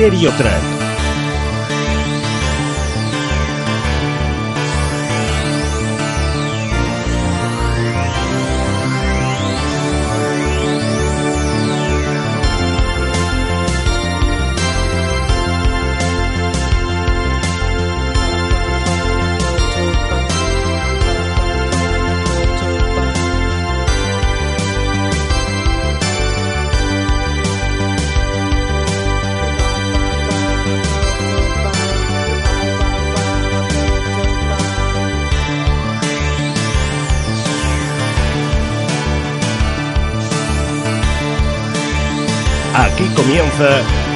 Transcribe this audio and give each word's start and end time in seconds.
Criterio 0.00 0.30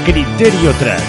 Criterio 0.05 0.71
Track. 0.73 1.01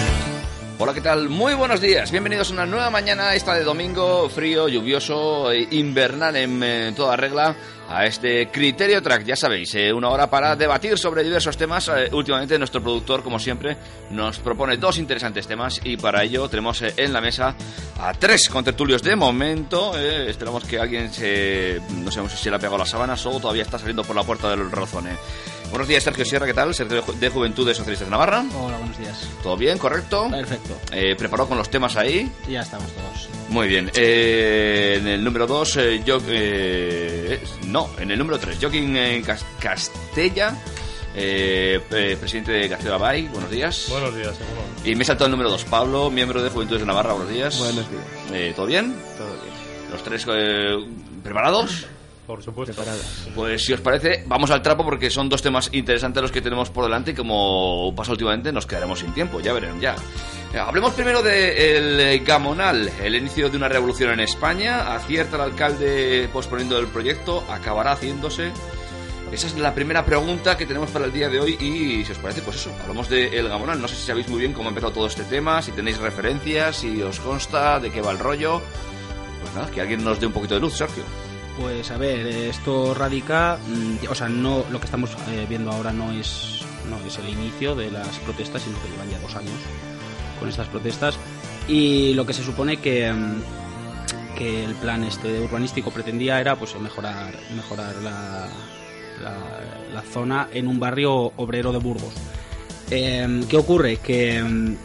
Hola, 0.78 0.94
¿qué 0.94 1.02
tal? 1.02 1.28
Muy 1.28 1.52
buenos 1.52 1.82
días. 1.82 2.10
Bienvenidos 2.10 2.48
a 2.50 2.54
una 2.54 2.64
nueva 2.64 2.88
mañana, 2.88 3.34
esta 3.34 3.52
de 3.54 3.62
domingo, 3.62 4.30
frío, 4.30 4.68
lluvioso, 4.68 5.52
e 5.52 5.68
invernal 5.72 6.34
en, 6.36 6.62
eh, 6.62 6.92
toda 6.96 7.14
regla, 7.14 7.54
a 7.88 8.04
este 8.06 8.48
Criterio 8.50 9.02
Track. 9.02 9.24
Ya 9.24 9.36
sabéis, 9.36 9.74
eh, 9.74 9.92
una 9.92 10.08
hora 10.08 10.28
para 10.28 10.56
debatir 10.56 10.98
sobre 10.98 11.22
diversos 11.22 11.56
temas. 11.56 11.88
Eh, 11.88 12.08
últimamente 12.12 12.58
nuestro 12.58 12.82
productor, 12.82 13.22
como 13.22 13.38
siempre, 13.38 13.76
nos 14.10 14.38
propone 14.38 14.76
dos 14.76 14.98
interesantes 14.98 15.46
temas 15.46 15.80
y 15.84 15.96
para 15.96 16.22
ello 16.24 16.48
tenemos 16.48 16.82
eh, 16.82 16.94
en 16.96 17.12
la 17.12 17.20
mesa 17.20 17.54
a 17.98 18.12
tres 18.14 18.48
contertulios 18.48 19.02
de 19.02 19.16
momento. 19.16 19.98
Eh, 19.98 20.28
esperamos 20.30 20.64
que 20.64 20.78
alguien 20.78 21.12
se... 21.12 21.80
no 21.90 22.10
sabemos 22.10 22.32
si 22.32 22.38
se 22.38 22.50
le 22.50 22.56
ha 22.56 22.58
pegado 22.58 22.78
las 22.78 22.90
sábanas 22.90 23.24
o 23.26 23.38
todavía 23.40 23.62
está 23.62 23.78
saliendo 23.78 24.04
por 24.04 24.16
la 24.16 24.22
puerta 24.24 24.50
del 24.50 24.70
rozone. 24.70 25.10
Buenos 25.70 25.88
días, 25.88 26.04
Sergio 26.04 26.24
Sierra, 26.24 26.46
¿qué 26.46 26.54
tal? 26.54 26.72
Sergio 26.74 27.02
de 27.02 27.28
Juventud 27.28 27.66
de 27.66 27.74
Socialistas 27.74 28.06
de 28.06 28.10
Navarra. 28.12 28.44
Hola, 28.56 28.78
buenos 28.78 28.96
días. 28.98 29.28
¿Todo 29.42 29.56
bien? 29.56 29.78
¿Correcto? 29.78 30.28
Perfecto. 30.30 30.78
Eh, 30.92 31.16
¿Preparado 31.16 31.48
con 31.48 31.58
los 31.58 31.68
temas 31.68 31.96
ahí? 31.96 32.30
Ya 32.48 32.60
estamos 32.60 32.86
todos. 32.92 33.28
Muy 33.48 33.66
bien. 33.66 33.90
Eh, 33.96 34.98
en 35.00 35.08
el 35.08 35.24
número 35.24 35.46
2, 35.48 35.78
yo... 36.04 36.18
eh, 36.28 37.40
no, 37.76 37.90
en 37.98 38.10
el 38.10 38.18
número 38.18 38.38
3, 38.38 38.56
Joaquín 38.58 38.96
eh, 38.96 39.22
Cas- 39.22 39.44
Castella, 39.60 40.56
eh, 41.14 41.78
eh, 41.90 42.16
presidente 42.18 42.52
de 42.52 42.70
Castilla 42.70 42.96
Bay. 42.96 43.28
Buenos 43.28 43.50
días. 43.50 43.86
Buenos 43.90 44.14
días, 44.16 44.34
seguro. 44.34 44.62
Y 44.82 44.94
me 44.94 45.04
saltó 45.04 45.26
el 45.26 45.30
número 45.32 45.50
2, 45.50 45.64
Pablo, 45.66 46.10
miembro 46.10 46.42
de 46.42 46.48
Juventudes 46.48 46.80
de 46.80 46.86
Navarra. 46.86 47.12
Buenos 47.12 47.30
días. 47.30 47.58
Buenos 47.58 47.90
días. 47.90 48.02
Eh, 48.32 48.54
¿Todo 48.56 48.64
bien? 48.64 48.96
Todo 49.18 49.28
bien. 49.42 49.54
Los 49.92 50.02
tres 50.02 50.24
eh, 50.30 50.74
preparados. 51.22 51.86
Por 52.26 52.42
supuesto. 52.42 52.74
Preparadas. 52.74 53.28
Pues 53.34 53.64
si 53.64 53.72
os 53.72 53.80
parece, 53.80 54.24
vamos 54.26 54.50
al 54.50 54.60
trapo 54.62 54.84
porque 54.84 55.10
son 55.10 55.28
dos 55.28 55.42
temas 55.42 55.68
interesantes 55.72 56.22
los 56.22 56.32
que 56.32 56.40
tenemos 56.40 56.70
por 56.70 56.84
delante 56.84 57.12
y 57.12 57.14
como 57.14 57.92
pasa 57.94 58.12
últimamente 58.12 58.52
nos 58.52 58.66
quedaremos 58.66 58.98
sin 58.98 59.12
tiempo, 59.14 59.40
ya 59.40 59.52
verán 59.52 59.80
ya. 59.80 59.94
Eh, 60.52 60.58
Hablemos 60.58 60.92
primero 60.94 61.22
del 61.22 62.24
Gamonal, 62.24 62.90
el 63.02 63.14
inicio 63.14 63.48
de 63.48 63.56
una 63.56 63.68
revolución 63.68 64.10
en 64.10 64.20
España. 64.20 64.94
Acierta 64.94 65.36
el 65.36 65.42
alcalde 65.42 66.28
posponiendo 66.32 66.78
el 66.78 66.88
proyecto, 66.88 67.44
acabará 67.48 67.92
haciéndose. 67.92 68.50
Esa 69.32 69.48
es 69.48 69.56
la 69.58 69.74
primera 69.74 70.04
pregunta 70.04 70.56
que 70.56 70.66
tenemos 70.66 70.90
para 70.90 71.04
el 71.04 71.12
día 71.12 71.28
de 71.28 71.40
hoy 71.40 71.54
y 71.60 72.04
si 72.04 72.12
os 72.12 72.18
parece, 72.18 72.42
pues 72.42 72.56
eso, 72.56 72.72
hablamos 72.82 73.08
del 73.08 73.48
Gamonal. 73.48 73.80
No 73.80 73.88
sé 73.88 73.96
si 73.96 74.06
sabéis 74.06 74.28
muy 74.28 74.40
bien 74.40 74.52
cómo 74.52 74.68
ha 74.68 74.70
empezado 74.70 74.92
todo 74.92 75.06
este 75.06 75.24
tema, 75.24 75.62
si 75.62 75.72
tenéis 75.72 75.98
referencias, 75.98 76.76
si 76.76 77.02
os 77.02 77.20
consta 77.20 77.78
de 77.80 77.90
qué 77.90 78.00
va 78.00 78.12
el 78.12 78.18
rollo. 78.18 78.60
Pues 79.42 79.54
nada, 79.54 79.70
que 79.70 79.80
alguien 79.80 80.02
nos 80.02 80.18
dé 80.20 80.26
un 80.26 80.32
poquito 80.32 80.54
de 80.54 80.60
luz, 80.60 80.74
Sergio. 80.76 81.02
Pues 81.58 81.90
a 81.90 81.96
ver, 81.96 82.26
esto 82.26 82.92
radica, 82.92 83.58
mm, 83.66 84.10
o 84.10 84.14
sea, 84.14 84.28
no 84.28 84.64
lo 84.70 84.78
que 84.78 84.84
estamos 84.84 85.16
eh, 85.30 85.46
viendo 85.48 85.70
ahora 85.70 85.92
no 85.92 86.12
es 86.12 86.60
no 86.90 86.98
es 87.04 87.18
el 87.18 87.28
inicio 87.28 87.74
de 87.74 87.90
las 87.90 88.18
protestas, 88.20 88.62
sino 88.62 88.80
que 88.80 88.88
llevan 88.88 89.10
ya 89.10 89.18
dos 89.18 89.34
años 89.34 89.54
con 90.38 90.48
estas 90.48 90.68
protestas 90.68 91.18
y 91.66 92.14
lo 92.14 92.26
que 92.26 92.34
se 92.34 92.44
supone 92.44 92.76
que 92.76 93.10
mm, 93.12 94.36
que 94.36 94.64
el 94.64 94.74
plan 94.74 95.02
este 95.04 95.40
urbanístico 95.40 95.90
pretendía 95.90 96.40
era 96.40 96.56
pues 96.56 96.78
mejorar 96.78 97.34
mejorar 97.54 97.96
la, 98.02 98.48
la, 99.94 100.02
zona 100.02 100.48
en 100.52 100.68
un 100.68 100.78
barrio 100.78 101.32
obrero 101.36 101.72
de 101.72 101.78
Burgos. 101.78 102.12
Eh, 102.90 103.44
¿Qué 103.48 103.56
ocurre? 103.56 103.96
Que 103.96 104.42
mm, 104.42 104.76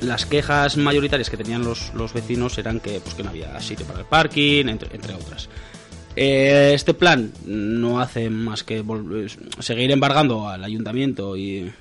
las 0.00 0.26
quejas 0.26 0.76
mayoritarias 0.76 1.30
que 1.30 1.36
tenían 1.36 1.62
los, 1.62 1.94
los 1.94 2.12
vecinos 2.12 2.58
eran 2.58 2.80
que, 2.80 3.00
pues, 3.00 3.14
que 3.14 3.22
no 3.22 3.30
había 3.30 3.58
sitio 3.60 3.86
para 3.86 4.00
el 4.00 4.06
parking, 4.06 4.66
entre 4.66 5.14
otras. 5.14 5.48
Eh, 6.14 6.72
este 6.74 6.94
plan 6.94 7.32
no 7.46 8.00
hace 8.00 8.28
más 8.28 8.64
que 8.64 8.84
seguir 9.60 9.90
embargando 9.90 10.48
al 10.48 10.62
ayuntamiento 10.64 11.36
y 11.36 11.72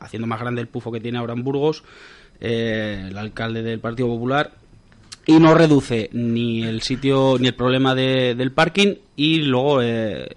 haciendo 0.00 0.26
más 0.26 0.40
grande 0.40 0.60
el 0.62 0.68
pufo 0.68 0.90
que 0.90 1.00
tiene 1.00 1.18
ahora 1.18 1.34
en 1.34 1.44
Burgos, 1.44 1.84
eh, 2.40 3.06
el 3.10 3.18
alcalde 3.18 3.62
del 3.62 3.80
Partido 3.80 4.08
Popular, 4.08 4.52
y 5.26 5.38
no 5.38 5.54
reduce 5.54 6.08
ni 6.12 6.62
el 6.64 6.82
sitio 6.82 7.36
ni 7.38 7.48
el 7.48 7.54
problema 7.54 7.94
de- 7.94 8.34
del 8.34 8.50
parking 8.50 8.94
y 9.14 9.42
luego 9.42 9.80
eh, 9.82 10.28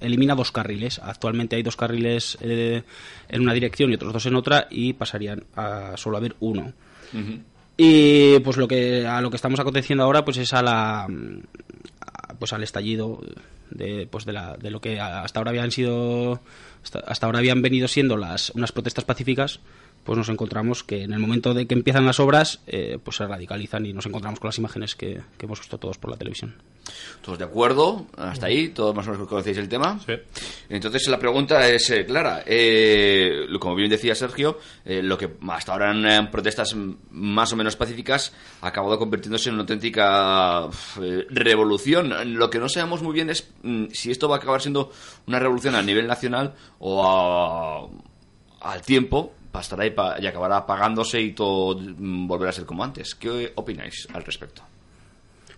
elimina 0.00 0.34
dos 0.36 0.52
carriles. 0.52 1.00
Actualmente 1.02 1.56
hay 1.56 1.62
dos 1.62 1.76
carriles 1.76 2.38
eh, 2.40 2.82
en 3.28 3.40
una 3.40 3.52
dirección 3.54 3.90
y 3.90 3.94
otros 3.94 4.12
dos 4.12 4.26
en 4.26 4.36
otra 4.36 4.68
y 4.70 4.92
pasarían 4.92 5.42
a 5.56 5.94
solo 5.96 6.18
haber 6.18 6.36
uno. 6.40 6.72
Y 7.76 8.38
pues 8.40 8.56
lo 8.58 8.68
que 8.68 9.06
a 9.06 9.20
lo 9.20 9.30
que 9.30 9.36
estamos 9.36 9.58
aconteciendo 9.58 10.04
ahora 10.04 10.24
pues 10.24 10.36
es 10.36 10.52
a 10.52 10.62
la 10.62 11.06
pues 12.38 12.52
al 12.52 12.62
estallido 12.62 13.20
de 13.70 14.06
pues 14.10 14.24
de, 14.24 14.32
la, 14.32 14.56
de 14.56 14.70
lo 14.70 14.80
que 14.80 15.00
hasta 15.00 15.40
ahora 15.40 15.50
habían 15.50 15.70
sido 15.70 16.40
hasta, 16.82 17.00
hasta 17.00 17.26
ahora 17.26 17.38
habían 17.38 17.62
venido 17.62 17.88
siendo 17.88 18.16
las 18.16 18.50
unas 18.50 18.72
protestas 18.72 19.04
pacíficas 19.04 19.60
pues 20.08 20.16
nos 20.16 20.30
encontramos 20.30 20.82
que 20.84 21.02
en 21.02 21.12
el 21.12 21.18
momento 21.18 21.52
de 21.52 21.66
que 21.66 21.74
empiezan 21.74 22.06
las 22.06 22.18
obras 22.18 22.60
eh, 22.66 22.96
pues 23.04 23.18
se 23.18 23.26
radicalizan 23.26 23.84
y 23.84 23.92
nos 23.92 24.06
encontramos 24.06 24.40
con 24.40 24.48
las 24.48 24.56
imágenes 24.56 24.94
que, 24.96 25.20
que 25.36 25.44
hemos 25.44 25.60
visto 25.60 25.76
todos 25.76 25.98
por 25.98 26.10
la 26.10 26.16
televisión 26.16 26.54
¿Todos 27.20 27.38
de 27.38 27.44
acuerdo? 27.44 28.06
Hasta 28.16 28.46
ahí, 28.46 28.68
todos 28.70 28.94
más 28.94 29.06
o 29.06 29.10
menos 29.10 29.28
conocéis 29.28 29.58
el 29.58 29.68
tema. 29.68 30.00
Sí. 30.06 30.14
Entonces 30.70 31.06
la 31.08 31.18
pregunta 31.18 31.68
es 31.68 31.90
eh, 31.90 32.06
clara. 32.06 32.42
Eh, 32.46 33.44
lo- 33.46 33.60
como 33.60 33.74
bien 33.74 33.90
decía 33.90 34.14
Sergio, 34.14 34.58
eh, 34.86 35.02
lo 35.02 35.18
que 35.18 35.28
hasta 35.50 35.72
ahora 35.72 35.90
eran 35.94 36.30
protestas 36.30 36.74
más 37.10 37.52
o 37.52 37.56
menos 37.56 37.76
pacíficas 37.76 38.32
ha 38.62 38.68
acabado 38.68 38.98
convirtiéndose 38.98 39.50
en 39.50 39.56
una 39.56 39.62
auténtica 39.64 40.66
eh, 41.02 41.26
revolución. 41.28 42.14
Lo 42.38 42.48
que 42.48 42.58
no 42.58 42.70
sabemos 42.70 43.02
muy 43.02 43.12
bien 43.12 43.28
es 43.28 43.46
mm, 43.62 43.88
si 43.92 44.10
esto 44.10 44.26
va 44.26 44.36
a 44.36 44.38
acabar 44.38 44.62
siendo 44.62 44.90
una 45.26 45.38
revolución 45.38 45.74
a 45.74 45.82
nivel 45.82 46.06
nacional 46.06 46.54
o 46.78 47.04
a- 47.04 48.72
al 48.72 48.80
tiempo 48.82 49.34
pasará 49.58 49.84
y, 49.86 49.90
pa- 49.90 50.16
y 50.20 50.26
acabará 50.26 50.58
apagándose 50.58 51.20
y 51.20 51.32
todo 51.32 51.76
mm, 51.80 52.28
volverá 52.28 52.50
a 52.50 52.52
ser 52.52 52.64
como 52.64 52.84
antes. 52.84 53.14
¿Qué 53.16 53.50
opináis 53.56 54.06
al 54.14 54.22
respecto? 54.22 54.62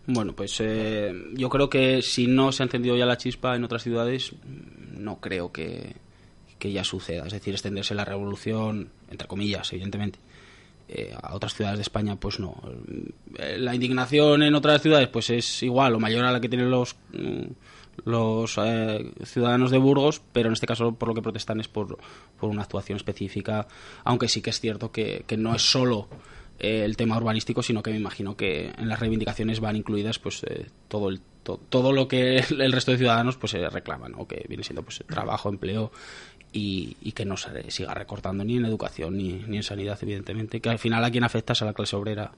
Bueno, 0.06 0.32
pues 0.32 0.56
eh, 0.60 1.12
yo 1.34 1.48
creo 1.50 1.68
que 1.68 2.00
si 2.02 2.26
no 2.26 2.50
se 2.52 2.62
ha 2.62 2.66
encendido 2.66 2.96
ya 2.96 3.04
la 3.04 3.18
chispa 3.18 3.54
en 3.54 3.64
otras 3.64 3.82
ciudades, 3.82 4.32
mm, 4.32 5.02
no 5.04 5.20
creo 5.20 5.52
que, 5.52 5.94
que 6.58 6.72
ya 6.72 6.82
suceda. 6.82 7.26
Es 7.26 7.32
decir, 7.34 7.52
extenderse 7.54 7.94
la 7.94 8.04
revolución, 8.06 8.88
entre 9.10 9.28
comillas, 9.28 9.70
evidentemente, 9.72 10.18
eh, 10.88 11.14
a 11.22 11.34
otras 11.34 11.54
ciudades 11.54 11.78
de 11.78 11.82
España, 11.82 12.16
pues 12.16 12.40
no. 12.40 12.56
Eh, 13.38 13.58
La 13.58 13.74
indignación 13.74 14.42
en 14.42 14.54
otras 14.54 14.80
ciudades, 14.82 15.08
pues 15.08 15.28
es 15.30 15.62
igual 15.62 15.94
o 15.94 16.00
mayor 16.00 16.24
a 16.24 16.32
la 16.32 16.40
que 16.40 16.48
tienen 16.48 16.70
los 16.70 16.96
mm, 17.12 17.44
los 18.04 18.56
eh, 18.58 19.12
ciudadanos 19.24 19.70
de 19.70 19.78
Burgos, 19.78 20.20
pero 20.32 20.48
en 20.48 20.52
este 20.54 20.66
caso 20.66 20.92
por 20.94 21.08
lo 21.08 21.14
que 21.14 21.22
protestan 21.22 21.60
es 21.60 21.68
por, 21.68 21.98
por 22.38 22.50
una 22.50 22.62
actuación 22.62 22.96
específica, 22.96 23.66
aunque 24.04 24.28
sí 24.28 24.42
que 24.42 24.50
es 24.50 24.60
cierto 24.60 24.92
que, 24.92 25.24
que 25.26 25.36
no 25.36 25.54
es 25.54 25.62
solo 25.62 26.08
eh, 26.58 26.82
el 26.84 26.96
tema 26.96 27.16
urbanístico, 27.16 27.62
sino 27.62 27.82
que 27.82 27.90
me 27.90 27.96
imagino 27.98 28.36
que 28.36 28.72
en 28.76 28.88
las 28.88 29.00
reivindicaciones 29.00 29.60
van 29.60 29.76
incluidas 29.76 30.18
pues 30.18 30.42
eh, 30.44 30.66
todo 30.88 31.08
el 31.08 31.20
to- 31.42 31.60
todo 31.68 31.92
lo 31.92 32.06
que 32.08 32.38
el 32.50 32.72
resto 32.72 32.90
de 32.92 32.98
ciudadanos 32.98 33.36
pues 33.36 33.54
eh, 33.54 33.68
reclaman, 33.70 34.14
o 34.16 34.26
que 34.28 34.44
viene 34.48 34.62
siendo 34.64 34.82
pues 34.82 35.02
trabajo, 35.08 35.48
empleo 35.48 35.90
y, 36.52 36.96
y 37.00 37.12
que 37.12 37.24
no 37.24 37.36
se 37.36 37.70
siga 37.70 37.94
recortando 37.94 38.44
ni 38.44 38.56
en 38.56 38.64
educación 38.64 39.16
ni, 39.16 39.34
ni 39.46 39.58
en 39.58 39.62
sanidad, 39.62 39.98
evidentemente, 40.02 40.60
que 40.60 40.68
al 40.68 40.78
final 40.78 41.04
a 41.04 41.10
quien 41.10 41.24
afecta 41.24 41.52
es 41.52 41.62
a 41.62 41.64
la 41.64 41.72
clase 41.74 41.96
obrera 41.96 42.32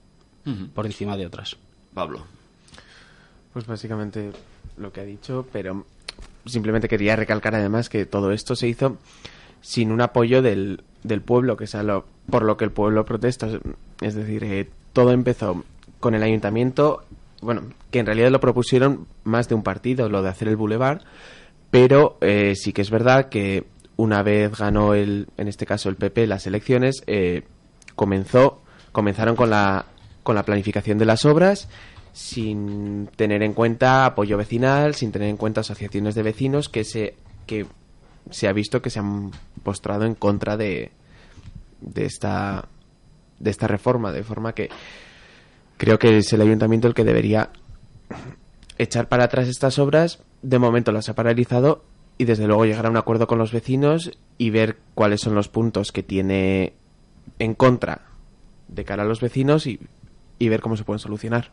por 0.75 0.87
encima 0.87 1.17
de 1.17 1.25
otras. 1.27 1.57
Pablo. 1.95 2.25
Pues 3.53 3.67
básicamente 3.67 4.33
lo 4.77 4.93
que 4.93 5.01
ha 5.01 5.05
dicho, 5.05 5.47
pero 5.53 5.85
simplemente 6.47 6.89
quería 6.89 7.17
recalcar 7.17 7.55
además 7.55 7.89
que 7.89 8.07
todo 8.07 8.33
esto 8.33 8.57
se 8.57 8.69
hizo 8.69 8.99
sin 9.61 9.93
un 9.93 10.01
apoyo 10.01 10.43
del, 10.43 10.83
del 11.05 11.23
pueblo, 11.23 11.57
que 11.57 11.65
es 11.65 11.77
por 12.29 12.43
lo 12.43 12.57
que 12.57 12.65
el 12.65 12.73
pueblo 12.73 13.05
protesta. 13.05 13.49
Es 14.01 14.15
decir, 14.15 14.45
eh, 14.45 14.69
todo 14.93 15.13
empezó 15.13 15.65
con 16.01 16.15
el 16.15 16.23
ayuntamiento, 16.23 17.05
bueno, 17.41 17.63
que 17.91 18.01
en 18.01 18.07
realidad 18.07 18.31
lo 18.31 18.41
propusieron 18.41 19.07
más 19.25 19.49
de 19.49 19.55
un 19.55 19.63
partido, 19.63 20.09
lo 20.09 20.23
de 20.23 20.29
hacer 20.29 20.49
el 20.49 20.57
bulevar, 20.57 21.03
pero 21.71 22.19
eh, 22.21 22.55
sí 22.57 22.73
que 22.73 22.83
es 22.83 22.91
verdad 22.91 23.29
que 23.29 23.65
una 23.97 24.23
vez 24.23 24.57
ganó 24.59 24.95
el, 24.95 25.29
en 25.37 25.49
este 25.49 25.65
caso 25.65 25.89
el 25.89 25.97
PP 25.97 26.27
las 26.27 26.47
elecciones, 26.47 27.03
eh, 27.07 27.45
comenzó, 27.95 28.63
comenzaron 28.91 29.37
con 29.37 29.51
la, 29.51 29.87
con 30.23 30.35
la 30.35 30.45
planificación 30.45 30.99
de 30.99 31.05
las 31.05 31.25
obras 31.25 31.69
sin 32.13 33.09
tener 33.17 33.43
en 33.43 33.55
cuenta 33.55 34.07
apoyo 34.07 34.37
vecinal, 34.37 34.95
sin 34.95 35.13
tener 35.13 35.29
en 35.29 35.37
cuenta 35.37 35.63
asociaciones 35.63 36.15
de 36.15 36.23
vecinos 36.23 36.69
que 36.69 36.85
se, 36.85 37.15
que 37.47 37.67
se 38.31 38.49
ha 38.49 38.53
visto 38.53 38.83
que 38.83 38.91
se 38.91 38.99
han 38.99 39.31
postrado 39.63 40.05
en 40.05 40.15
contra 40.15 40.57
de, 40.57 40.93
de 41.81 42.05
esta 42.05 42.69
de 43.39 43.51
esta 43.51 43.67
reforma, 43.67 44.13
de 44.13 44.23
forma 44.23 44.55
que 44.55 44.69
creo 45.77 45.99
que 45.99 46.19
es 46.19 46.33
el 46.33 46.41
ayuntamiento 46.43 46.87
el 46.87 46.95
que 46.95 47.05
debería 47.05 47.51
echar 48.79 49.09
para 49.09 49.25
atrás 49.25 49.49
estas 49.49 49.79
obras. 49.79 50.23
De 50.43 50.59
momento 50.59 50.93
las 50.93 51.09
ha 51.09 51.15
paralizado 51.15 51.85
y 52.19 52.25
desde 52.25 52.47
luego 52.47 52.65
llegar 52.65 52.87
a 52.87 52.91
un 52.91 52.97
acuerdo 52.97 53.27
con 53.27 53.39
los 53.39 53.53
vecinos 53.53 54.13
y 54.39 54.51
ver 54.51 54.79
cuáles 54.95 55.21
son 55.21 55.35
los 55.35 55.49
puntos 55.49 55.91
que 55.91 56.05
tiene 56.05 56.75
en 57.39 57.55
contra 57.55 58.03
de 58.69 58.85
cara 58.85 59.03
a 59.03 59.07
los 59.07 59.21
vecinos 59.21 59.67
y, 59.67 59.81
y 60.39 60.49
ver 60.49 60.61
cómo 60.61 60.77
se 60.77 60.85
pueden 60.85 61.01
solucionar. 61.01 61.51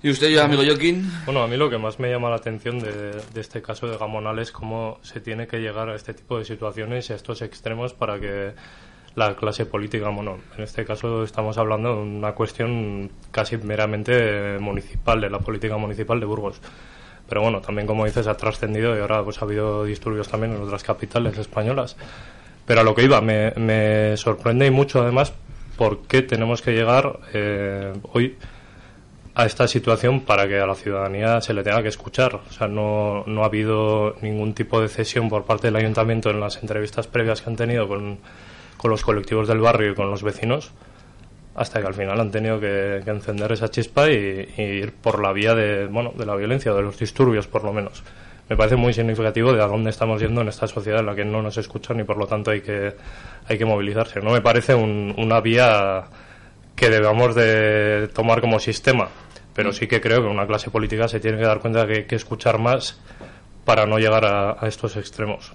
¿Y 0.00 0.10
usted, 0.10 0.28
yo, 0.28 0.44
amigo 0.44 0.62
Joaquín? 0.64 1.10
Bueno, 1.24 1.42
a 1.42 1.48
mí 1.48 1.56
lo 1.56 1.68
que 1.68 1.76
más 1.76 1.98
me 1.98 2.08
llama 2.08 2.30
la 2.30 2.36
atención 2.36 2.78
de, 2.78 3.20
de 3.34 3.40
este 3.40 3.60
caso 3.60 3.88
de 3.88 3.96
Gamonal 3.96 4.38
es 4.38 4.52
cómo 4.52 5.00
se 5.02 5.20
tiene 5.20 5.48
que 5.48 5.58
llegar 5.58 5.88
a 5.88 5.96
este 5.96 6.14
tipo 6.14 6.38
de 6.38 6.44
situaciones 6.44 7.10
y 7.10 7.14
a 7.14 7.16
estos 7.16 7.42
extremos 7.42 7.94
para 7.94 8.20
que 8.20 8.52
la 9.16 9.34
clase 9.34 9.66
política, 9.66 10.08
bueno, 10.10 10.38
en 10.56 10.62
este 10.62 10.84
caso 10.84 11.24
estamos 11.24 11.58
hablando 11.58 11.96
de 11.96 12.02
una 12.02 12.32
cuestión 12.32 13.10
casi 13.32 13.56
meramente 13.56 14.58
municipal, 14.60 15.20
de 15.20 15.30
la 15.30 15.40
política 15.40 15.76
municipal 15.76 16.20
de 16.20 16.26
Burgos. 16.26 16.60
Pero 17.28 17.42
bueno, 17.42 17.60
también 17.60 17.88
como 17.88 18.04
dices, 18.04 18.28
ha 18.28 18.36
trascendido 18.36 18.96
y 18.96 19.00
ahora 19.00 19.24
pues 19.24 19.42
ha 19.42 19.44
habido 19.44 19.84
disturbios 19.84 20.28
también 20.28 20.54
en 20.54 20.62
otras 20.62 20.84
capitales 20.84 21.36
españolas. 21.36 21.96
Pero 22.64 22.82
a 22.82 22.84
lo 22.84 22.94
que 22.94 23.02
iba, 23.02 23.20
me, 23.20 23.50
me 23.56 24.16
sorprende 24.16 24.66
y 24.66 24.70
mucho 24.70 25.02
además 25.02 25.32
por 25.76 26.02
qué 26.02 26.22
tenemos 26.22 26.62
que 26.62 26.70
llegar 26.70 27.18
eh, 27.34 27.92
hoy 28.12 28.36
a 29.38 29.46
esta 29.46 29.68
situación 29.68 30.22
para 30.22 30.48
que 30.48 30.58
a 30.58 30.66
la 30.66 30.74
ciudadanía 30.74 31.40
se 31.40 31.54
le 31.54 31.62
tenga 31.62 31.80
que 31.80 31.88
escuchar. 31.88 32.34
O 32.34 32.52
sea, 32.52 32.66
no, 32.66 33.22
no 33.28 33.44
ha 33.44 33.46
habido 33.46 34.16
ningún 34.20 34.52
tipo 34.52 34.80
de 34.80 34.88
cesión 34.88 35.28
por 35.28 35.44
parte 35.44 35.68
del 35.68 35.76
ayuntamiento 35.76 36.30
en 36.30 36.40
las 36.40 36.60
entrevistas 36.60 37.06
previas 37.06 37.40
que 37.40 37.48
han 37.48 37.54
tenido 37.54 37.86
con, 37.86 38.18
con 38.76 38.90
los 38.90 39.04
colectivos 39.04 39.46
del 39.46 39.60
barrio 39.60 39.92
y 39.92 39.94
con 39.94 40.10
los 40.10 40.24
vecinos, 40.24 40.72
hasta 41.54 41.80
que 41.80 41.86
al 41.86 41.94
final 41.94 42.20
han 42.20 42.32
tenido 42.32 42.58
que, 42.58 42.96
encender 43.06 43.52
esa 43.52 43.70
chispa 43.70 44.10
y, 44.10 44.48
y, 44.56 44.60
ir 44.60 44.92
por 44.94 45.22
la 45.22 45.32
vía 45.32 45.54
de, 45.54 45.86
bueno, 45.86 46.12
de 46.18 46.26
la 46.26 46.34
violencia, 46.34 46.74
de 46.74 46.82
los 46.82 46.98
disturbios 46.98 47.46
por 47.46 47.62
lo 47.62 47.72
menos. 47.72 48.02
Me 48.48 48.56
parece 48.56 48.74
muy 48.74 48.92
significativo 48.92 49.52
de 49.52 49.62
a 49.62 49.68
dónde 49.68 49.90
estamos 49.90 50.20
yendo 50.20 50.40
en 50.40 50.48
esta 50.48 50.66
sociedad 50.66 50.98
en 50.98 51.06
la 51.06 51.14
que 51.14 51.24
no 51.24 51.42
nos 51.42 51.56
escuchan 51.58 52.00
y 52.00 52.02
por 52.02 52.16
lo 52.16 52.26
tanto 52.26 52.50
hay 52.50 52.60
que, 52.60 52.92
hay 53.46 53.56
que 53.56 53.64
movilizarse. 53.64 54.20
No 54.20 54.32
me 54.32 54.40
parece 54.40 54.74
un, 54.74 55.14
una 55.16 55.40
vía 55.40 56.06
que 56.78 56.90
debamos 56.90 57.34
de 57.34 58.08
tomar 58.14 58.40
como 58.40 58.60
sistema, 58.60 59.08
pero 59.58 59.72
sí 59.72 59.88
que 59.88 60.00
creo 60.00 60.22
que 60.22 60.28
una 60.28 60.46
clase 60.46 60.70
política 60.70 61.08
se 61.08 61.18
tiene 61.18 61.36
que 61.36 61.42
dar 61.44 61.58
cuenta 61.58 61.84
que 61.84 61.94
hay 61.94 62.04
que 62.04 62.14
escuchar 62.14 62.60
más 62.60 62.96
para 63.64 63.86
no 63.86 63.98
llegar 63.98 64.24
a, 64.24 64.68
estos 64.68 64.96
extremos. 64.96 65.50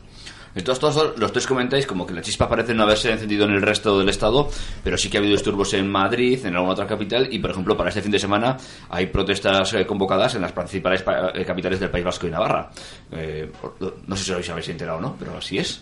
Entonces, 0.55 0.81
todos 0.81 1.17
los 1.17 1.31
tres 1.31 1.47
comentáis 1.47 1.87
como 1.87 2.05
que 2.05 2.13
la 2.13 2.21
chispa 2.21 2.47
parece 2.49 2.73
no 2.75 2.83
haberse 2.83 3.09
encendido 3.11 3.45
en 3.45 3.51
el 3.53 3.61
resto 3.61 3.97
del 3.97 4.09
estado, 4.09 4.49
pero 4.83 4.97
sí 4.97 5.09
que 5.09 5.17
ha 5.17 5.19
habido 5.21 5.31
disturbios 5.35 5.73
en 5.73 5.89
Madrid, 5.89 6.45
en 6.45 6.53
alguna 6.53 6.73
otra 6.73 6.85
capital, 6.85 7.29
y 7.31 7.39
por 7.39 7.51
ejemplo, 7.51 7.77
para 7.77 7.89
este 7.89 8.01
fin 8.01 8.11
de 8.11 8.19
semana 8.19 8.57
hay 8.89 9.05
protestas 9.07 9.73
eh, 9.73 9.85
convocadas 9.87 10.35
en 10.35 10.41
las 10.41 10.51
principales 10.51 11.01
pa- 11.01 11.31
eh, 11.33 11.45
capitales 11.45 11.79
del 11.79 11.89
País 11.89 12.03
Vasco 12.03 12.27
y 12.27 12.29
Navarra. 12.29 12.69
Eh, 13.15 13.51
no 14.07 14.15
sé 14.15 14.23
si 14.23 14.31
os 14.31 14.49
habéis 14.49 14.69
enterado 14.69 14.97
o 14.97 15.01
no, 15.01 15.15
pero 15.17 15.37
así 15.37 15.57
es. 15.57 15.81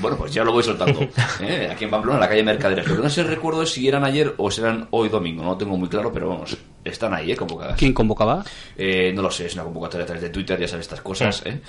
Bueno, 0.00 0.16
pues 0.16 0.32
ya 0.32 0.44
lo 0.44 0.52
voy 0.52 0.62
soltando. 0.62 1.00
¿eh? 1.40 1.68
Aquí 1.70 1.84
en 1.84 1.90
Pamplona, 1.90 2.16
en 2.16 2.20
la 2.20 2.28
calle 2.28 2.42
Mercaderes. 2.42 2.86
Lo 2.86 2.96
que 2.96 3.02
no 3.02 3.10
sé 3.10 3.22
recuerdo 3.22 3.64
si 3.66 3.86
eran 3.88 4.04
ayer 4.04 4.34
o 4.36 4.50
serán 4.50 4.88
hoy 4.90 5.08
domingo, 5.08 5.42
no 5.42 5.50
lo 5.50 5.56
tengo 5.56 5.76
muy 5.76 5.88
claro, 5.88 6.12
pero 6.12 6.28
vamos, 6.28 6.56
están 6.84 7.14
ahí, 7.14 7.32
¿eh? 7.32 7.36
convocadas. 7.36 7.78
¿Quién 7.78 7.92
convocaba? 7.92 8.44
Eh, 8.76 9.12
no 9.14 9.22
lo 9.22 9.30
sé, 9.30 9.46
es 9.46 9.54
una 9.54 9.64
convocatoria 9.64 10.04
a 10.04 10.06
través 10.06 10.22
de 10.22 10.30
Twitter, 10.30 10.58
ya 10.58 10.68
sabes 10.68 10.86
estas 10.86 11.00
cosas. 11.00 11.42
¿eh? 11.46 11.60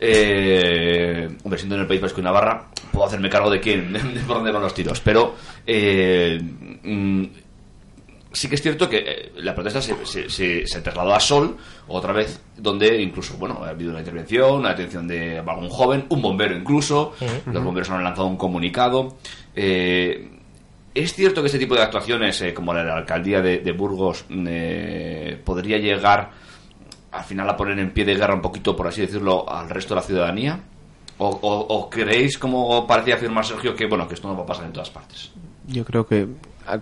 Eh, 0.00 1.28
hombre, 1.44 1.58
siendo 1.58 1.74
en 1.74 1.82
el 1.82 1.86
País 1.86 2.00
Vasco 2.00 2.20
y 2.20 2.24
Navarra, 2.24 2.68
puedo 2.90 3.06
hacerme 3.06 3.28
cargo 3.28 3.50
de 3.50 3.60
quién, 3.60 3.92
de 4.14 4.20
por 4.26 4.36
dónde 4.36 4.50
van 4.50 4.62
los 4.62 4.74
tiros. 4.74 5.00
Pero 5.00 5.34
eh, 5.66 6.40
mm, 6.82 7.24
sí 8.32 8.48
que 8.48 8.54
es 8.56 8.62
cierto 8.62 8.88
que 8.88 8.98
eh, 8.98 9.32
la 9.36 9.54
protesta 9.54 9.80
se, 9.82 9.94
se, 10.06 10.28
se- 10.30 10.66
se 10.66 10.80
trasladó 10.80 11.14
a 11.14 11.20
Sol 11.20 11.56
otra 11.88 12.12
vez, 12.12 12.40
donde 12.56 13.00
incluso, 13.02 13.36
bueno, 13.36 13.60
ha 13.64 13.68
habido 13.70 13.90
una 13.90 14.00
intervención, 14.00 14.54
una 14.60 14.70
detención 14.70 15.06
de 15.06 15.38
algún 15.38 15.68
joven, 15.68 16.06
un 16.08 16.22
bombero 16.22 16.56
incluso. 16.56 17.12
Los 17.52 17.64
bomberos 17.64 17.90
han 17.90 18.02
lanzado 18.04 18.26
un 18.28 18.36
comunicado. 18.36 19.16
Eh, 19.54 20.30
es 20.94 21.14
cierto 21.14 21.40
que 21.42 21.46
este 21.46 21.58
tipo 21.58 21.74
de 21.74 21.82
actuaciones, 21.82 22.40
eh, 22.42 22.52
como 22.52 22.74
la 22.74 22.80
de 22.80 22.86
la 22.88 22.96
alcaldía 22.98 23.40
de, 23.40 23.58
de 23.58 23.72
Burgos, 23.72 24.24
eh, 24.30 25.40
podría 25.44 25.78
llegar 25.78 26.30
al 27.12 27.24
final 27.24 27.48
a 27.48 27.56
poner 27.56 27.78
en 27.78 27.90
pie 27.92 28.04
de 28.04 28.14
guerra 28.14 28.34
un 28.34 28.42
poquito, 28.42 28.74
por 28.76 28.86
así 28.88 29.00
decirlo, 29.02 29.48
al 29.50 29.68
resto 29.70 29.94
de 29.94 30.00
la 30.00 30.06
ciudadanía. 30.06 30.60
¿O, 31.18 31.28
o- 31.28 31.66
o 31.76 31.90
creéis, 31.90 32.36
como 32.38 32.86
parecía 32.86 33.14
afirmar 33.14 33.44
Sergio, 33.44 33.76
que 33.76 33.86
bueno 33.86 34.08
que 34.08 34.14
esto 34.14 34.26
no 34.28 34.36
va 34.36 34.42
a 34.42 34.46
pasar 34.46 34.64
en 34.64 34.72
todas 34.72 34.90
partes? 34.90 35.30
Yo 35.68 35.84
creo 35.84 36.06
que, 36.06 36.26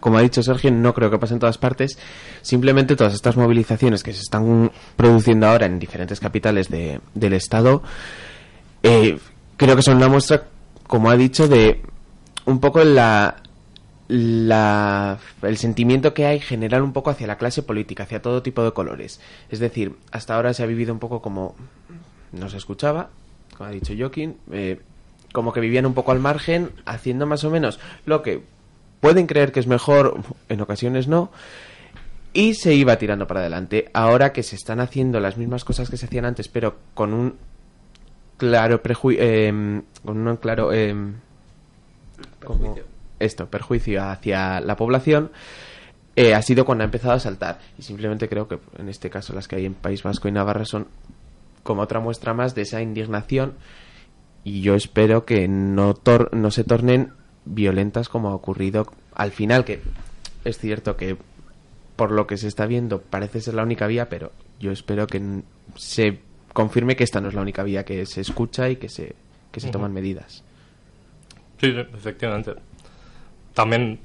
como 0.01 0.19
ha 0.19 0.23
dicho 0.23 0.43
Sergio, 0.43 0.71
no 0.71 0.93
creo 0.95 1.11
que 1.11 1.19
pase 1.19 1.35
en 1.35 1.41
todas 1.41 1.59
partes. 1.59 1.99
Simplemente 2.43 2.97
todas 2.97 3.15
estas 3.15 3.37
movilizaciones 3.37 4.03
que 4.03 4.13
se 4.13 4.21
están 4.21 4.71
produciendo 4.97 5.47
ahora 5.47 5.67
en 5.67 5.79
diferentes 5.79 6.21
capitales 6.21 6.69
de- 6.69 7.01
del 7.15 7.33
Estado, 7.35 7.83
eh, 8.83 9.19
creo 9.57 9.77
que 9.77 9.83
son 9.83 9.97
una 9.97 10.09
muestra, 10.09 10.45
como 10.87 11.11
ha 11.11 11.17
dicho, 11.17 11.49
de 11.49 11.83
un 12.47 12.61
poco 12.61 12.83
la, 12.83 13.37
la, 14.09 15.19
el 15.43 15.57
sentimiento 15.57 16.15
que 16.15 16.27
hay 16.27 16.41
general 16.41 16.83
un 16.83 16.93
poco 16.93 17.11
hacia 17.11 17.27
la 17.27 17.37
clase 17.39 17.63
política, 17.63 18.03
hacia 18.05 18.23
todo 18.23 18.43
tipo 18.43 18.63
de 18.65 18.73
colores. 18.73 19.21
Es 19.51 19.59
decir, 19.61 19.95
hasta 20.13 20.35
ahora 20.35 20.53
se 20.55 20.63
ha 20.63 20.67
vivido 20.67 20.93
un 20.93 20.99
poco 20.99 21.21
como 21.23 21.55
no 22.33 22.49
se 22.49 22.57
escuchaba, 22.57 23.11
como 23.57 23.69
ha 23.71 23.73
dicho 23.73 23.93
Joaquín, 23.97 24.37
eh, 24.53 24.81
como 25.33 25.53
que 25.53 25.61
vivían 25.61 25.87
un 25.87 25.95
poco 25.95 26.11
al 26.13 26.19
margen, 26.19 26.71
haciendo 26.87 27.27
más 27.27 27.45
o 27.45 27.51
menos 27.51 27.79
lo 28.05 28.23
que 28.23 28.43
pueden 29.01 29.27
creer 29.27 29.53
que 29.53 29.61
es 29.61 29.67
mejor, 29.67 30.21
en 30.49 30.61
ocasiones 30.61 31.09
no, 31.09 31.31
y 32.33 32.55
se 32.55 32.75
iba 32.75 32.97
tirando 32.97 33.27
para 33.27 33.41
adelante. 33.41 33.91
Ahora 33.93 34.33
que 34.33 34.43
se 34.43 34.57
están 34.57 34.81
haciendo 34.81 35.19
las 35.21 35.37
mismas 35.37 35.65
cosas 35.65 35.91
que 35.91 35.97
se 35.97 36.07
hacían 36.07 36.25
antes, 36.25 36.49
pero 36.49 36.77
con 36.95 37.13
un 37.15 37.37
claro 38.37 38.83
prejuicio, 38.83 39.23
con 40.05 40.27
un 40.29 40.37
claro 40.37 40.73
em, 40.73 41.15
como 42.45 42.77
esto, 43.19 43.47
perjuicio 43.51 44.03
hacia 44.03 44.61
la 44.61 44.77
población, 44.77 45.31
eh, 46.17 46.35
ha 46.35 46.43
sido 46.43 46.65
cuando 46.65 46.83
ha 46.83 46.87
empezado 46.87 47.15
a 47.15 47.21
saltar. 47.21 47.59
Y 47.79 47.83
simplemente 47.83 48.29
creo 48.29 48.49
que 48.49 48.59
en 48.79 48.89
este 48.89 49.11
caso 49.11 49.35
las 49.35 49.49
que 49.49 49.57
hay 49.57 49.67
en 49.67 49.75
País 49.75 50.03
Vasco 50.03 50.29
y 50.29 50.33
Navarra 50.33 50.65
son 50.65 50.89
como 51.63 51.83
otra 51.83 52.01
muestra 52.01 52.33
más 52.33 52.55
de 52.55 52.63
esa 52.63 52.81
indignación 52.81 53.55
y 54.45 54.63
yo 54.63 54.75
espero 54.75 55.27
que 55.27 55.47
no, 55.49 55.95
tor- 55.95 56.33
no 56.33 56.51
se 56.51 56.65
tornen 56.65 57.13
violentas 57.45 58.09
como 58.09 58.31
ha 58.31 58.35
ocurrido 58.35 58.87
al 59.15 59.33
final, 59.33 59.65
que 59.65 59.81
es 60.45 60.59
cierto 60.59 60.97
que 60.97 61.17
por 61.97 62.13
lo 62.13 62.27
que 62.27 62.37
se 62.37 62.49
está 62.49 62.67
viendo 62.67 63.01
parece 63.01 63.41
ser 63.41 63.55
la 63.55 63.63
única 63.63 63.87
vía, 63.87 64.09
pero 64.09 64.33
yo 64.59 64.73
espero 64.73 65.07
que 65.07 65.43
se 65.77 66.21
confirme 66.53 66.97
que 66.97 67.05
esta 67.05 67.21
no 67.21 67.29
es 67.29 67.35
la 67.35 67.43
única 67.43 67.63
vía, 67.63 67.85
que 67.85 68.07
se 68.07 68.21
escucha 68.21 68.69
y 68.69 68.77
que 68.77 68.89
se, 68.89 69.15
que 69.53 69.61
se 69.61 69.71
toman 69.71 69.93
medidas. 69.93 70.43
Sí, 71.61 71.73
sí, 71.73 71.79
efectivamente. 71.79 72.55
También 73.53 74.01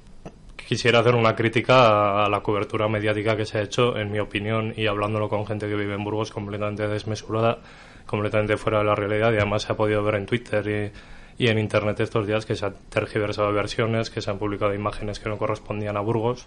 quisiera 0.56 1.00
hacer 1.00 1.16
una 1.16 1.36
crítica 1.36 2.26
a 2.26 2.30
la 2.30 2.42
cobertura 2.42 2.88
mediática 2.88 3.38
que 3.38 3.46
se 3.46 3.60
ha 3.60 3.62
hecho, 3.62 3.98
en 3.98 4.12
mi 4.12 4.20
opinión, 4.20 4.74
y 4.76 4.88
hablándolo 4.88 5.30
con 5.30 5.46
gente 5.46 5.68
que 5.68 5.76
vive 5.76 5.94
en 5.94 6.04
Burgos, 6.04 6.32
completamente 6.32 6.88
desmesurada, 6.88 7.60
completamente 8.06 8.58
fuera 8.58 8.80
de 8.80 8.86
la 8.86 8.96
realidad, 8.96 9.32
y 9.32 9.38
además 9.38 9.64
se 9.64 9.74
ha 9.74 9.78
podido 9.78 10.04
ver 10.04 10.16
en 10.16 10.26
Twitter 10.26 10.68
y, 10.68 10.92
y 11.38 11.48
en 11.48 11.60
Internet 11.60 12.00
estos 12.00 12.28
días 12.28 12.46
que 12.46 12.56
se 12.56 12.66
han 12.66 12.76
tergiversado 12.90 13.52
versiones, 13.52 14.10
que 14.10 14.22
se 14.22 14.32
han 14.32 14.38
publicado 14.40 14.74
imágenes 14.74 15.20
que 15.20 15.30
no 15.30 15.38
correspondían 15.38 15.98
a 15.98 16.00
Burgos, 16.02 16.46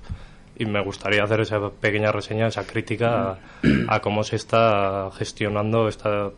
y 0.56 0.64
me 0.66 0.82
gustaría 0.82 1.22
hacer 1.22 1.40
esa 1.40 1.70
pequeña 1.70 2.10
reseña, 2.10 2.46
esa 2.48 2.66
crítica 2.66 3.38
a, 3.88 4.00
cómo 4.00 4.24
se 4.24 4.36
está 4.36 5.10
gestionando 5.16 5.86
esta 5.88 6.30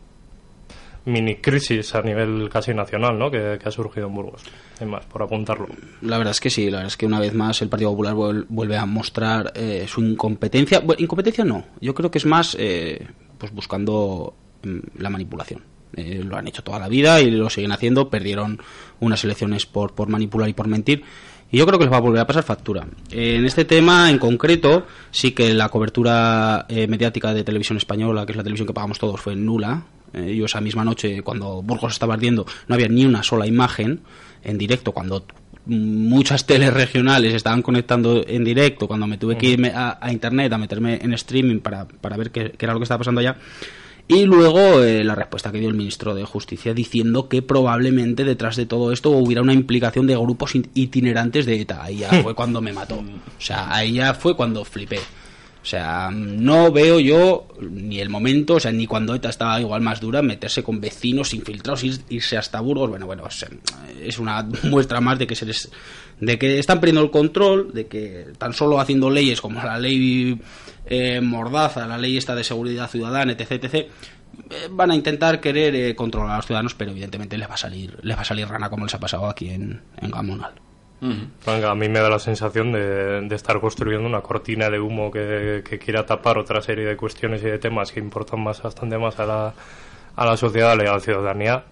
mini 1.06 1.36
crisis 1.36 1.94
a 1.94 2.02
nivel 2.02 2.50
casi 2.52 2.74
nacional 2.74 3.18
¿no? 3.18 3.30
que, 3.30 3.58
ha 3.64 3.70
surgido 3.70 4.08
en 4.08 4.14
Burgos. 4.14 4.42
Hay 4.80 4.86
más, 4.86 5.06
por 5.06 5.22
apuntarlo. 5.22 5.66
La 6.02 6.18
verdad 6.18 6.32
es 6.32 6.40
que 6.40 6.50
sí, 6.50 6.66
la 6.70 6.78
verdad 6.78 6.88
es 6.88 6.96
que 6.98 7.06
una 7.06 7.18
vez 7.20 7.32
más 7.32 7.62
el 7.62 7.68
Partido 7.70 7.90
Popular 7.90 8.14
vuel- 8.14 8.46
vuelve 8.48 8.76
a 8.76 8.84
mostrar 8.84 9.52
eh, 9.54 9.86
su 9.88 10.02
incompetencia. 10.02 10.82
Incompetencia 10.98 11.44
no, 11.44 11.64
yo 11.80 11.94
creo 11.94 12.10
que 12.10 12.18
es 12.18 12.26
más 12.26 12.54
eh, 12.58 13.06
pues 13.38 13.52
buscando 13.54 14.34
mm, 14.62 14.78
la 14.98 15.08
manipulación. 15.08 15.62
Eh, 15.96 16.22
lo 16.24 16.36
han 16.36 16.48
hecho 16.48 16.62
toda 16.62 16.78
la 16.78 16.88
vida 16.88 17.20
y 17.20 17.30
lo 17.30 17.50
siguen 17.50 17.72
haciendo. 17.72 18.08
Perdieron 18.08 18.60
unas 19.00 19.22
elecciones 19.24 19.66
por, 19.66 19.92
por 19.92 20.08
manipular 20.08 20.48
y 20.48 20.52
por 20.52 20.68
mentir. 20.68 21.04
Y 21.52 21.58
yo 21.58 21.66
creo 21.66 21.78
que 21.78 21.84
les 21.84 21.92
va 21.92 21.96
a 21.96 22.00
volver 22.00 22.20
a 22.20 22.26
pasar 22.26 22.44
factura. 22.44 22.86
Eh, 23.10 23.36
en 23.36 23.44
este 23.44 23.64
tema 23.64 24.10
en 24.10 24.18
concreto, 24.18 24.86
sí 25.10 25.32
que 25.32 25.52
la 25.52 25.68
cobertura 25.68 26.66
eh, 26.68 26.86
mediática 26.86 27.34
de 27.34 27.42
televisión 27.42 27.76
española, 27.76 28.24
que 28.24 28.32
es 28.32 28.36
la 28.36 28.44
televisión 28.44 28.68
que 28.68 28.74
pagamos 28.74 28.98
todos, 28.98 29.20
fue 29.20 29.34
nula. 29.34 29.82
Eh, 30.12 30.34
yo 30.36 30.44
esa 30.44 30.60
misma 30.60 30.84
noche, 30.84 31.22
cuando 31.22 31.62
Burgos 31.62 31.92
estaba 31.92 32.14
ardiendo, 32.14 32.46
no 32.68 32.74
había 32.74 32.88
ni 32.88 33.04
una 33.04 33.22
sola 33.22 33.46
imagen 33.46 34.00
en 34.44 34.58
directo, 34.58 34.92
cuando 34.92 35.24
muchas 35.66 36.46
teles 36.46 36.72
regionales 36.72 37.34
estaban 37.34 37.62
conectando 37.62 38.24
en 38.26 38.42
directo, 38.44 38.88
cuando 38.88 39.06
me 39.06 39.18
tuve 39.18 39.36
que 39.36 39.46
irme 39.46 39.72
a, 39.74 39.98
a 40.00 40.12
internet, 40.12 40.52
a 40.52 40.58
meterme 40.58 40.98
en 41.02 41.12
streaming 41.12 41.60
para, 41.60 41.86
para 41.86 42.16
ver 42.16 42.30
qué, 42.30 42.52
qué 42.56 42.66
era 42.66 42.72
lo 42.72 42.80
que 42.80 42.84
estaba 42.84 42.98
pasando 42.98 43.20
allá. 43.20 43.36
Y 44.10 44.24
luego 44.24 44.82
eh, 44.82 45.04
la 45.04 45.14
respuesta 45.14 45.52
que 45.52 45.58
dio 45.60 45.68
el 45.68 45.74
ministro 45.76 46.14
de 46.14 46.24
Justicia 46.24 46.74
diciendo 46.74 47.28
que 47.28 47.42
probablemente 47.42 48.24
detrás 48.24 48.56
de 48.56 48.66
todo 48.66 48.92
esto 48.92 49.10
hubiera 49.10 49.40
una 49.42 49.52
implicación 49.54 50.06
de 50.06 50.16
grupos 50.16 50.54
in- 50.56 50.68
itinerantes 50.74 51.46
de 51.46 51.60
ETA. 51.60 51.82
Ahí 51.84 51.98
ya 51.98 52.08
fue 52.22 52.34
cuando 52.34 52.60
me 52.60 52.72
mató. 52.72 52.96
O 52.96 53.40
sea, 53.40 53.72
ahí 53.74 53.92
ya 53.94 54.14
fue 54.14 54.34
cuando 54.34 54.64
flipé. 54.64 54.98
O 55.62 55.64
sea, 55.66 56.10
no 56.10 56.72
veo 56.72 56.98
yo 57.00 57.46
ni 57.60 58.00
el 58.00 58.08
momento, 58.08 58.54
o 58.54 58.60
sea, 58.60 58.72
ni 58.72 58.86
cuando 58.86 59.14
ETA 59.14 59.28
estaba 59.28 59.60
igual 59.60 59.82
más 59.82 60.00
dura, 60.00 60.22
meterse 60.22 60.62
con 60.62 60.80
vecinos 60.80 61.34
infiltrados, 61.34 61.84
ir- 61.84 62.00
irse 62.08 62.38
hasta 62.38 62.60
Burgos. 62.60 62.88
Bueno, 62.88 63.04
bueno, 63.06 63.24
es 64.02 64.18
una 64.18 64.42
muestra 64.64 65.00
más 65.02 65.18
de 65.18 65.26
que 65.26 65.34
se 65.36 65.44
les, 65.46 65.70
de 66.18 66.38
que 66.38 66.58
están 66.58 66.80
perdiendo 66.80 67.02
el 67.02 67.10
control, 67.10 67.72
de 67.74 67.86
que 67.86 68.28
tan 68.38 68.54
solo 68.54 68.80
haciendo 68.80 69.10
leyes 69.10 69.40
como 69.42 69.62
la 69.62 69.78
ley 69.78 70.40
eh, 70.86 71.20
Mordaza, 71.20 71.86
la 71.86 71.98
ley 71.98 72.16
esta 72.16 72.34
de 72.34 72.44
seguridad 72.44 72.88
ciudadana, 72.88 73.32
etc, 73.32 73.52
etc, 73.52 73.74
eh, 73.74 73.88
van 74.70 74.90
a 74.90 74.94
intentar 74.94 75.40
querer 75.40 75.74
eh, 75.74 75.94
controlar 75.94 76.32
a 76.32 76.36
los 76.36 76.46
ciudadanos, 76.46 76.74
pero 76.74 76.90
evidentemente 76.90 77.36
les 77.38 77.48
va 77.48 77.54
a 77.54 77.58
salir, 77.58 77.98
les 78.02 78.16
va 78.16 78.22
a 78.22 78.24
salir 78.24 78.48
rana 78.48 78.70
como 78.70 78.84
les 78.84 78.94
ha 78.94 79.00
pasado 79.00 79.26
aquí 79.26 79.50
en, 79.50 79.80
en 80.00 80.10
Gamonal. 80.10 80.54
Venga, 81.46 81.70
a 81.70 81.74
mí 81.74 81.88
me 81.88 81.98
da 81.98 82.10
la 82.10 82.18
sensación 82.18 82.72
de, 82.72 83.22
de 83.22 83.34
estar 83.34 83.58
construyendo 83.58 84.06
una 84.06 84.20
cortina 84.20 84.68
de 84.68 84.78
humo 84.78 85.10
que, 85.10 85.62
que 85.66 85.78
quiera 85.78 86.04
tapar 86.04 86.36
otra 86.36 86.60
serie 86.60 86.84
de 86.84 86.94
cuestiones 86.94 87.40
y 87.42 87.46
de 87.46 87.58
temas 87.58 87.90
que 87.90 88.00
importan 88.00 88.40
más 88.40 88.60
bastante 88.60 88.98
más 88.98 89.18
a 89.18 89.24
la, 89.24 89.54
a 90.14 90.26
la 90.26 90.36
sociedad 90.36 90.76
y 90.76 90.86
a 90.86 90.92
la 90.92 91.00
ciudadanía 91.00 91.64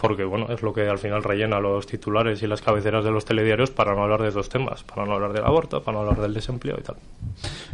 porque 0.00 0.24
bueno, 0.24 0.46
es 0.50 0.62
lo 0.62 0.72
que 0.72 0.88
al 0.88 0.98
final 0.98 1.22
rellena 1.22 1.60
los 1.60 1.86
titulares 1.86 2.42
y 2.42 2.46
las 2.46 2.62
cabeceras 2.62 3.04
de 3.04 3.10
los 3.10 3.24
telediarios 3.24 3.70
para 3.70 3.94
no 3.94 4.02
hablar 4.02 4.22
de 4.22 4.30
dos 4.30 4.48
temas, 4.48 4.82
para 4.82 5.04
no 5.04 5.12
hablar 5.14 5.32
del 5.32 5.44
aborto, 5.44 5.82
para 5.82 5.96
no 5.96 6.00
hablar 6.04 6.20
del 6.22 6.34
desempleo 6.34 6.76
y 6.78 6.82
tal. 6.82 6.96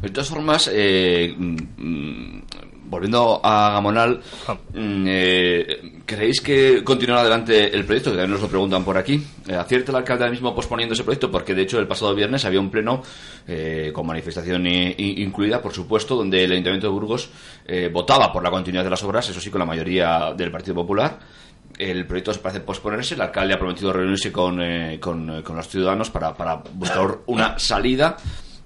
De 0.03 0.09
todas 0.11 0.29
formas, 0.29 0.71
eh, 0.73 1.35
mm, 1.37 2.39
volviendo 2.89 3.41
a 3.43 3.71
Gamonal, 3.73 4.21
Ah. 4.47 4.55
mm, 4.75 5.05
eh, 5.09 5.93
¿creéis 6.05 6.41
que 6.41 6.83
continuará 6.85 7.23
adelante 7.23 7.75
el 7.75 7.85
proyecto? 7.85 8.11
Que 8.11 8.17
también 8.17 8.33
nos 8.33 8.43
lo 8.43 8.49
preguntan 8.49 8.85
por 8.85 8.97
aquí. 8.97 9.23
Eh, 9.49 9.55
¿Acierta 9.55 9.91
el 9.93 9.97
alcalde 9.99 10.25
ahora 10.25 10.31
mismo 10.33 10.55
posponiendo 10.55 10.95
ese 10.95 11.03
proyecto? 11.05 11.31
Porque 11.31 11.55
de 11.55 11.63
hecho 11.63 11.79
el 11.81 11.87
pasado 11.89 12.15
viernes 12.15 12.45
había 12.45 12.61
un 12.61 12.71
pleno 12.71 13.03
eh, 13.49 13.91
con 13.93 14.07
manifestación 14.07 14.67
i- 14.67 14.95
i- 14.99 15.23
incluida, 15.23 15.61
por 15.63 15.73
supuesto, 15.73 16.17
donde 16.17 16.45
el 16.45 16.53
Ayuntamiento 16.53 16.87
de 16.89 16.93
Burgos 16.93 17.31
eh, 17.67 17.91
votaba 17.93 18.33
por 18.33 18.43
la 18.43 18.51
continuidad 18.51 18.85
de 18.85 18.91
las 18.91 19.03
obras, 19.05 19.29
eso 19.29 19.41
sí, 19.41 19.51
con 19.51 19.59
la 19.61 19.65
mayoría 19.67 20.33
del 20.37 20.51
Partido 20.51 20.75
Popular. 20.75 21.19
El 21.79 22.07
proyecto 22.07 22.33
parece 22.41 22.61
posponerse. 22.61 23.15
El 23.15 23.21
alcalde 23.21 23.55
ha 23.55 23.59
prometido 23.59 23.93
reunirse 23.93 24.33
con, 24.33 24.61
eh, 24.63 24.99
con, 25.01 25.29
eh, 25.31 25.43
los 25.47 25.69
ciudadanos 25.69 26.11
para, 26.11 26.33
buscar 26.73 27.19
una 27.27 27.59
salida 27.59 28.17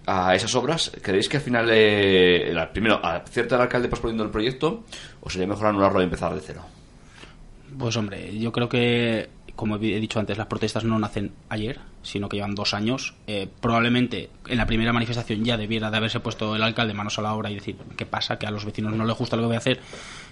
a 0.07 0.35
esas 0.35 0.55
obras. 0.55 0.93
¿Creéis 1.03 1.29
que 1.29 1.39
al 1.39 1.43
final, 1.43 1.69
eh, 1.73 2.55
primero, 2.73 3.05
acierta 3.05 3.57
el 3.57 3.63
alcalde 3.63 3.89
posponiendo 3.89 4.25
el 4.25 4.31
proyecto 4.31 4.85
o 5.21 5.31
sería 5.31 5.47
mejor 5.47 5.69
anularlo 5.69 6.01
y 6.01 6.05
empezar 6.05 6.35
de 6.35 6.41
cero? 6.41 6.63
Pues 7.79 7.97
hombre, 7.97 8.37
yo 8.39 8.51
creo 8.51 8.69
que, 8.69 9.29
como 9.55 9.77
he 9.77 10.01
dicho 10.01 10.19
antes, 10.19 10.37
las 10.37 10.47
protestas 10.47 10.85
no 10.85 10.99
nacen 10.99 11.33
ayer, 11.49 11.79
sino 12.03 12.29
que 12.29 12.37
llevan 12.37 12.55
dos 12.55 12.75
años. 12.75 13.15
Eh, 13.27 13.49
probablemente 13.61 14.31
en 14.49 14.59
la 14.59 14.67
primera 14.67 14.93
manifestación 14.93 15.45
ya 15.45 15.57
debiera 15.57 15.91
de 15.91 15.97
haberse 15.97 16.21
puesto 16.21 16.57
el 16.57 16.63
alcalde 16.63 16.95
manos 16.95 17.19
a 17.19 17.23
la 17.23 17.35
obra 17.35 17.51
y 17.51 17.57
decir, 17.57 17.77
¿qué 17.97 18.07
pasa? 18.07 18.39
Que 18.39 18.47
a 18.47 18.51
los 18.51 18.65
vecinos 18.65 18.93
no 18.93 19.05
les 19.05 19.17
gusta 19.17 19.37
lo 19.37 19.43
que 19.43 19.47
voy 19.47 19.55
a 19.57 19.59
hacer. 19.59 19.81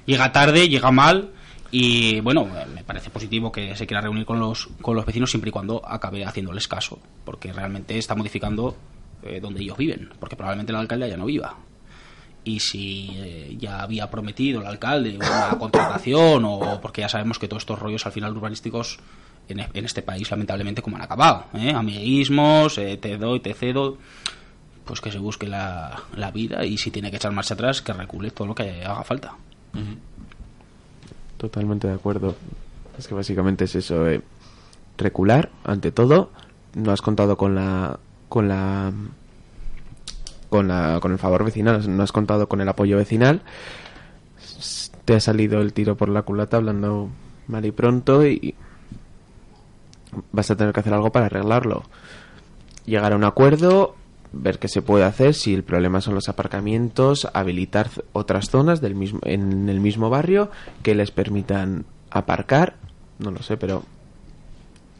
Llega 0.06 0.32
tarde, 0.32 0.68
llega 0.68 0.90
mal 0.90 1.30
y 1.70 2.20
bueno, 2.20 2.46
me 2.74 2.82
parece 2.84 3.10
positivo 3.10 3.52
que 3.52 3.76
se 3.76 3.86
quiera 3.86 4.00
reunir 4.00 4.24
con 4.24 4.40
los, 4.40 4.68
con 4.80 4.96
los 4.96 5.04
vecinos 5.04 5.30
siempre 5.30 5.50
y 5.50 5.52
cuando 5.52 5.86
acabe 5.86 6.24
haciéndoles 6.24 6.66
caso, 6.66 6.98
porque 7.24 7.52
realmente 7.52 7.98
está 7.98 8.14
modificando 8.14 8.76
eh, 9.22 9.40
donde 9.40 9.60
ellos 9.60 9.76
viven, 9.76 10.10
porque 10.18 10.36
probablemente 10.36 10.72
el 10.72 10.78
alcalde 10.78 11.10
ya 11.10 11.16
no 11.16 11.26
viva. 11.26 11.56
Y 12.44 12.60
si 12.60 13.10
eh, 13.16 13.56
ya 13.58 13.82
había 13.82 14.10
prometido 14.10 14.60
el 14.60 14.66
alcalde 14.66 15.16
una 15.16 15.50
contratación 15.58 16.44
o 16.46 16.80
porque 16.80 17.02
ya 17.02 17.08
sabemos 17.08 17.38
que 17.38 17.48
todos 17.48 17.62
estos 17.62 17.78
rollos 17.78 18.06
al 18.06 18.12
final 18.12 18.34
urbanísticos 18.34 18.98
en, 19.48 19.60
en 19.60 19.84
este 19.84 20.02
país 20.02 20.30
lamentablemente 20.30 20.82
como 20.82 20.96
han 20.96 21.02
acabado 21.02 21.46
¿eh? 21.54 21.72
amiguismos 21.74 22.78
eh, 22.78 22.96
te 22.96 23.16
doy 23.16 23.40
te 23.40 23.54
cedo 23.54 23.98
pues 24.84 25.00
que 25.00 25.10
se 25.10 25.18
busque 25.18 25.46
la, 25.46 26.02
la 26.16 26.30
vida 26.30 26.64
y 26.64 26.78
si 26.78 26.90
tiene 26.90 27.10
que 27.10 27.16
echar 27.16 27.32
marcha 27.32 27.54
atrás 27.54 27.82
que 27.82 27.92
recule 27.92 28.30
todo 28.30 28.48
lo 28.48 28.54
que 28.54 28.84
haga 28.84 29.04
falta 29.04 29.36
Totalmente 31.38 31.86
de 31.86 31.94
acuerdo. 31.94 32.34
Es 32.98 33.06
que 33.06 33.14
básicamente 33.14 33.64
es 33.64 33.76
eso, 33.76 34.06
eh, 34.08 34.22
recular 34.98 35.50
ante 35.64 35.92
todo. 35.92 36.30
No 36.74 36.90
has 36.92 37.00
contado 37.00 37.36
con 37.36 37.54
la 37.54 37.98
con 38.28 38.48
la 38.48 38.92
con 40.50 40.68
la 40.68 40.98
con 41.00 41.12
el 41.12 41.18
favor 41.18 41.44
vecinal, 41.44 41.96
no 41.96 42.02
has 42.02 42.12
contado 42.12 42.48
con 42.48 42.60
el 42.60 42.68
apoyo 42.68 42.96
vecinal. 42.96 43.42
Te 45.04 45.14
ha 45.14 45.20
salido 45.20 45.60
el 45.60 45.72
tiro 45.72 45.96
por 45.96 46.08
la 46.08 46.22
culata 46.22 46.56
hablando 46.58 47.08
mal 47.46 47.64
y 47.64 47.70
pronto 47.70 48.26
y 48.26 48.54
vas 50.32 50.50
a 50.50 50.56
tener 50.56 50.72
que 50.72 50.80
hacer 50.80 50.92
algo 50.92 51.12
para 51.12 51.26
arreglarlo. 51.26 51.84
Llegar 52.84 53.12
a 53.12 53.16
un 53.16 53.24
acuerdo, 53.24 53.94
ver 54.32 54.58
qué 54.58 54.68
se 54.68 54.82
puede 54.82 55.04
hacer, 55.04 55.34
si 55.34 55.54
el 55.54 55.62
problema 55.62 56.00
son 56.00 56.14
los 56.14 56.28
aparcamientos, 56.28 57.28
habilitar 57.32 57.88
otras 58.12 58.50
zonas 58.50 58.80
del 58.80 58.94
mismo, 58.94 59.20
en 59.24 59.68
el 59.68 59.80
mismo 59.80 60.10
barrio 60.10 60.50
que 60.82 60.94
les 60.94 61.10
permitan 61.10 61.84
aparcar, 62.10 62.76
no 63.18 63.30
lo 63.30 63.42
sé, 63.42 63.56
pero 63.56 63.84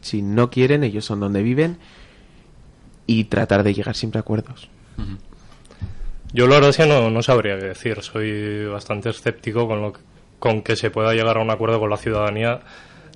si 0.01 0.21
no 0.21 0.49
quieren, 0.49 0.83
ellos 0.83 1.05
son 1.05 1.19
donde 1.19 1.43
viven 1.43 1.77
y 3.05 3.25
tratar 3.25 3.63
de 3.63 3.73
llegar 3.73 3.95
siempre 3.95 4.19
a 4.19 4.21
acuerdos. 4.21 4.69
Yo 6.31 6.47
la 6.47 6.55
verdad 6.55 6.69
es 6.69 6.87
no, 6.87 7.09
no 7.09 7.23
sabría 7.23 7.57
qué 7.57 7.65
decir. 7.65 8.01
Soy 8.01 8.65
bastante 8.65 9.09
escéptico 9.09 9.67
con, 9.67 9.81
lo 9.81 9.93
que, 9.93 10.01
con 10.37 10.61
que 10.61 10.75
se 10.75 10.91
pueda 10.91 11.13
llegar 11.13 11.37
a 11.37 11.41
un 11.41 11.49
acuerdo 11.49 11.79
con 11.79 11.89
la 11.89 11.97
ciudadanía, 11.97 12.59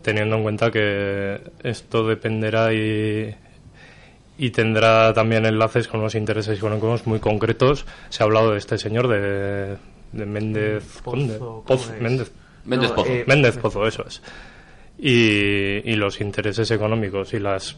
teniendo 0.02 0.38
en 0.38 0.44
cuenta 0.44 0.72
que 0.72 1.42
esto 1.64 2.08
dependerá 2.08 2.74
y, 2.74 3.36
y 4.38 4.50
tendrá 4.50 5.14
también 5.14 5.46
enlaces 5.46 5.88
con 5.88 6.00
unos 6.00 6.16
intereses 6.16 6.58
económicos 6.58 7.06
muy 7.08 7.20
concretos. 7.20 7.86
Se 8.10 8.24
ha 8.24 8.26
hablado 8.26 8.52
de 8.52 8.58
este 8.58 8.78
señor, 8.78 9.08
de, 9.08 9.78
de 10.12 10.26
Méndez... 10.26 11.02
Pozo. 11.04 11.64
Méndez, 12.00 12.32
Méndez 12.66 12.90
No, 12.90 12.96
Pozo. 12.96 13.10
eh, 13.12 13.24
Méndez 13.28 13.58
Pozo, 13.58 13.88
eso 13.88 14.06
es. 14.08 14.22
Y, 14.98 15.82
y 15.92 15.96
los 15.96 16.22
intereses 16.22 16.70
económicos 16.72 17.34
y 17.34 17.40
las 17.40 17.78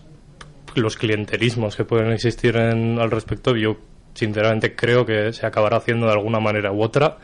los 0.76 0.98
clientelismos 0.98 1.78
que 1.78 1.86
pueden 1.86 2.12
existir 2.12 2.58
en, 2.58 3.00
al 3.00 3.10
respecto, 3.10 3.56
yo 3.56 3.78
sinceramente 4.14 4.76
creo 4.76 5.06
que 5.06 5.32
se 5.32 5.46
acabará 5.46 5.78
haciendo 5.78 6.06
de 6.06 6.12
alguna 6.12 6.42
manera 6.42 6.74
u 6.74 6.82
otra, 6.82 7.18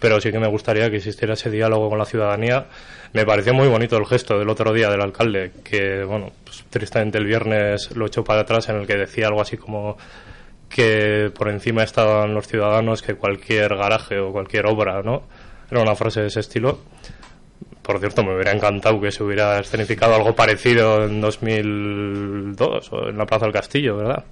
pero 0.00 0.20
sí 0.20 0.32
que 0.32 0.38
me 0.38 0.48
gustaría 0.48 0.90
que 0.90 0.96
existiera 0.96 1.34
ese 1.34 1.50
diálogo 1.50 1.88
con 1.90 1.98
la 1.98 2.06
ciudadanía. 2.06 2.66
Me 3.12 3.26
pareció 3.26 3.52
muy 3.52 3.68
bonito 3.68 3.96
el 3.98 4.06
gesto 4.06 4.38
del 4.38 4.48
otro 4.48 4.72
día 4.72 4.90
del 4.90 5.02
alcalde, 5.02 5.52
que, 5.62 6.02
bueno, 6.04 6.32
pues, 6.42 6.64
tristemente 6.70 7.18
el 7.18 7.26
viernes 7.26 7.94
lo 7.94 8.06
echó 8.06 8.24
para 8.24 8.40
atrás, 8.40 8.68
en 8.70 8.76
el 8.76 8.86
que 8.86 8.96
decía 8.96 9.26
algo 9.28 9.42
así 9.42 9.56
como 9.56 9.96
que 10.70 11.32
por 11.36 11.48
encima 11.50 11.82
estaban 11.82 12.32
los 12.32 12.46
ciudadanos 12.46 13.02
que 13.02 13.14
cualquier 13.14 13.76
garaje 13.76 14.18
o 14.20 14.32
cualquier 14.32 14.66
obra, 14.66 15.02
¿no? 15.02 15.24
Era 15.70 15.82
una 15.82 15.96
frase 15.96 16.22
de 16.22 16.28
ese 16.28 16.40
estilo. 16.40 16.78
Por 17.82 17.98
cierto, 17.98 18.22
me 18.22 18.34
hubiera 18.34 18.52
encantado 18.52 19.00
que 19.00 19.10
se 19.10 19.22
hubiera 19.22 19.58
escenificado 19.58 20.14
algo 20.14 20.34
parecido 20.34 21.04
en 21.04 21.20
2002 21.20 22.92
o 22.92 23.08
en 23.08 23.18
la 23.18 23.26
Plaza 23.26 23.46
del 23.46 23.54
Castillo, 23.54 23.96
¿verdad? 23.96 24.24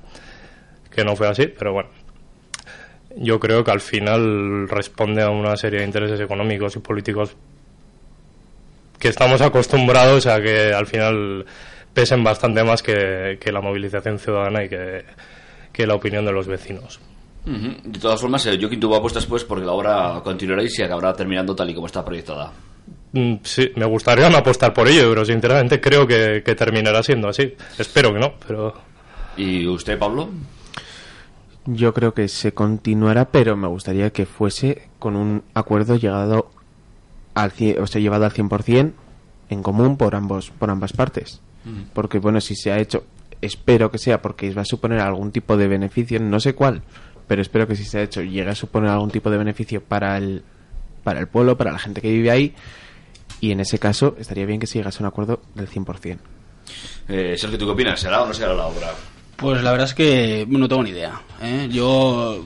Que 0.91 1.05
no 1.05 1.17
fue 1.17 1.27
así, 1.27 1.49
pero 1.49 1.73
bueno. 1.73 1.91
Yo 3.21 3.41
creo 3.41 3.65
que 3.65 3.71
al 3.73 3.81
final 3.81 4.69
responde 4.69 5.23
a 5.23 5.31
una 5.31 5.57
serie 5.57 5.81
de 5.81 5.87
intereses 5.87 6.21
económicos 6.21 6.77
y 6.77 6.79
políticos 6.79 7.35
que 8.99 9.09
estamos 9.09 9.41
acostumbrados 9.41 10.27
a 10.27 10.41
que 10.41 10.73
al 10.73 10.87
final 10.87 11.45
pesen 11.93 12.23
bastante 12.23 12.63
más 12.63 12.83
que, 12.83 13.39
que 13.41 13.51
la 13.53 13.61
movilización 13.61 14.19
ciudadana 14.19 14.65
y 14.65 14.69
que, 14.69 15.05
que 15.73 15.87
la 15.87 15.95
opinión 15.95 16.25
de 16.25 16.33
los 16.33 16.47
vecinos. 16.47 17.01
De 17.45 17.99
todas 17.99 18.21
formas, 18.21 18.45
eh, 18.47 18.59
Joaquín 18.61 18.79
tuvo 18.79 18.97
apuestas 18.97 19.25
pues 19.27 19.43
porque 19.45 19.65
la 19.65 19.73
obra 19.73 20.21
continuará 20.23 20.63
y 20.63 20.69
se 20.69 20.85
acabará 20.85 21.15
terminando 21.15 21.57
tal 21.57 21.71
y 21.71 21.75
como 21.75 21.87
está 21.87 22.05
proyectada. 22.05 22.53
Mm, 23.13 23.37
Sí, 23.43 23.71
me 23.75 23.87
gustaría 23.87 24.29
no 24.29 24.37
apostar 24.37 24.75
por 24.75 24.87
ello, 24.87 25.09
pero 25.09 25.25
sinceramente 25.25 25.81
creo 25.81 26.07
que, 26.07 26.43
que 26.45 26.55
terminará 26.55 27.03
siendo 27.03 27.29
así. 27.29 27.55
Espero 27.79 28.13
que 28.13 28.21
no, 28.21 28.35
pero 28.47 28.75
¿Y 29.37 29.67
usted, 29.67 29.99
Pablo? 29.99 30.31
Yo 31.71 31.93
creo 31.93 32.15
que 32.15 32.29
se 32.29 32.53
continuará, 32.55 33.27
pero 33.27 33.57
me 33.57 33.69
gustaría 33.69 34.11
que 34.11 34.25
fuese 34.25 34.89
con 34.99 35.17
un 35.17 35.43
acuerdo 35.55 35.97
llegado 35.97 36.51
al 37.35 37.53
cien- 37.53 37.79
o 37.81 37.87
sea, 37.87 38.01
llevado 38.01 38.25
al 38.25 38.33
100% 38.33 38.93
en 39.51 39.63
común 39.63 39.97
por 39.99 40.15
ambos 40.15 40.51
por 40.51 40.71
ambas 40.71 40.93
partes. 40.93 41.41
Porque 41.93 42.19
bueno, 42.19 42.41
si 42.41 42.57
se 42.57 42.73
ha 42.73 42.79
hecho, 42.79 43.05
espero 43.43 43.91
que 43.91 43.99
sea 43.99 44.23
porque 44.23 44.53
va 44.55 44.63
a 44.63 44.65
suponer 44.65 45.01
algún 45.01 45.31
tipo 45.31 45.57
de 45.59 45.69
beneficio, 45.69 46.19
no 46.21 46.41
sé 46.41 46.55
cuál, 46.55 46.81
pero 47.27 47.43
espero 47.43 47.67
que 47.69 47.77
si 47.77 47.85
se 47.85 47.99
ha 47.99 48.03
hecho 48.03 48.23
llegue 48.23 48.49
a 48.49 48.55
suponer 48.55 48.89
algún 48.91 49.11
tipo 49.11 49.29
de 49.31 49.37
beneficio 49.37 49.83
para 49.83 50.17
el 50.17 50.43
para 51.05 51.21
el 51.21 51.29
pueblo, 51.29 51.57
para 51.59 51.73
la 51.73 51.79
gente 51.79 52.01
que 52.01 52.11
vive 52.11 52.31
ahí. 52.31 52.55
Y 53.41 53.51
en 53.53 53.61
ese 53.61 53.79
caso 53.79 54.17
estaría 54.19 54.47
bien 54.47 54.59
que 54.59 54.67
se 54.67 54.79
llegase 54.79 54.99
a 55.03 55.07
un 55.07 55.09
acuerdo 55.09 55.41
del 55.55 55.69
100%. 55.69 56.19
Eh, 57.09 57.37
Sergio, 57.37 57.59
¿tú 57.59 57.67
qué 57.67 57.73
opinas? 57.73 58.01
¿Será 58.01 58.23
o 58.23 58.27
no 58.27 58.33
será 58.35 58.55
la 58.55 58.67
obra? 58.67 58.89
Pues 59.38 59.62
la 59.62 59.71
verdad 59.71 59.87
es 59.87 59.95
que 59.95 60.45
no 60.49 60.66
tengo 60.66 60.83
ni 60.83 60.90
idea. 60.90 61.23
¿eh? 61.40 61.68
Yo, 61.71 62.45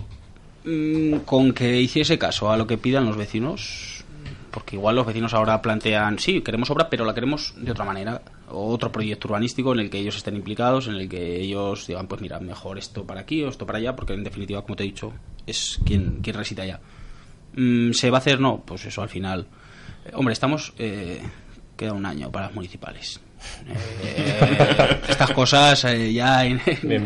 mm, 0.62 1.20
con 1.24 1.54
que 1.54 1.80
hiciese 1.80 2.18
caso 2.18 2.52
a 2.52 2.56
lo 2.58 2.66
que 2.66 2.76
pidan 2.76 3.06
los 3.06 3.16
vecinos, 3.16 4.04
porque 4.50 4.76
igual 4.76 4.96
los 4.96 5.06
vecinos 5.06 5.32
ahora 5.32 5.62
plantean, 5.62 6.18
sí, 6.18 6.42
queremos 6.42 6.68
obra, 6.70 6.90
pero 6.90 7.06
la 7.06 7.14
queremos 7.14 7.54
de 7.56 7.70
otra 7.70 7.86
manera, 7.86 8.20
otro 8.50 8.92
proyecto 8.92 9.28
urbanístico 9.28 9.72
en 9.72 9.80
el 9.80 9.88
que 9.88 10.00
ellos 10.00 10.16
estén 10.16 10.36
implicados, 10.36 10.86
en 10.86 10.96
el 10.96 11.08
que 11.08 11.40
ellos 11.40 11.86
digan, 11.86 12.06
pues 12.08 12.20
mira, 12.20 12.38
mejor 12.40 12.76
esto 12.76 13.06
para 13.06 13.22
aquí 13.22 13.42
o 13.42 13.48
esto 13.48 13.64
para 13.64 13.78
allá, 13.78 13.96
porque 13.96 14.12
en 14.12 14.22
definitiva, 14.22 14.60
como 14.60 14.76
te 14.76 14.82
he 14.82 14.86
dicho, 14.86 15.14
es 15.46 15.80
quien, 15.86 16.20
quien 16.20 16.36
reside 16.36 16.60
allá. 16.60 16.80
Mm, 17.56 17.92
¿Se 17.92 18.10
va 18.10 18.18
a 18.18 18.20
hacer? 18.20 18.38
No, 18.38 18.62
pues 18.66 18.84
eso 18.84 19.00
al 19.00 19.08
final. 19.08 19.46
Eh, 20.04 20.10
hombre, 20.12 20.34
estamos. 20.34 20.74
Eh, 20.76 21.22
queda 21.74 21.94
un 21.94 22.04
año 22.04 22.30
para 22.30 22.48
las 22.48 22.54
municipales. 22.54 23.18
Eh, 23.68 25.00
estas 25.08 25.30
cosas 25.30 25.84
eh, 25.84 26.12
ya 26.12 26.44
en, 26.44 26.60
en 26.66 27.04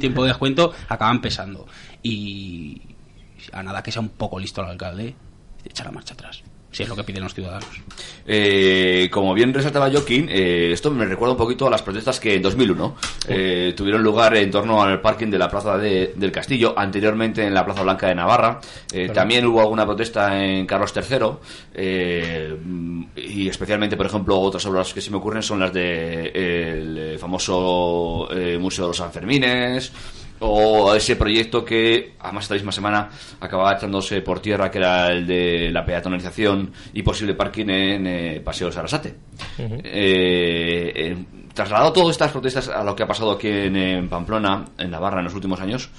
tiempo 0.00 0.22
de 0.22 0.28
descuento 0.28 0.72
acaban 0.88 1.20
pesando. 1.20 1.66
Y 2.02 2.80
a 3.52 3.62
nada 3.62 3.82
que 3.82 3.92
sea 3.92 4.02
un 4.02 4.10
poco 4.10 4.38
listo 4.38 4.60
el 4.62 4.68
alcalde, 4.68 5.14
echar 5.64 5.86
la 5.86 5.92
marcha 5.92 6.14
atrás. 6.14 6.42
Si 6.70 6.82
es 6.82 6.88
lo 6.88 6.94
que 6.94 7.02
piden 7.02 7.22
los 7.22 7.32
ciudadanos. 7.34 7.80
Eh, 8.26 9.08
como 9.10 9.32
bien 9.32 9.54
resaltaba 9.54 9.90
Joaquín, 9.90 10.28
eh, 10.30 10.70
esto 10.72 10.90
me 10.90 11.06
recuerda 11.06 11.32
un 11.32 11.38
poquito 11.38 11.66
a 11.66 11.70
las 11.70 11.80
protestas 11.80 12.20
que 12.20 12.34
en 12.34 12.42
2001 12.42 12.94
eh, 13.26 13.72
tuvieron 13.74 14.02
lugar 14.02 14.36
en 14.36 14.50
torno 14.50 14.82
al 14.82 15.00
parking 15.00 15.28
de 15.28 15.38
la 15.38 15.48
Plaza 15.48 15.78
de- 15.78 16.12
del 16.14 16.30
Castillo, 16.30 16.74
anteriormente 16.78 17.42
en 17.42 17.54
la 17.54 17.64
Plaza 17.64 17.82
Blanca 17.82 18.08
de 18.08 18.14
Navarra. 18.14 18.60
Eh, 18.92 19.08
También 19.08 19.46
hubo 19.46 19.60
alguna 19.62 19.86
protesta 19.86 20.44
en 20.44 20.66
Carlos 20.66 20.92
III 20.94 21.18
eh, 21.74 22.54
y 23.16 23.48
especialmente, 23.48 23.96
por 23.96 24.04
ejemplo, 24.06 24.38
otras 24.38 24.64
obras 24.66 24.92
que 24.92 25.00
se 25.00 25.10
me 25.10 25.16
ocurren 25.16 25.42
son 25.42 25.60
las 25.60 25.72
de 25.72 26.30
eh, 26.34 27.16
famoso 27.18 28.28
Museo 28.60 28.84
de 28.84 28.88
los 28.88 28.96
Sanfermines. 28.98 29.90
O 30.40 30.94
ese 30.94 31.16
proyecto 31.16 31.64
que, 31.64 32.14
además, 32.20 32.44
esta 32.44 32.54
misma 32.54 32.72
semana 32.72 33.10
acababa 33.40 33.74
echándose 33.74 34.20
por 34.20 34.40
tierra, 34.40 34.70
que 34.70 34.78
era 34.78 35.08
el 35.08 35.26
de 35.26 35.70
la 35.70 35.84
peatonalización 35.84 36.72
y 36.92 37.02
posible 37.02 37.34
parking 37.34 37.68
en 37.68 38.06
eh, 38.06 38.40
Paseo 38.44 38.70
Sarasate. 38.70 39.14
Eh, 39.58 40.92
eh, 40.94 41.16
trasladado 41.52 41.92
todas 41.92 42.10
estas 42.10 42.30
protestas 42.30 42.68
a 42.68 42.84
lo 42.84 42.94
que 42.94 43.02
ha 43.02 43.06
pasado 43.06 43.32
aquí 43.32 43.48
en, 43.48 43.76
en 43.76 44.08
Pamplona, 44.08 44.64
en 44.78 44.90
Navarra, 44.90 45.18
en 45.18 45.24
los 45.24 45.34
últimos 45.34 45.60
años, 45.60 45.90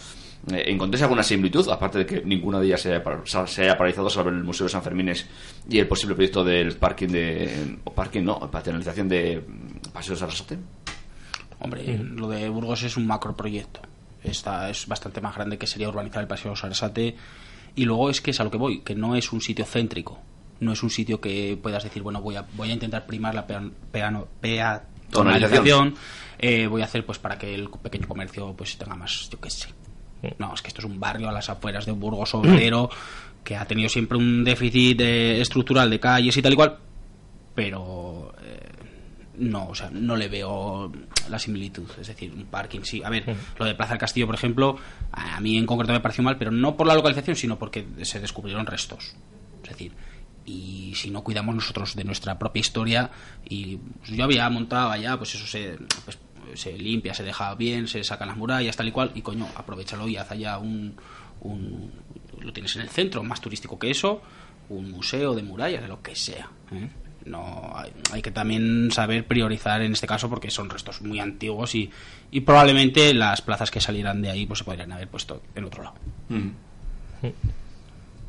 eh, 0.52 0.63
¿encontréis 0.67 1.04
alguna 1.04 1.23
similitud? 1.23 1.67
Aparte 1.69 1.99
de 1.99 2.06
que 2.06 2.21
ninguna 2.23 2.60
de 2.60 2.67
ellas 2.67 2.82
se 2.82 2.93
haya, 2.93 3.47
se 3.47 3.62
haya 3.63 3.78
paralizado, 3.78 4.10
salvo 4.10 4.30
el 4.30 4.43
Museo 4.43 4.65
de 4.65 4.71
San 4.71 4.82
Fermines 4.82 5.28
y 5.69 5.80
el 5.80 5.88
posible 5.88 6.15
proyecto 6.15 6.43
del 6.43 6.75
parking 6.78 7.08
de. 7.10 7.78
o 7.84 7.93
parking, 7.93 8.23
no, 8.23 8.39
peatonalización 8.49 9.10
de 9.10 9.43
Paseo 9.91 10.15
Sarasate. 10.15 10.58
Hombre, 11.60 11.97
lo 11.97 12.30
de 12.30 12.47
Burgos 12.47 12.84
es 12.84 12.95
un 12.95 13.06
macroproyecto. 13.06 13.82
Esta 14.23 14.69
es 14.69 14.88
bastante 14.88 15.21
más 15.21 15.36
grande 15.36 15.58
que 15.58 15.67
sería 15.67 15.89
urbanizar 15.89 16.21
el 16.21 16.27
Paseo 16.27 16.55
Sarasate. 16.55 17.15
Y 17.75 17.86
luego 17.86 18.10
es 18.10 18.19
que 18.21 18.32
es 18.32 18.39
a 18.39 18.43
lo 18.43 18.51
que 18.51 18.58
voy, 18.58 18.79
que 18.82 18.95
no 18.95 19.15
es 19.15 19.32
un 19.32 19.41
sitio 19.41 19.65
céntrico. 19.65 20.19
No 20.60 20.73
es 20.73 20.84
un 20.84 20.89
sitio 20.89 21.21
que 21.21 21.58
puedas 21.62 21.84
decir, 21.84 22.01
bueno, 22.03 22.21
voy 22.21 22.36
a, 22.36 22.45
voy 22.55 22.69
a 22.69 22.73
intentar 22.73 23.05
primar 23.05 23.34
la 23.34 23.47
pean- 23.47 23.71
peano- 23.93 24.27
peatonalización. 24.41 25.95
eh, 26.38 26.67
voy 26.67 26.82
a 26.82 26.86
hacer 26.86 27.05
pues 27.05 27.17
para 27.19 27.38
que 27.38 27.53
el 27.55 27.69
pequeño 27.69 28.08
comercio 28.08 28.53
pues 28.58 28.77
tenga 28.77 28.95
más, 28.95 29.29
yo 29.29 29.39
qué 29.39 29.49
sé. 29.49 29.69
No, 30.38 30.53
es 30.53 30.62
que 30.62 30.67
esto 30.67 30.82
es 30.82 30.86
un 30.86 30.99
barrio 30.99 31.29
a 31.29 31.32
las 31.32 31.49
afueras 31.49 31.86
de 31.86 31.93
Burgos 31.93 32.34
obrero 32.36 32.89
que 33.43 33.55
ha 33.55 33.65
tenido 33.65 33.88
siempre 33.88 34.17
un 34.17 34.43
déficit 34.43 34.99
eh, 34.99 35.39
estructural 35.39 35.89
de 35.89 35.99
calles 35.99 36.36
y 36.36 36.41
tal 36.41 36.51
y 36.53 36.55
cual, 36.58 36.77
pero 37.55 38.34
eh, 38.43 38.60
no, 39.39 39.69
o 39.69 39.75
sea, 39.75 39.89
no 39.91 40.15
le 40.15 40.28
veo 40.28 40.91
la 41.30 41.39
similitud. 41.39 41.89
Es 41.99 42.08
decir, 42.08 42.32
un 42.34 42.45
parking 42.45 42.82
sí. 42.84 43.02
A 43.04 43.10
ver, 43.10 43.36
lo 43.58 43.65
de 43.65 43.73
Plaza 43.75 43.93
del 43.93 43.99
Castillo, 43.99 44.25
por 44.25 44.36
ejemplo, 44.36 44.78
a 45.12 45.38
a 45.38 45.39
mí 45.41 45.58
en 45.58 45.65
concreto 45.65 45.93
me 45.93 45.99
pareció 46.02 46.23
mal, 46.23 46.38
pero 46.38 46.52
no 46.52 46.75
por 46.78 46.86
la 46.88 46.93
localización, 46.95 47.36
sino 47.36 47.58
porque 47.58 47.86
se 48.04 48.19
descubrieron 48.19 48.65
restos. 48.65 49.15
Es 49.63 49.69
decir, 49.69 49.93
y 50.45 50.93
si 50.95 51.10
no 51.12 51.23
cuidamos 51.23 51.54
nosotros 51.56 51.95
de 51.95 52.04
nuestra 52.04 52.38
propia 52.39 52.60
historia, 52.60 53.12
y 53.47 53.78
pues, 53.78 54.12
yo 54.12 54.23
había 54.23 54.49
montado 54.49 54.89
allá, 54.91 55.17
pues 55.17 55.36
eso 55.36 55.45
se, 55.47 55.78
pues, 56.06 56.17
se 56.56 56.78
limpia, 56.78 57.13
se 57.13 57.23
deja 57.23 57.54
bien, 57.56 57.88
se 57.88 58.04
sacan 58.04 58.28
las 58.30 58.38
murallas, 58.38 58.75
tal 58.75 58.88
y 58.88 58.91
cual, 58.91 59.12
y 59.15 59.21
coño, 59.21 59.47
aprovechalo 59.56 60.08
y 60.08 60.17
haz 60.17 60.32
allá 60.32 60.58
un, 60.58 60.95
un- 61.41 61.91
Lo 62.41 62.52
tienes 62.54 62.75
en 62.78 62.82
el 62.84 62.89
centro, 62.89 63.21
más 63.23 63.39
turístico 63.41 63.78
que 63.78 63.91
eso, 63.91 64.21
un 64.69 64.91
museo 64.91 65.36
de 65.36 65.43
murallas, 65.43 65.82
de 65.84 65.88
lo 65.88 66.02
que 66.02 66.15
sea. 66.15 66.49
¿eh? 66.71 66.89
No 67.25 67.71
hay, 67.75 67.91
hay 68.12 68.21
que 68.21 68.32
también 68.32 68.91
saber 68.91 69.25
priorizar 69.25 69.82
en 69.82 69.93
este 69.93 70.08
caso 70.08 70.29
porque 70.29 70.49
son 70.49 70.69
restos 70.69 71.01
muy 71.01 71.19
antiguos 71.19 71.75
y, 71.75 71.89
y 72.32 72.41
probablemente 72.41 73.13
las 73.13 73.41
plazas 73.41 73.71
que 73.71 73.82
salieran 73.82 74.21
de 74.21 74.29
ahí 74.29 74.45
pues 74.45 74.60
se 74.60 74.65
podrían 74.65 74.91
haber 74.91 75.08
puesto 75.08 75.41
en 75.55 75.65
otro 75.65 75.84
lado 75.84 75.95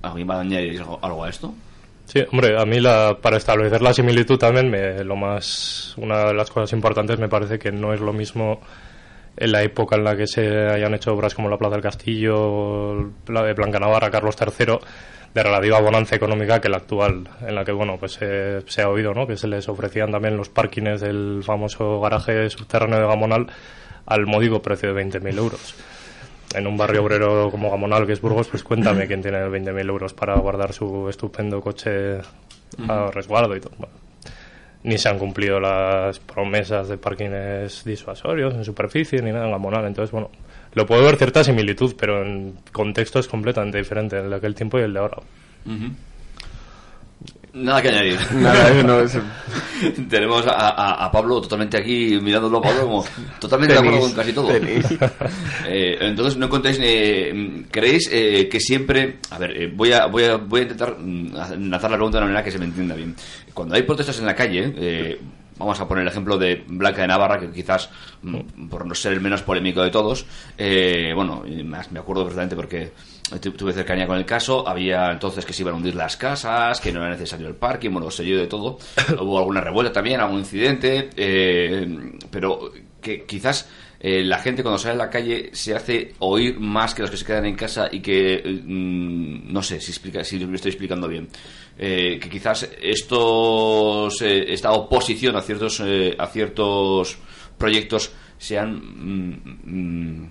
¿Alguien 0.03 0.31
va 0.31 0.37
a 0.37 0.41
añadir 0.41 0.81
algo, 0.81 0.99
algo 1.03 1.25
a 1.25 1.29
esto? 1.29 1.55
Sí, 2.07 2.25
hombre, 2.33 2.61
a 2.61 2.65
mí 2.65 2.81
la, 2.81 3.19
para 3.21 3.37
establecer 3.37 3.83
la 3.83 3.95
similitud 3.95 4.37
también, 4.37 4.69
me, 4.69 5.05
lo 5.05 5.15
más, 5.15 5.95
una 5.97 6.25
de 6.25 6.35
las 6.35 6.51
cosas 6.51 6.73
importantes 6.73 7.19
me 7.21 7.29
parece 7.29 7.59
que 7.59 7.71
no 7.71 7.93
es 7.93 8.01
lo 8.01 8.13
mismo 8.13 8.61
en 9.37 9.53
la 9.53 9.63
época 9.63 9.97
en 9.97 10.05
la 10.05 10.17
que 10.17 10.27
se 10.27 10.67
hayan 10.69 10.95
hecho 10.95 11.13
obras 11.13 11.35
como 11.35 11.49
la 11.49 11.57
Plaza 11.57 11.75
del 11.77 11.83
Castillo, 11.83 13.13
la 13.29 13.43
de 13.43 13.55
Blanca 13.55 13.79
Navarra, 13.79 14.11
Carlos 14.11 14.35
III, 14.41 14.79
de 15.35 15.43
relativa 15.43 15.81
bonanza 15.81 16.17
económica 16.17 16.61
que 16.61 16.69
la 16.69 16.79
actual, 16.79 17.29
en 17.47 17.55
la 17.55 17.65
que, 17.65 17.73
bueno, 17.73 17.97
pues 17.99 18.19
eh, 18.21 18.63
se 18.67 18.83
ha 18.83 18.89
oído, 18.89 19.15
¿no? 19.15 19.27
Que 19.27 19.37
se 19.37 19.47
les 19.47 19.69
ofrecían 19.69 20.11
también 20.11 20.37
los 20.37 20.49
parkings 20.49 21.01
del 21.01 21.43
famoso 21.45 22.01
garaje 22.01 22.51
subterráneo 22.51 22.99
de 22.99 23.07
Gamonal 23.07 23.47
al 24.07 24.27
módico 24.27 24.61
precio 24.61 24.93
de 24.93 25.05
20.000 25.05 25.39
euros 25.39 25.75
en 26.55 26.67
un 26.67 26.77
barrio 26.77 27.03
obrero 27.03 27.51
como 27.51 27.71
Gamonal, 27.71 28.07
que 28.07 28.13
es 28.13 28.21
Burgos, 28.21 28.49
pues 28.49 28.65
cuéntame 28.65 29.07
quién 29.07 29.23
tiene 29.23 29.39
20.000 29.39 29.89
euros 29.89 30.15
para 30.15 30.37
guardar 30.37 30.73
su 30.73 31.09
estupendo 31.09 31.61
coche 31.61 32.19
a 32.89 33.11
resguardo 33.13 33.55
y 33.57 33.61
todo. 33.61 33.75
Bueno, 33.79 33.95
ni 34.83 34.99
se 34.99 35.09
han 35.09 35.19
cumplido 35.19 35.61
las 35.61 36.19
promesas 36.19 36.89
de 36.89 36.99
parkings 36.99 37.85
disuasorios 37.85 38.55
en 38.55 38.65
superficie 38.65 39.23
ni 39.23 39.31
nada 39.31 39.47
en 39.47 39.53
Gamonal. 39.53 39.87
Entonces, 39.87 40.11
bueno, 40.11 40.31
lo 40.75 40.87
puedo 40.87 41.03
ver 41.05 41.17
cierta 41.17 41.43
similitud, 41.45 41.95
pero 41.99 42.25
en 42.25 42.55
contexto 42.73 43.19
es 43.19 43.29
completamente 43.29 43.79
diferente 43.79 44.19
el 44.19 44.31
de 44.31 44.37
aquel 44.37 44.55
tiempo 44.55 44.79
y 44.79 44.83
el 44.83 44.93
de 44.93 44.99
ahora. 45.01 45.19
Nada 47.53 47.83
que 47.83 47.89
añadir. 47.89 48.17
Nada, 48.37 48.71
eso 48.71 48.87
no 48.87 49.01
es- 49.01 49.19
Tenemos 50.09 50.47
a, 50.47 50.53
a- 50.71 51.05
a 51.07 51.11
Pablo 51.11 51.41
totalmente 51.41 51.77
aquí 51.77 52.17
mirándolo 52.23 52.59
a 52.59 52.63
Pablo 52.63 52.83
como 52.83 53.05
totalmente 53.41 53.75
de 53.75 53.81
acuerdo 53.81 54.01
con 54.01 54.13
casi 54.13 54.33
todo. 54.33 54.49
Eh, 55.67 55.97
entonces 56.01 56.37
no 56.37 56.49
contéis, 56.49 56.79
eh, 56.81 57.65
¿creéis 57.71 58.09
eh, 58.13 58.49
que 58.49 58.61
siempre, 58.61 59.19
a 59.31 59.39
ver, 59.39 59.51
eh, 59.63 59.73
voy 59.75 59.93
a 59.93 60.07
voy 60.07 60.25
a 60.25 60.37
voy 60.37 60.61
a 60.61 60.63
intentar 60.63 60.97
mm, 60.99 61.33
lanzar 61.71 61.91
la 61.91 61.97
pregunta 61.97 62.19
de 62.19 62.25
una 62.25 62.27
manera 62.33 62.45
que 62.45 62.51
se 62.51 62.59
me 62.59 62.65
entienda 62.67 62.95
bien. 62.95 63.15
Cuando 63.55 63.75
hay 63.75 63.83
protestas 63.83 64.19
en 64.21 64.27
la 64.27 64.35
calle, 64.35 64.73
eh, 64.77 65.21
vamos 65.61 65.79
a 65.81 65.87
poner 65.87 66.03
el 66.03 66.09
ejemplo 66.09 66.37
de 66.39 66.65
Blanca 66.67 67.03
de 67.03 67.09
Navarra, 67.09 67.39
que 67.39 67.51
quizás 67.53 67.89
mm, 68.23 68.69
por 68.69 68.85
no 68.87 68.95
ser 68.95 69.13
el 69.13 69.21
menos 69.21 69.43
polémico 69.43 69.83
de 69.83 69.91
todos, 69.91 70.27
eh, 70.59 71.13
bueno, 71.15 71.45
me 71.47 71.99
acuerdo 72.01 72.25
perfectamente 72.25 72.57
porque 72.57 72.93
tu- 73.41 73.53
tuve 73.53 73.73
cercanía 73.73 74.07
con 74.07 74.17
el 74.17 74.25
caso, 74.25 74.67
había 74.69 75.13
entonces 75.13 75.45
que 75.47 75.53
se 75.53 75.63
iban 75.63 75.75
a 75.75 75.77
hundir 75.77 75.95
las 75.95 76.17
casas, 76.17 76.81
que 76.81 76.91
no 76.93 77.01
era 77.01 77.11
necesario 77.11 77.47
el 77.47 77.55
parking, 77.55 77.91
bueno, 77.91 78.11
se 78.11 78.25
dio 78.25 78.39
de 78.39 78.47
todo. 78.49 78.79
Hubo 79.21 79.39
alguna 79.39 79.61
revuelta 79.61 79.93
también, 79.93 80.19
algún 80.21 80.41
incidente, 80.41 81.11
eh, 81.17 81.87
pero 82.31 82.73
que 83.01 83.25
quizás 83.25 83.69
eh, 84.03 84.25
la 84.25 84.39
gente 84.39 84.63
cuando 84.63 84.79
sale 84.79 84.95
a 84.95 85.05
la 85.05 85.11
calle 85.11 85.51
se 85.53 85.75
hace 85.75 86.15
oír 86.21 86.59
más 86.59 86.95
que 86.95 87.03
los 87.03 87.11
que 87.11 87.19
se 87.19 87.25
quedan 87.25 87.45
en 87.45 87.55
casa 87.55 87.89
y 87.93 88.01
que 88.01 88.43
mm, 88.43 89.53
no 89.53 89.63
sé 89.63 89.79
si 89.81 89.91
explica 89.91 90.25
si 90.25 90.39
lo 90.39 90.55
estoy 90.55 90.71
explicando 90.71 91.07
bien 91.07 91.29
Eh, 91.83 92.19
que 92.21 92.29
quizás 92.29 92.69
estos 92.83 94.21
eh, 94.21 94.53
esta 94.53 94.73
oposición 94.73 95.35
a 95.37 95.41
ciertos 95.41 95.81
eh, 95.81 96.15
a 96.19 96.27
ciertos 96.27 97.17
proyectos 97.57 98.13
sean 98.37 98.75
mm, 98.75 99.33
mm, 99.65 100.31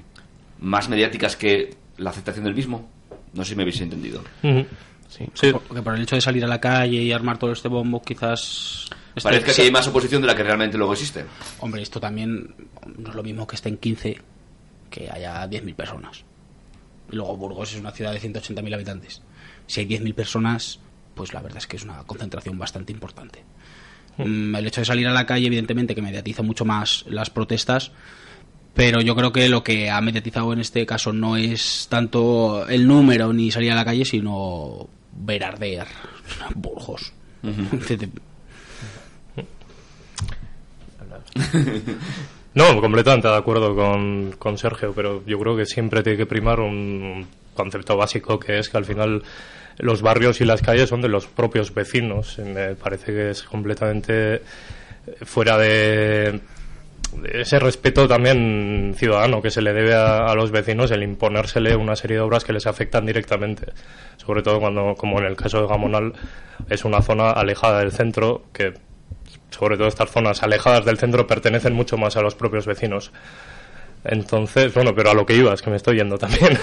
más 0.60 0.90
mediáticas 0.90 1.36
que 1.36 1.76
la 1.98 2.12
aceptación 2.12 2.46
del 2.46 2.54
mismo 2.54 2.88
no 3.34 3.44
sé 3.44 3.52
si 3.52 3.56
me 3.56 3.64
habéis 3.64 3.82
entendido 3.82 4.22
Ujú. 4.44 4.66
Sí. 5.08 5.26
Sí, 5.34 5.52
porque 5.52 5.82
por 5.82 5.96
el 5.96 6.04
hecho 6.04 6.16
de 6.16 6.22
salir 6.22 6.44
a 6.46 6.48
la 6.48 6.60
calle 6.60 7.02
y 7.02 7.12
armar 7.12 7.40
todo 7.40 7.52
este 7.52 7.68
bombo 7.68 8.00
quizás 8.04 8.88
parece 9.22 9.54
que 9.54 9.62
hay 9.62 9.72
más 9.72 9.88
oposición 9.88 10.22
de 10.22 10.28
la 10.28 10.36
que 10.36 10.44
realmente 10.44 10.78
luego 10.78 10.94
existe. 10.94 11.26
Hombre 11.60 11.82
esto 11.82 12.00
también 12.00 12.56
no 12.98 13.10
es 13.10 13.16
lo 13.16 13.24
mismo 13.24 13.48
que 13.48 13.56
estén 13.56 13.78
15 13.78 14.22
que 14.90 15.10
haya 15.10 15.48
10.000 15.48 15.76
personas. 15.76 16.24
Y 17.12 17.16
luego 17.16 17.38
Burgos 17.38 17.74
es 17.74 17.80
una 17.80 17.92
ciudad 17.92 18.14
de 18.14 18.20
180.000 18.20 18.74
habitantes. 18.74 19.22
Si 19.68 19.82
hay 19.82 19.88
10.000 19.88 20.14
personas 20.14 20.80
pues 21.16 21.34
la 21.34 21.42
verdad 21.42 21.58
es 21.58 21.68
que 21.68 21.78
es 21.78 21.84
una 21.84 22.04
concentración 22.04 22.58
bastante 22.58 22.94
importante. 22.94 23.44
Mm, 24.18 24.56
el 24.56 24.68
hecho 24.68 24.82
de 24.82 24.86
salir 24.86 25.08
a 25.08 25.14
la 25.14 25.26
calle 25.26 25.48
evidentemente 25.48 25.96
que 25.96 26.02
mediatiza 26.02 26.44
mucho 26.44 26.66
más 26.66 27.06
las 27.08 27.30
protestas 27.30 27.92
pero 28.74 29.02
yo 29.02 29.16
creo 29.16 29.34
que 29.34 29.50
lo 29.50 29.64
que 29.64 29.90
ha 29.90 30.00
mediatizado 30.00 30.54
en 30.54 30.60
este 30.60 30.86
caso 30.86 31.12
no 31.12 31.36
es 31.36 31.88
tanto 31.90 32.68
el 32.68 32.88
número 32.88 33.34
ni 33.34 33.52
salir 33.52 33.72
a 33.72 33.76
la 33.76 33.84
calle, 33.84 34.06
sino 34.06 34.88
ver 35.12 35.44
arder 35.44 35.86
Burgos. 36.56 37.12
No, 42.56 42.82
completamente 42.82 43.28
de 43.28 43.38
acuerdo 43.38 43.76
con, 43.76 44.32
con 44.40 44.58
Sergio, 44.58 44.92
pero 44.96 45.24
yo 45.26 45.40
creo 45.40 45.56
que 45.56 45.66
siempre 45.66 46.02
tiene 46.02 46.18
que 46.18 46.26
primar 46.26 46.60
un 46.60 47.28
concepto 47.54 47.96
básico 47.96 48.40
que 48.40 48.58
es 48.58 48.70
que 48.70 48.78
al 48.78 48.86
final 48.86 49.24
los 49.78 50.02
barrios 50.02 50.42
y 50.42 50.46
las 50.46 50.62
calles 50.62 50.90
son 50.90 51.02
de 51.02 51.10
los 51.10 51.28
propios 51.28 51.74
vecinos. 51.74 52.40
Me 52.40 52.76
parece 52.76 53.14
que 53.14 53.30
es 53.30 53.44
completamente 53.44 54.42
fuera 55.22 55.58
de, 55.58 56.42
ese 57.32 57.60
respeto 57.60 58.08
también 58.08 58.94
ciudadano 58.98 59.42
que 59.42 59.52
se 59.52 59.62
le 59.62 59.72
debe 59.72 59.94
a, 59.94 60.26
a, 60.26 60.36
los 60.36 60.52
vecinos 60.52 60.92
el 60.92 61.04
imponérsele 61.04 61.76
una 61.76 61.96
serie 61.96 62.18
de 62.18 62.24
obras 62.24 62.44
que 62.44 62.54
les 62.54 62.66
afectan 62.66 63.06
directamente. 63.06 63.72
Sobre 64.18 64.42
todo 64.42 64.60
cuando, 64.60 64.96
como 64.96 65.20
en 65.20 65.26
el 65.26 65.36
caso 65.36 65.62
de 65.62 65.68
Gamonal, 65.68 66.14
es 66.68 66.84
una 66.84 67.02
zona 67.02 67.32
alejada 67.32 67.80
del 67.80 67.92
centro 67.92 68.44
que 68.52 68.74
sobre 69.50 69.78
todo 69.78 69.88
estas 69.88 70.12
zonas 70.12 70.44
alejadas 70.44 70.86
del 70.86 70.98
centro 70.98 71.28
pertenecen 71.28 71.74
mucho 71.74 71.98
más 71.98 72.18
a 72.18 72.22
los 72.22 72.36
propios 72.36 72.66
vecinos. 72.66 73.12
Entonces, 74.04 74.74
bueno, 74.74 74.94
pero 74.96 75.12
a 75.12 75.14
lo 75.14 75.26
que 75.26 75.36
iba, 75.36 75.54
es 75.54 75.62
que 75.62 75.70
me 75.70 75.76
estoy 75.76 75.98
yendo 75.98 76.18
también. 76.18 76.58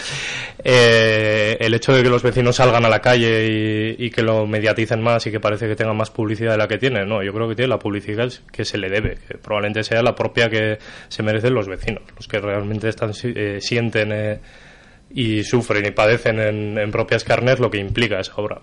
eh, 0.64 1.56
el 1.60 1.74
hecho 1.74 1.92
de 1.92 2.02
que 2.02 2.08
los 2.08 2.22
vecinos 2.22 2.56
salgan 2.56 2.84
a 2.86 2.88
la 2.88 3.00
calle 3.00 3.96
y, 3.98 4.06
y, 4.06 4.10
que 4.10 4.22
lo 4.22 4.46
mediaticen 4.46 5.02
más 5.02 5.26
y 5.26 5.30
que 5.30 5.40
parece 5.40 5.68
que 5.68 5.76
tengan 5.76 5.96
más 5.96 6.10
publicidad 6.10 6.52
de 6.52 6.58
la 6.58 6.68
que 6.68 6.78
tienen, 6.78 7.06
no, 7.06 7.22
yo 7.22 7.34
creo 7.34 7.48
que 7.48 7.54
tiene 7.54 7.68
la 7.68 7.78
publicidad 7.78 8.32
que 8.50 8.64
se 8.64 8.78
le 8.78 8.88
debe, 8.88 9.18
que 9.28 9.36
probablemente 9.36 9.84
sea 9.84 10.02
la 10.02 10.14
propia 10.14 10.48
que 10.48 10.78
se 11.08 11.22
merecen 11.22 11.52
los 11.52 11.68
vecinos, 11.68 12.02
los 12.16 12.26
que 12.26 12.38
realmente 12.38 12.88
están, 12.88 13.12
eh, 13.24 13.58
sienten 13.60 14.12
eh, 14.12 14.40
y 15.10 15.42
sufren 15.44 15.84
y 15.84 15.90
padecen 15.90 16.40
en, 16.40 16.78
en 16.78 16.90
propias 16.90 17.24
carnes 17.24 17.60
lo 17.60 17.70
que 17.70 17.78
implica 17.78 18.20
esa 18.20 18.36
obra. 18.36 18.62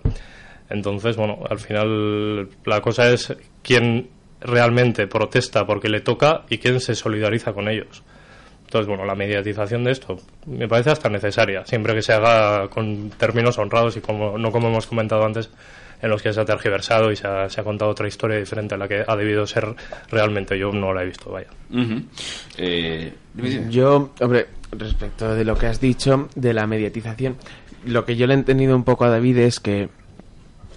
Entonces, 0.70 1.16
bueno, 1.16 1.44
al 1.48 1.58
final 1.58 2.48
la 2.64 2.80
cosa 2.80 3.10
es 3.10 3.34
quién 3.68 4.08
realmente 4.40 5.06
protesta 5.06 5.66
porque 5.66 5.90
le 5.90 6.00
toca 6.00 6.44
y 6.48 6.56
quién 6.56 6.80
se 6.80 6.94
solidariza 6.94 7.52
con 7.52 7.68
ellos. 7.68 8.02
Entonces, 8.64 8.88
bueno, 8.88 9.04
la 9.04 9.14
mediatización 9.14 9.84
de 9.84 9.92
esto 9.92 10.16
me 10.46 10.66
parece 10.66 10.88
hasta 10.88 11.10
necesaria, 11.10 11.66
siempre 11.66 11.94
que 11.94 12.00
se 12.00 12.14
haga 12.14 12.68
con 12.68 13.10
términos 13.10 13.58
honrados 13.58 13.98
y 13.98 14.00
como 14.00 14.38
no 14.38 14.50
como 14.52 14.68
hemos 14.68 14.86
comentado 14.86 15.22
antes, 15.22 15.50
en 16.00 16.08
los 16.08 16.22
que 16.22 16.32
se 16.32 16.40
ha 16.40 16.46
tergiversado 16.46 17.12
y 17.12 17.16
se 17.16 17.26
ha, 17.26 17.50
se 17.50 17.60
ha 17.60 17.64
contado 17.64 17.90
otra 17.90 18.08
historia 18.08 18.38
diferente 18.38 18.74
a 18.74 18.78
la 18.78 18.88
que 18.88 19.04
ha 19.06 19.16
debido 19.16 19.46
ser 19.46 19.74
realmente. 20.10 20.58
Yo 20.58 20.72
no 20.72 20.94
la 20.94 21.02
he 21.02 21.06
visto, 21.06 21.30
vaya. 21.30 21.48
Uh 21.70 21.76
-huh. 21.76 22.04
eh, 22.56 23.12
yo, 23.68 24.12
hombre, 24.20 24.46
respecto 24.72 25.34
de 25.34 25.44
lo 25.44 25.58
que 25.58 25.66
has 25.66 25.78
dicho 25.78 26.30
de 26.34 26.54
la 26.54 26.66
mediatización, 26.66 27.36
lo 27.84 28.06
que 28.06 28.16
yo 28.16 28.26
le 28.26 28.32
he 28.32 28.38
entendido 28.38 28.74
un 28.74 28.84
poco 28.84 29.04
a 29.04 29.10
David 29.10 29.38
es 29.38 29.60
que 29.60 29.90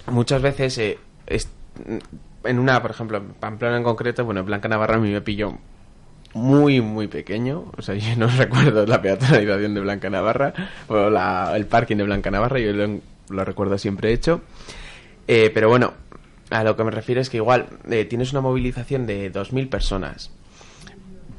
muchas 0.08 0.42
veces 0.42 0.78
eh, 0.78 0.98
es, 1.28 1.50
en 2.44 2.60
una, 2.60 2.82
por 2.82 2.92
ejemplo, 2.92 3.18
en 3.18 3.34
Pamplona 3.34 3.78
en 3.78 3.84
concreto, 3.84 4.26
bueno, 4.26 4.44
Blanca 4.44 4.68
Navarra 4.68 4.96
a 4.96 5.00
mí 5.00 5.12
me 5.12 5.22
pilló 5.22 5.58
muy, 6.34 6.82
muy 6.82 7.08
pequeño. 7.08 7.66
O 7.78 7.82
sea, 7.82 7.96
yo 7.96 8.16
no 8.18 8.28
recuerdo 8.28 8.86
la 8.86 9.02
peatonalización 9.02 9.74
de 9.74 9.82
Blanca 9.82 10.10
Navarra 10.10 10.54
o 10.88 11.10
la, 11.10 11.54
el 11.56 11.66
parking 11.66 11.98
de 11.98 12.04
Blanca 12.04 12.32
Navarra, 12.32 12.60
yo 12.60 12.72
lo, 12.74 13.46
recuerdo 13.46 13.78
siempre 13.78 14.14
hecho. 14.14 14.42
Eh, 15.28 15.52
pero 15.54 15.70
bueno, 15.70 15.94
a 16.50 16.64
lo 16.64 16.76
que 16.76 16.84
me 16.84 16.92
refiero 16.92 17.22
es 17.22 17.30
que 17.30 17.38
igual 17.38 17.68
eh, 17.90 18.06
tienes 18.06 18.32
una 18.32 18.42
movilización 18.42 19.06
de 19.06 19.32
2.000 19.32 19.70
personas, 19.70 20.32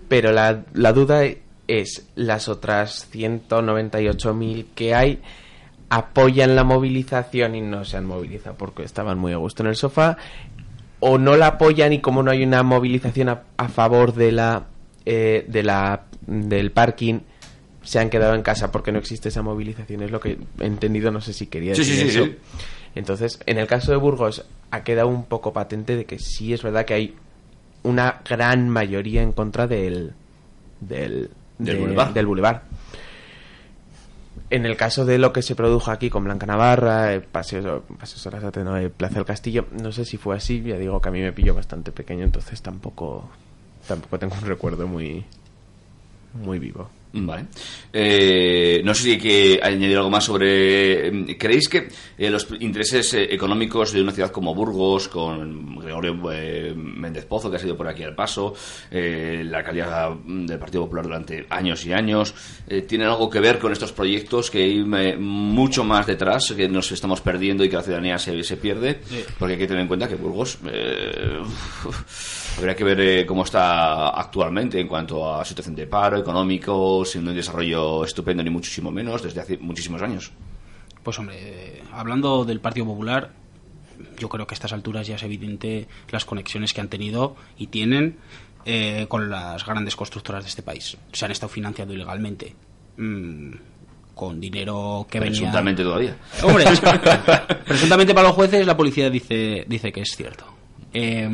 pero 0.08 0.32
la, 0.32 0.62
la 0.72 0.92
duda 0.92 1.22
es 1.68 2.08
las 2.14 2.48
otras 2.48 3.10
198.000 3.12 4.66
que 4.74 4.94
hay 4.94 5.22
apoyan 5.92 6.56
la 6.56 6.64
movilización 6.64 7.54
y 7.54 7.60
no 7.60 7.84
se 7.84 7.98
han 7.98 8.06
movilizado 8.06 8.56
porque 8.56 8.82
estaban 8.82 9.18
muy 9.18 9.34
a 9.34 9.36
gusto 9.36 9.62
en 9.62 9.68
el 9.68 9.76
sofá 9.76 10.16
o 11.04 11.18
no 11.18 11.36
la 11.36 11.48
apoyan 11.48 11.92
y 11.92 12.00
como 12.00 12.22
no 12.22 12.30
hay 12.30 12.44
una 12.44 12.62
movilización 12.62 13.28
a, 13.28 13.42
a 13.56 13.68
favor 13.68 14.14
de 14.14 14.30
la 14.30 14.66
eh, 15.04 15.44
de 15.48 15.64
la 15.64 16.04
del 16.28 16.70
parking 16.70 17.18
se 17.82 17.98
han 17.98 18.08
quedado 18.08 18.36
en 18.36 18.42
casa 18.42 18.70
porque 18.70 18.92
no 18.92 19.00
existe 19.00 19.28
esa 19.28 19.42
movilización 19.42 20.02
es 20.04 20.12
lo 20.12 20.20
que 20.20 20.38
he 20.60 20.64
entendido 20.64 21.10
no 21.10 21.20
sé 21.20 21.32
si 21.32 21.48
quería 21.48 21.72
decir 21.72 21.86
sí, 21.86 21.96
sí, 22.02 22.08
eso 22.08 22.26
sí. 22.26 22.36
entonces 22.94 23.40
en 23.46 23.58
el 23.58 23.66
caso 23.66 23.90
de 23.90 23.96
Burgos 23.96 24.44
ha 24.70 24.84
quedado 24.84 25.08
un 25.08 25.24
poco 25.24 25.52
patente 25.52 25.96
de 25.96 26.04
que 26.04 26.20
sí 26.20 26.54
es 26.54 26.62
verdad 26.62 26.84
que 26.84 26.94
hay 26.94 27.16
una 27.82 28.20
gran 28.24 28.68
mayoría 28.68 29.22
en 29.22 29.32
contra 29.32 29.66
del 29.66 30.12
del 30.80 31.30
del 31.58 31.74
de, 31.74 31.80
boulevard. 31.80 32.12
del 32.12 32.26
boulevard 32.26 32.60
en 34.52 34.66
el 34.66 34.76
caso 34.76 35.06
de 35.06 35.16
lo 35.16 35.32
que 35.32 35.40
se 35.40 35.54
produjo 35.54 35.90
aquí 35.90 36.10
con 36.10 36.24
Blanca 36.24 36.44
Navarra, 36.44 37.14
el 37.14 37.22
Paseo, 37.22 37.84
Paseo 37.98 38.18
Sarasate, 38.18 38.62
no, 38.62 38.76
Plaza 38.90 39.14
del 39.14 39.24
Castillo, 39.24 39.66
no 39.80 39.92
sé 39.92 40.04
si 40.04 40.18
fue 40.18 40.36
así, 40.36 40.62
ya 40.62 40.76
digo 40.76 41.00
que 41.00 41.08
a 41.08 41.12
mí 41.12 41.22
me 41.22 41.32
pilló 41.32 41.54
bastante 41.54 41.90
pequeño, 41.90 42.24
entonces 42.24 42.60
tampoco 42.60 43.30
tampoco 43.88 44.18
tengo 44.18 44.34
un 44.34 44.46
recuerdo 44.46 44.86
muy 44.86 45.24
muy 46.34 46.58
vivo. 46.58 46.90
Vale. 47.14 47.46
Eh, 47.92 48.80
no 48.84 48.94
sé 48.94 49.02
si 49.02 49.10
hay 49.12 49.18
que 49.18 49.60
añadir 49.62 49.98
algo 49.98 50.08
más 50.08 50.24
sobre. 50.24 51.36
¿Creéis 51.36 51.68
que 51.68 51.88
eh, 52.16 52.30
los 52.30 52.48
intereses 52.60 53.12
eh, 53.14 53.34
económicos 53.34 53.92
de 53.92 54.00
una 54.00 54.12
ciudad 54.12 54.30
como 54.30 54.54
Burgos, 54.54 55.08
con 55.08 55.76
Gregorio 55.76 56.18
eh, 56.32 56.72
Méndez 56.74 57.26
Pozo, 57.26 57.50
que 57.50 57.56
ha 57.56 57.60
sido 57.60 57.76
por 57.76 57.86
aquí 57.86 58.02
al 58.02 58.14
paso, 58.14 58.54
eh, 58.90 59.42
la 59.44 59.62
calidad 59.62 60.10
del 60.24 60.58
Partido 60.58 60.84
Popular 60.84 61.04
durante 61.04 61.46
años 61.50 61.84
y 61.84 61.92
años, 61.92 62.34
eh, 62.66 62.82
tienen 62.82 63.08
algo 63.08 63.28
que 63.28 63.40
ver 63.40 63.58
con 63.58 63.72
estos 63.72 63.92
proyectos 63.92 64.50
que 64.50 64.62
hay 64.62 64.82
mucho 64.82 65.84
más 65.84 66.06
detrás, 66.06 66.52
que 66.56 66.68
nos 66.68 66.90
estamos 66.92 67.20
perdiendo 67.20 67.62
y 67.62 67.68
que 67.68 67.76
la 67.76 67.82
ciudadanía 67.82 68.18
se, 68.18 68.42
se 68.42 68.56
pierde? 68.56 69.00
Sí. 69.04 69.22
Porque 69.38 69.54
hay 69.54 69.58
que 69.58 69.66
tener 69.66 69.82
en 69.82 69.88
cuenta 69.88 70.08
que 70.08 70.14
Burgos. 70.14 70.58
Habría 72.58 72.76
que 72.76 72.84
ver 72.84 73.00
eh, 73.00 73.26
cómo 73.26 73.44
está 73.44 74.10
actualmente 74.10 74.78
en 74.78 74.86
cuanto 74.86 75.34
a 75.34 75.44
situación 75.44 75.74
de 75.74 75.86
paro 75.86 76.18
económico, 76.18 77.01
sin 77.04 77.26
un 77.26 77.34
desarrollo 77.34 78.04
estupendo 78.04 78.42
ni 78.42 78.50
muchísimo 78.50 78.90
menos 78.90 79.22
desde 79.22 79.40
hace 79.40 79.58
muchísimos 79.58 80.00
años. 80.02 80.32
Pues 81.02 81.18
hombre, 81.18 81.36
eh, 81.40 81.82
hablando 81.92 82.44
del 82.44 82.60
Partido 82.60 82.86
Popular, 82.86 83.30
yo 84.18 84.28
creo 84.28 84.46
que 84.46 84.54
a 84.54 84.56
estas 84.56 84.72
alturas 84.72 85.06
ya 85.06 85.16
es 85.16 85.22
evidente 85.22 85.88
las 86.10 86.24
conexiones 86.24 86.72
que 86.72 86.80
han 86.80 86.88
tenido 86.88 87.34
y 87.58 87.66
tienen 87.68 88.16
eh, 88.64 89.06
con 89.08 89.28
las 89.28 89.64
grandes 89.66 89.96
constructoras 89.96 90.44
de 90.44 90.48
este 90.50 90.62
país. 90.62 90.96
Se 91.12 91.24
han 91.24 91.30
estado 91.32 91.52
financiando 91.52 91.92
ilegalmente. 91.94 92.54
Mm, 92.96 93.52
con 94.14 94.38
dinero 94.40 95.06
que 95.10 95.18
venía... 95.18 95.38
Presuntamente 95.40 95.82
todavía. 95.82 96.16
Hombre, 96.42 96.64
es- 96.70 96.80
presuntamente 97.66 98.14
para 98.14 98.28
los 98.28 98.36
jueces 98.36 98.66
la 98.66 98.76
policía 98.76 99.08
dice, 99.10 99.64
dice 99.66 99.90
que 99.90 100.02
es 100.02 100.14
cierto. 100.16 100.44
Eh, 100.92 101.28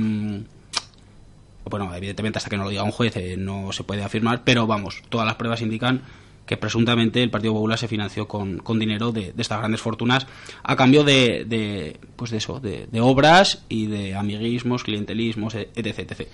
bueno, 1.69 1.95
evidentemente 1.95 2.39
hasta 2.39 2.51
que 2.51 2.57
no 2.57 2.65
lo 2.65 2.71
diga 2.71 2.83
un 2.83 2.91
juez 2.91 3.17
eh, 3.17 3.37
no 3.37 3.73
se 3.73 3.85
puede 3.85 4.03
afirmar, 4.03 4.43
pero 4.45 4.67
vamos, 4.67 5.03
todas 5.09 5.27
las 5.27 5.37
pruebas 5.37 5.63
indican 5.63 6.03
que 6.49 6.57
presuntamente 6.57 7.23
el 7.23 7.31
Partido 7.31 7.53
Popular 7.53 7.79
se 7.79 7.89
financió 7.89 8.27
con, 8.27 8.59
con 8.59 8.79
dinero 8.79 9.13
de, 9.13 9.35
estas 9.37 9.59
grandes 9.59 9.83
fortunas 9.83 10.27
a 10.63 10.77
cambio 10.77 11.05
de, 11.05 11.45
de 11.47 12.01
pues 12.17 12.31
de 12.31 12.39
eso, 12.39 12.59
de, 12.59 12.89
obras 13.01 13.65
y 13.69 13.87
de 13.87 14.15
amiguismos, 14.15 14.83
clientelismos, 14.83 15.55
etc. 15.55 15.77
etc. 15.77 16.29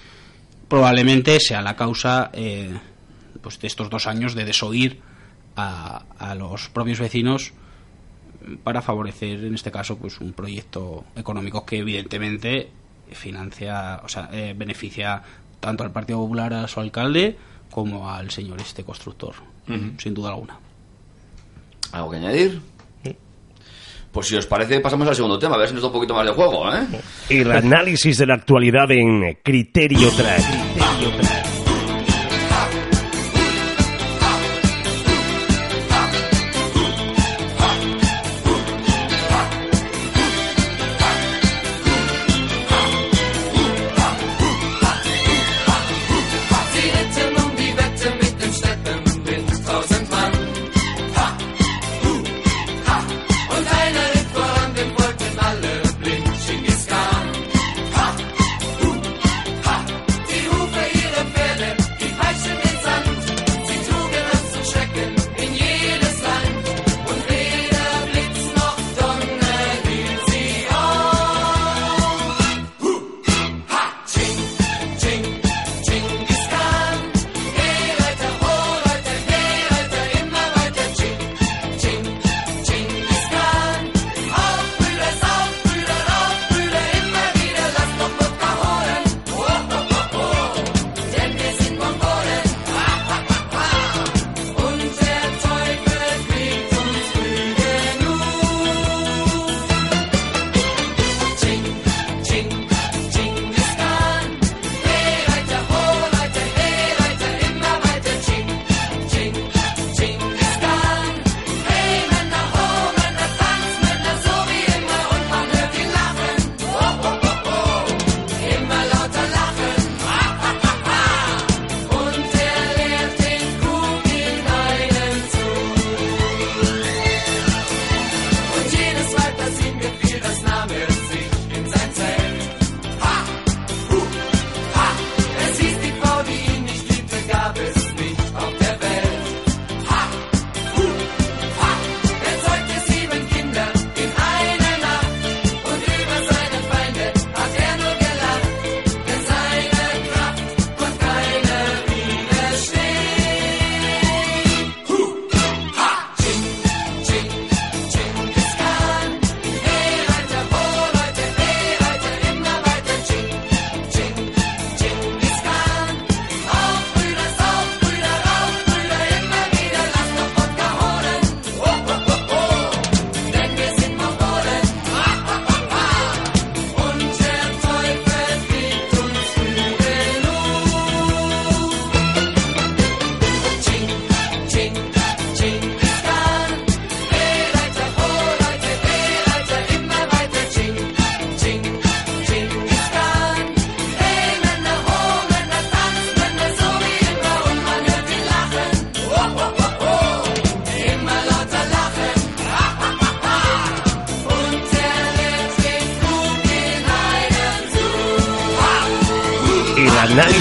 Probablemente 0.68 1.40
sea 1.40 1.60
la 1.62 1.74
causa 1.74 2.30
eh, 2.32 2.72
pues 3.42 3.58
de 3.58 3.66
estos 3.66 3.90
dos 3.90 4.06
años 4.06 4.34
de 4.34 4.44
desoír 4.44 5.00
a, 5.56 6.04
a 6.18 6.34
los 6.36 6.68
propios 6.68 7.00
vecinos 7.00 7.52
para 8.62 8.82
favorecer 8.82 9.44
en 9.44 9.54
este 9.54 9.72
caso 9.72 9.98
pues 9.98 10.20
un 10.20 10.32
proyecto 10.32 11.04
económico 11.16 11.66
que 11.66 11.78
evidentemente 11.78 12.70
financia 13.14 14.00
o 14.04 14.08
sea 14.08 14.28
eh, 14.32 14.54
beneficia 14.56 15.22
tanto 15.60 15.84
al 15.84 15.92
Partido 15.92 16.18
Popular 16.18 16.52
a 16.54 16.68
su 16.68 16.80
alcalde 16.80 17.36
como 17.70 18.10
al 18.10 18.30
señor 18.30 18.60
este 18.60 18.84
constructor 18.84 19.34
sin 19.98 20.14
duda 20.14 20.30
alguna 20.30 20.58
¿Algo 21.92 22.10
que 22.10 22.16
añadir? 22.16 22.60
Pues 24.14 24.28
si 24.28 24.36
os 24.36 24.46
parece, 24.46 24.78
pasamos 24.78 25.08
al 25.08 25.16
segundo 25.16 25.40
tema, 25.40 25.56
a 25.56 25.58
ver 25.58 25.68
si 25.68 25.74
nos 25.74 25.82
da 25.82 25.88
un 25.88 25.94
poquito 25.94 26.14
más 26.14 26.24
de 26.24 26.32
juego, 26.32 26.72
¿eh? 26.72 26.86
El 27.28 27.50
análisis 27.50 28.16
de 28.18 28.26
la 28.26 28.34
actualidad 28.34 28.88
en 28.92 29.38
Criterio 29.42 30.08
Track. 30.10 30.40
Die 31.00 31.33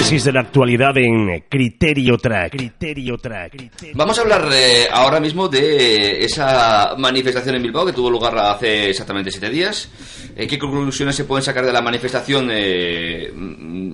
análisis 0.04 0.24
de 0.24 0.32
la 0.32 0.40
actualidad 0.40 0.96
en 0.98 1.44
Criterio 1.48 2.18
Track. 2.18 2.50
Criterio 2.50 3.16
Track. 3.16 3.70
Vamos 3.94 4.18
a 4.18 4.20
hablar 4.20 4.50
eh, 4.52 4.86
ahora 4.92 5.18
mismo 5.18 5.48
de 5.48 6.22
esa 6.22 6.94
manifestación 6.98 7.54
en 7.56 7.62
Bilbao 7.62 7.86
que 7.86 7.94
tuvo 7.94 8.10
lugar 8.10 8.36
hace 8.36 8.90
exactamente 8.90 9.30
siete 9.30 9.48
días. 9.48 9.88
Eh, 10.36 10.46
¿Qué 10.46 10.58
conclusiones 10.58 11.16
se 11.16 11.24
pueden 11.24 11.42
sacar 11.42 11.64
de 11.64 11.72
la 11.72 11.80
manifestación 11.80 12.50
eh, 12.52 13.32
mm, 13.34 13.92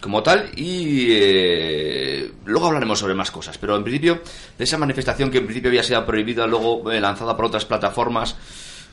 como 0.00 0.22
tal? 0.22 0.50
Y 0.56 1.08
eh, 1.10 2.32
luego 2.46 2.68
hablaremos 2.68 2.98
sobre 2.98 3.14
más 3.14 3.30
cosas. 3.30 3.58
Pero 3.58 3.76
en 3.76 3.82
principio, 3.82 4.22
de 4.56 4.64
esa 4.64 4.78
manifestación 4.78 5.30
que 5.30 5.38
en 5.38 5.44
principio 5.44 5.68
había 5.68 5.82
sido 5.82 6.06
prohibida, 6.06 6.46
luego 6.46 6.90
eh, 6.90 7.02
lanzada 7.02 7.36
por 7.36 7.44
otras 7.44 7.66
plataformas, 7.66 8.34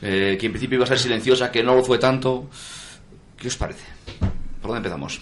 eh, 0.02 0.36
que 0.38 0.44
en 0.44 0.52
principio 0.52 0.76
iba 0.76 0.84
a 0.84 0.88
ser 0.88 0.98
silenciosa, 0.98 1.50
que 1.50 1.62
no 1.62 1.74
lo 1.74 1.82
fue 1.82 1.96
tanto. 1.96 2.50
¿Qué 3.38 3.48
os 3.48 3.56
parece? 3.56 3.84
¿Por 4.60 4.70
dónde 4.70 4.78
empezamos? 4.78 5.18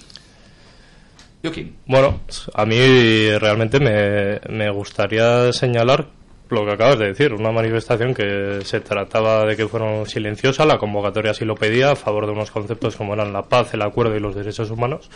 Bueno, 1.86 2.20
a 2.54 2.66
mí 2.66 3.30
realmente 3.38 3.78
me, 3.78 4.40
me 4.48 4.70
gustaría 4.70 5.52
señalar 5.52 6.08
lo 6.48 6.64
que 6.64 6.72
acabas 6.72 6.98
de 6.98 7.06
decir, 7.08 7.32
una 7.32 7.50
manifestación 7.50 8.14
que 8.14 8.60
se 8.62 8.80
trataba 8.80 9.44
de 9.44 9.56
que 9.56 9.66
fuera 9.66 10.04
silenciosa, 10.06 10.64
la 10.64 10.78
convocatoria 10.78 11.32
así 11.32 11.44
lo 11.44 11.54
pedía, 11.54 11.90
a 11.92 11.96
favor 11.96 12.26
de 12.26 12.32
unos 12.32 12.50
conceptos 12.50 12.96
como 12.96 13.14
eran 13.14 13.32
la 13.32 13.42
paz, 13.42 13.74
el 13.74 13.82
acuerdo 13.82 14.16
y 14.16 14.20
los 14.20 14.34
derechos 14.34 14.70
humanos, 14.70 15.10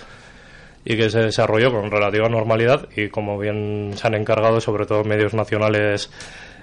y 0.84 0.96
que 0.96 1.10
se 1.10 1.20
desarrolló 1.20 1.70
con 1.70 1.90
relativa 1.90 2.28
normalidad 2.28 2.88
y 2.96 3.08
como 3.08 3.38
bien 3.38 3.92
se 3.94 4.06
han 4.06 4.14
encargado, 4.14 4.60
sobre 4.60 4.86
todo 4.86 5.04
medios 5.04 5.34
nacionales 5.34 6.10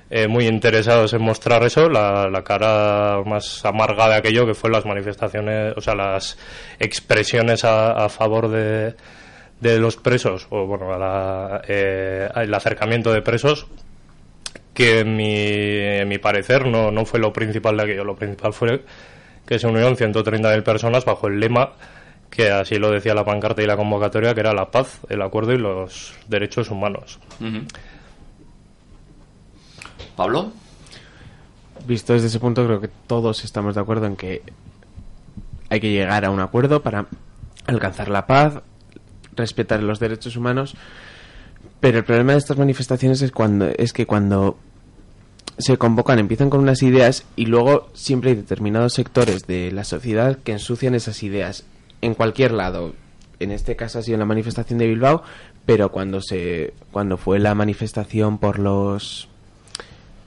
eh, 0.10 0.28
muy 0.28 0.48
interesados 0.48 1.13
en 1.13 1.22
mostrar 1.22 1.63
eso, 1.63 1.89
la, 1.89 2.28
la 2.30 2.43
cara 2.43 3.22
más 3.26 3.63
amarga 3.65 4.10
de 4.10 4.15
aquello 4.15 4.46
que 4.46 4.54
fue 4.54 4.70
las 4.70 4.86
manifestaciones, 4.86 5.76
o 5.78 5.82
sea, 5.82 5.96
las 5.96 6.38
expresiones 6.80 7.63
a 7.63 8.10
favor 8.10 8.50
de, 8.50 8.96
de 9.60 9.80
los 9.80 9.98
presos, 9.98 10.48
o 10.50 10.65
bueno, 10.65 10.93
a 10.93 10.98
la, 10.98 11.62
eh, 11.67 12.30
el 12.36 12.54
acercamiento 12.54 13.12
de 13.12 13.22
presos, 13.22 13.67
que 14.74 15.00
en 15.00 15.15
mi, 15.15 15.36
en 15.36 16.08
mi 16.08 16.20
parecer 16.20 16.67
no, 16.67 16.91
no 16.91 17.06
fue 17.06 17.20
lo 17.20 17.34
principal 17.34 17.78
de 17.78 17.84
aquello, 17.84 18.04
lo 18.04 18.15
principal 18.15 18.54
fue 18.54 18.84
que 19.48 19.58
se 19.58 19.65
unieron 19.65 19.96
130.000 19.96 20.63
personas 20.63 21.06
bajo 21.06 21.28
el 21.28 21.39
lema 21.39 21.74
que 22.30 22.52
así 22.52 22.78
lo 22.78 22.91
decía 22.91 23.13
la 23.13 23.26
pancarta 23.26 23.62
y 23.62 23.65
la 23.65 23.78
convocatoria, 23.78 24.34
que 24.34 24.41
era 24.41 24.54
la 24.54 24.70
paz, 24.70 25.00
el 25.10 25.22
acuerdo 25.22 25.54
y 25.54 25.58
los 25.58 26.13
derechos 26.28 26.70
humanos. 26.70 27.20
Pablo. 30.15 30.52
Visto 31.86 32.13
desde 32.13 32.28
ese 32.28 32.39
punto, 32.39 32.65
creo 32.65 32.82
que 32.82 32.89
todos 33.08 33.43
estamos 33.43 33.76
de 33.76 33.82
acuerdo 33.82 34.08
en 34.08 34.15
que 34.15 34.41
hay 35.70 35.80
que 35.80 35.91
llegar 35.91 36.26
a 36.26 36.32
un 36.32 36.39
acuerdo 36.39 36.82
para 36.82 37.06
alcanzar 37.65 38.10
la 38.10 38.26
paz, 38.26 38.62
respetar 39.38 39.82
los 39.84 40.00
derechos 40.00 40.36
humanos. 40.36 40.76
Pero 41.80 42.00
el 42.00 42.04
problema 42.04 42.34
de 42.34 42.39
estas 42.39 42.58
manifestaciones 42.58 43.21
es 43.21 43.32
cuando 43.32 43.67
es 43.67 43.93
que 43.93 44.06
cuando 44.06 44.58
se 45.58 45.78
convocan 45.78 46.19
empiezan 46.19 46.50
con 46.50 46.60
unas 46.60 46.84
ideas 46.84 47.26
y 47.36 47.45
luego 47.45 47.89
siempre 47.93 48.32
hay 48.32 48.36
determinados 48.36 48.93
sectores 48.93 49.47
de 49.47 49.71
la 49.71 49.84
sociedad 49.84 50.38
que 50.38 50.52
ensucian 50.52 50.95
esas 50.95 51.23
ideas 51.23 51.65
en 52.02 52.13
cualquier 52.13 52.52
lado. 52.52 52.93
En 53.39 53.52
este 53.52 53.76
caso 53.76 54.00
ha 54.00 54.02
sido 54.02 54.17
la 54.17 54.26
manifestación 54.26 54.80
de 54.80 54.88
Bilbao, 54.88 55.23
pero 55.65 55.91
cuando 55.91 56.21
se 56.21 56.73
cuando 56.91 57.17
fue 57.17 57.39
la 57.39 57.54
manifestación 57.56 58.39
por 58.39 58.60
los 58.60 59.30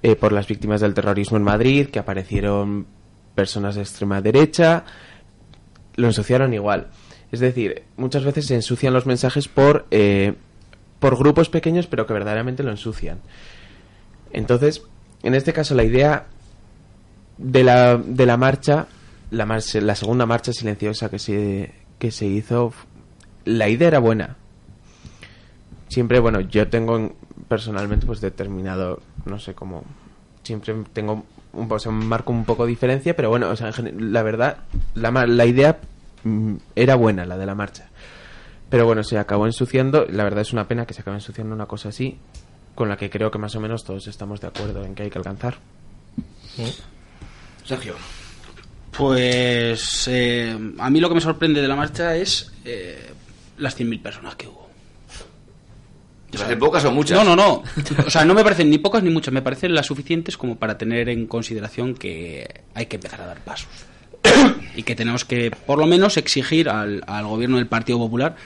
eh, 0.03 0.17
por 0.17 0.33
las 0.33 0.47
víctimas 0.47 0.81
del 0.81 0.95
terrorismo 0.95 1.37
en 1.37 1.43
Madrid, 1.43 1.89
que 1.89 1.99
aparecieron 1.99 2.87
personas 3.35 3.75
de 3.75 3.83
extrema 3.83 4.21
derecha, 4.21 4.85
lo 5.97 6.07
ensuciaron 6.07 6.55
igual. 6.55 6.89
Es 7.33 7.41
decir, 7.41 7.85
muchas 7.97 8.25
veces 8.25 8.47
se 8.47 8.55
ensucian 8.55 8.93
los 8.93 9.07
mensajes 9.07 9.49
por, 9.49 9.87
eh, 9.91 10.35
por 10.99 11.17
grupos 11.17 11.49
pequeños, 11.49 11.87
pero 11.87 12.07
que 12.07 12.13
verdaderamente 12.13 12.63
lo 12.63 12.71
ensucian. 12.71 13.21
Entonces, 14.33 14.83
en 15.23 15.35
este 15.35 15.53
caso, 15.53 15.75
la 15.75 15.85
idea 15.85 16.27
de 17.39 17.65
la, 17.65 17.97
de 17.97 18.27
la 18.27 18.37
marcha, 18.37 18.87
la, 19.31 19.47
la 19.47 19.95
segunda 19.95 20.27
marcha 20.27 20.53
silenciosa 20.53 21.09
que 21.09 21.19
se, 21.19 21.73
que 21.99 22.11
se 22.11 22.27
hizo, 22.27 22.73
la 23.45 23.69
idea 23.69 23.89
era 23.89 23.99
buena. 23.99 24.37
Siempre, 25.89 26.19
bueno, 26.21 26.41
yo 26.41 26.69
tengo 26.69 27.15
personalmente 27.49 28.07
pues 28.07 28.21
determinado, 28.21 29.03
no 29.25 29.39
sé 29.39 29.55
cómo, 29.55 29.85
siempre 30.43 30.75
tengo 30.93 31.25
un, 31.53 31.95
marco 32.07 32.33
un 32.33 32.45
poco 32.45 32.65
de 32.65 32.71
diferencia, 32.71 33.17
pero 33.17 33.29
bueno, 33.29 33.51
o 33.51 33.57
sea, 33.57 33.73
la 33.99 34.23
verdad, 34.23 34.59
la, 34.95 35.11
la 35.27 35.47
idea 35.47 35.81
era 36.75 36.95
buena, 36.95 37.25
la 37.27 37.37
de 37.37 37.47
la 37.47 37.55
marcha. 37.55 37.89
Pero 38.69 38.87
bueno, 38.87 39.03
se 39.03 39.19
acabó 39.19 39.47
ensuciando, 39.47 40.07
la 40.09 40.25
verdad 40.25 40.43
es 40.43 40.53
una 40.53 40.69
pena 40.69 40.87
que 40.87 40.95
se 40.95 41.03
acabe 41.03 41.17
ensuciando 41.17 41.55
una 41.55 41.67
cosa 41.67 41.89
así, 41.89 42.19
con 42.75 42.89
la 42.89 42.97
que 42.97 43.11
creo 43.11 43.31
que 43.31 43.39
más 43.39 43.55
o 43.57 43.61
menos 43.61 43.85
todos 43.85 44.07
estamos 44.07 44.41
de 44.41 44.47
acuerdo 44.47 44.85
en 44.85 44.95
que 44.95 45.03
hay 45.03 45.11
que 45.11 45.19
alcanzar. 45.19 45.59
Sergio. 47.65 47.97
Pues 48.97 50.09
eh, 50.09 50.57
a 50.79 50.91
mí 50.91 51.01
lo 51.01 51.09
que 51.09 51.15
me 51.15 51.21
sorprende 51.21 51.61
de 51.61 51.69
la 51.69 51.77
marcha 51.77 52.17
es 52.17 52.53
eh, 52.65 53.13
las 53.59 53.79
100.000 53.79 54.03
personas 54.03 54.35
que 54.37 54.47
hubo. 54.47 54.69
¿Te 56.31 56.39
parecen 56.39 56.59
pocas 56.61 56.85
o 56.85 56.93
muchas? 56.93 57.19
No, 57.19 57.25
no, 57.25 57.37
no. 57.37 57.63
O 58.07 58.11
sea, 58.11 58.25
no 58.25 58.35
me 58.35 58.45
parecen 58.45 58.71
ni 58.71 58.79
pocas 58.79 59.03
ni 59.03 59.11
muchas, 59.11 59.35
me 59.35 59.43
parecen 59.43 59.75
las 59.75 59.87
suficientes 59.87 60.37
como 60.37 60.57
para 60.57 60.79
tener 60.79 61.09
en 61.09 61.27
consideración 61.27 61.95
que 61.95 62.63
hay 62.75 62.87
que 62.87 62.97
empezar 62.97 63.21
a 63.21 63.27
dar 63.27 63.41
pasos. 63.41 63.69
Y 64.77 64.83
que 64.85 64.95
tenemos 64.95 65.25
que, 65.25 65.51
por 65.51 65.79
lo 65.79 65.87
menos, 65.87 66.17
exigir 66.17 66.69
al, 66.69 67.03
al 67.07 67.27
gobierno 67.27 67.57
del 67.57 67.67
Partido 67.67 67.99
Popular, 67.99 68.37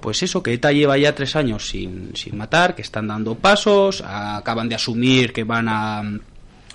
pues 0.00 0.22
eso, 0.22 0.42
que 0.42 0.52
ETA 0.54 0.72
lleva 0.72 0.96
ya 0.96 1.14
tres 1.14 1.36
años 1.36 1.68
sin, 1.68 2.14
sin 2.16 2.36
matar, 2.36 2.74
que 2.74 2.82
están 2.82 3.08
dando 3.08 3.34
pasos, 3.34 4.02
acaban 4.06 4.68
de 4.68 4.74
asumir 4.76 5.32
que 5.32 5.44
van 5.44 5.66
a... 5.68 6.02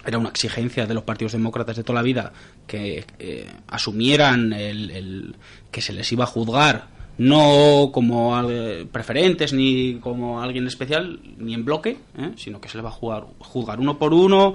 Era 0.06 0.20
una 0.20 0.30
exigencia 0.30 0.86
de 0.86 0.94
los 0.94 1.04
partidos 1.04 1.32
demócratas 1.32 1.78
de 1.78 1.84
toda 1.84 1.96
la 2.00 2.04
vida 2.04 2.32
que 2.68 3.06
eh, 3.18 3.50
asumieran 3.68 4.54
el, 4.54 5.36
que 5.72 5.82
se 5.82 5.94
les 5.94 6.12
iba 6.12 6.26
a 6.26 6.28
juzgar 6.28 6.94
no 7.18 7.90
como 7.92 8.36
al- 8.36 8.88
preferentes 8.92 9.52
ni 9.54 9.96
como 10.02 10.42
alguien 10.44 10.68
especial 10.68 11.20
ni 11.40 11.56
en 11.56 11.66
bloque, 11.66 11.98
¿eh? 12.20 12.32
sino 12.36 12.62
que 12.62 12.70
se 12.70 12.78
les 12.78 12.86
va 12.86 12.90
a 12.90 12.92
jugar, 12.92 13.26
juzgar 13.40 13.80
uno 13.80 13.98
por 13.98 14.14
uno. 14.14 14.54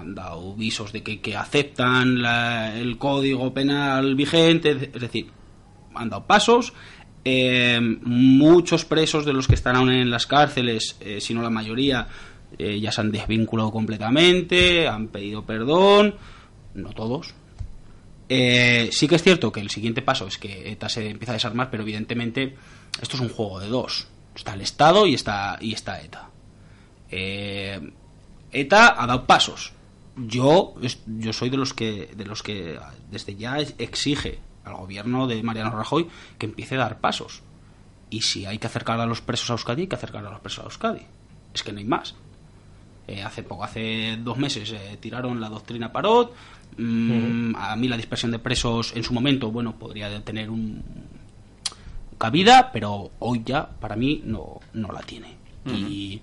Han 0.00 0.14
dado 0.14 0.54
visos 0.54 0.92
de 0.92 1.02
que, 1.02 1.20
que 1.20 1.36
aceptan 1.36 2.22
la- 2.22 2.74
el 2.78 2.96
código 2.98 3.52
penal 3.52 4.14
vigente, 4.14 4.70
es 4.92 5.00
decir, 5.00 5.30
han 5.94 6.08
dado 6.08 6.24
pasos. 6.26 6.72
Eh, 7.24 7.78
muchos 8.02 8.86
presos 8.86 9.26
de 9.26 9.34
los 9.34 9.46
que 9.46 9.54
están 9.54 9.76
aún 9.76 9.90
en 9.90 10.10
las 10.10 10.26
cárceles, 10.26 10.96
eh, 11.00 11.20
si 11.20 11.34
no 11.34 11.42
la 11.42 11.50
mayoría, 11.50 12.08
eh, 12.58 12.80
ya 12.80 12.90
se 12.92 13.02
han 13.02 13.12
desvinculado 13.12 13.70
completamente, 13.70 14.88
han 14.88 15.08
pedido 15.08 15.44
perdón, 15.44 16.14
no 16.74 16.90
todos. 16.94 17.34
Eh, 18.30 18.88
sí 18.92 19.06
que 19.06 19.16
es 19.16 19.22
cierto 19.22 19.52
que 19.52 19.60
el 19.60 19.70
siguiente 19.70 20.02
paso 20.02 20.26
es 20.28 20.38
que 20.38 20.70
ETA 20.72 20.88
se 20.88 21.10
empieza 21.10 21.32
a 21.32 21.34
desarmar, 21.34 21.68
pero 21.70 21.82
evidentemente 21.82 22.56
esto 23.02 23.16
es 23.16 23.20
un 23.22 23.28
juego 23.28 23.60
de 23.60 23.68
dos. 23.68 24.06
Está 24.34 24.54
el 24.54 24.60
Estado 24.62 25.06
y 25.06 25.14
está, 25.14 25.58
y 25.60 25.72
está 25.74 26.00
ETA. 26.00 26.30
Eh, 27.10 27.80
ETA 28.52 29.02
ha 29.02 29.06
dado 29.06 29.26
pasos. 29.26 29.72
Yo, 30.26 30.74
yo 31.06 31.32
soy 31.32 31.50
de 31.50 31.56
los 31.56 31.74
que 31.74 32.10
de 32.16 32.24
los 32.24 32.42
que 32.42 32.78
desde 33.10 33.36
ya 33.36 33.58
exige 33.58 34.38
al 34.64 34.74
gobierno 34.74 35.26
de 35.26 35.42
Mariano 35.42 35.70
Rajoy 35.70 36.08
que 36.38 36.46
empiece 36.46 36.74
a 36.76 36.78
dar 36.78 37.00
pasos. 37.00 37.42
Y 38.10 38.22
si 38.22 38.44
hay 38.46 38.58
que 38.58 38.66
acercar 38.66 38.98
a 39.00 39.06
los 39.06 39.20
presos 39.20 39.50
a 39.50 39.52
Euskadi, 39.54 39.82
hay 39.82 39.88
que 39.88 39.94
acercar 39.94 40.26
a 40.26 40.30
los 40.30 40.40
presos 40.40 40.60
a 40.60 40.64
Euskadi. 40.64 41.02
Es 41.54 41.62
que 41.62 41.72
no 41.72 41.78
hay 41.78 41.84
más. 41.84 42.14
Eh, 43.06 43.22
hace 43.22 43.42
poco, 43.42 43.64
hace 43.64 44.18
dos 44.22 44.36
meses, 44.36 44.70
eh, 44.72 44.96
tiraron 45.00 45.40
la 45.40 45.48
doctrina 45.48 45.92
Parot. 45.92 46.34
Mm, 46.76 47.54
A 47.56 47.74
mí 47.76 47.88
la 47.88 47.96
dispersión 47.96 48.30
de 48.30 48.38
presos 48.38 48.92
en 48.94 49.02
su 49.02 49.12
momento, 49.12 49.50
bueno, 49.50 49.76
podría 49.76 50.22
tener 50.24 50.50
un 50.50 50.82
cabida, 52.18 52.70
pero 52.72 53.10
hoy 53.18 53.42
ya 53.44 53.68
para 53.68 53.96
mí 53.96 54.22
no, 54.24 54.60
no 54.74 54.92
la 54.92 55.00
tiene. 55.00 55.38
y, 55.66 56.20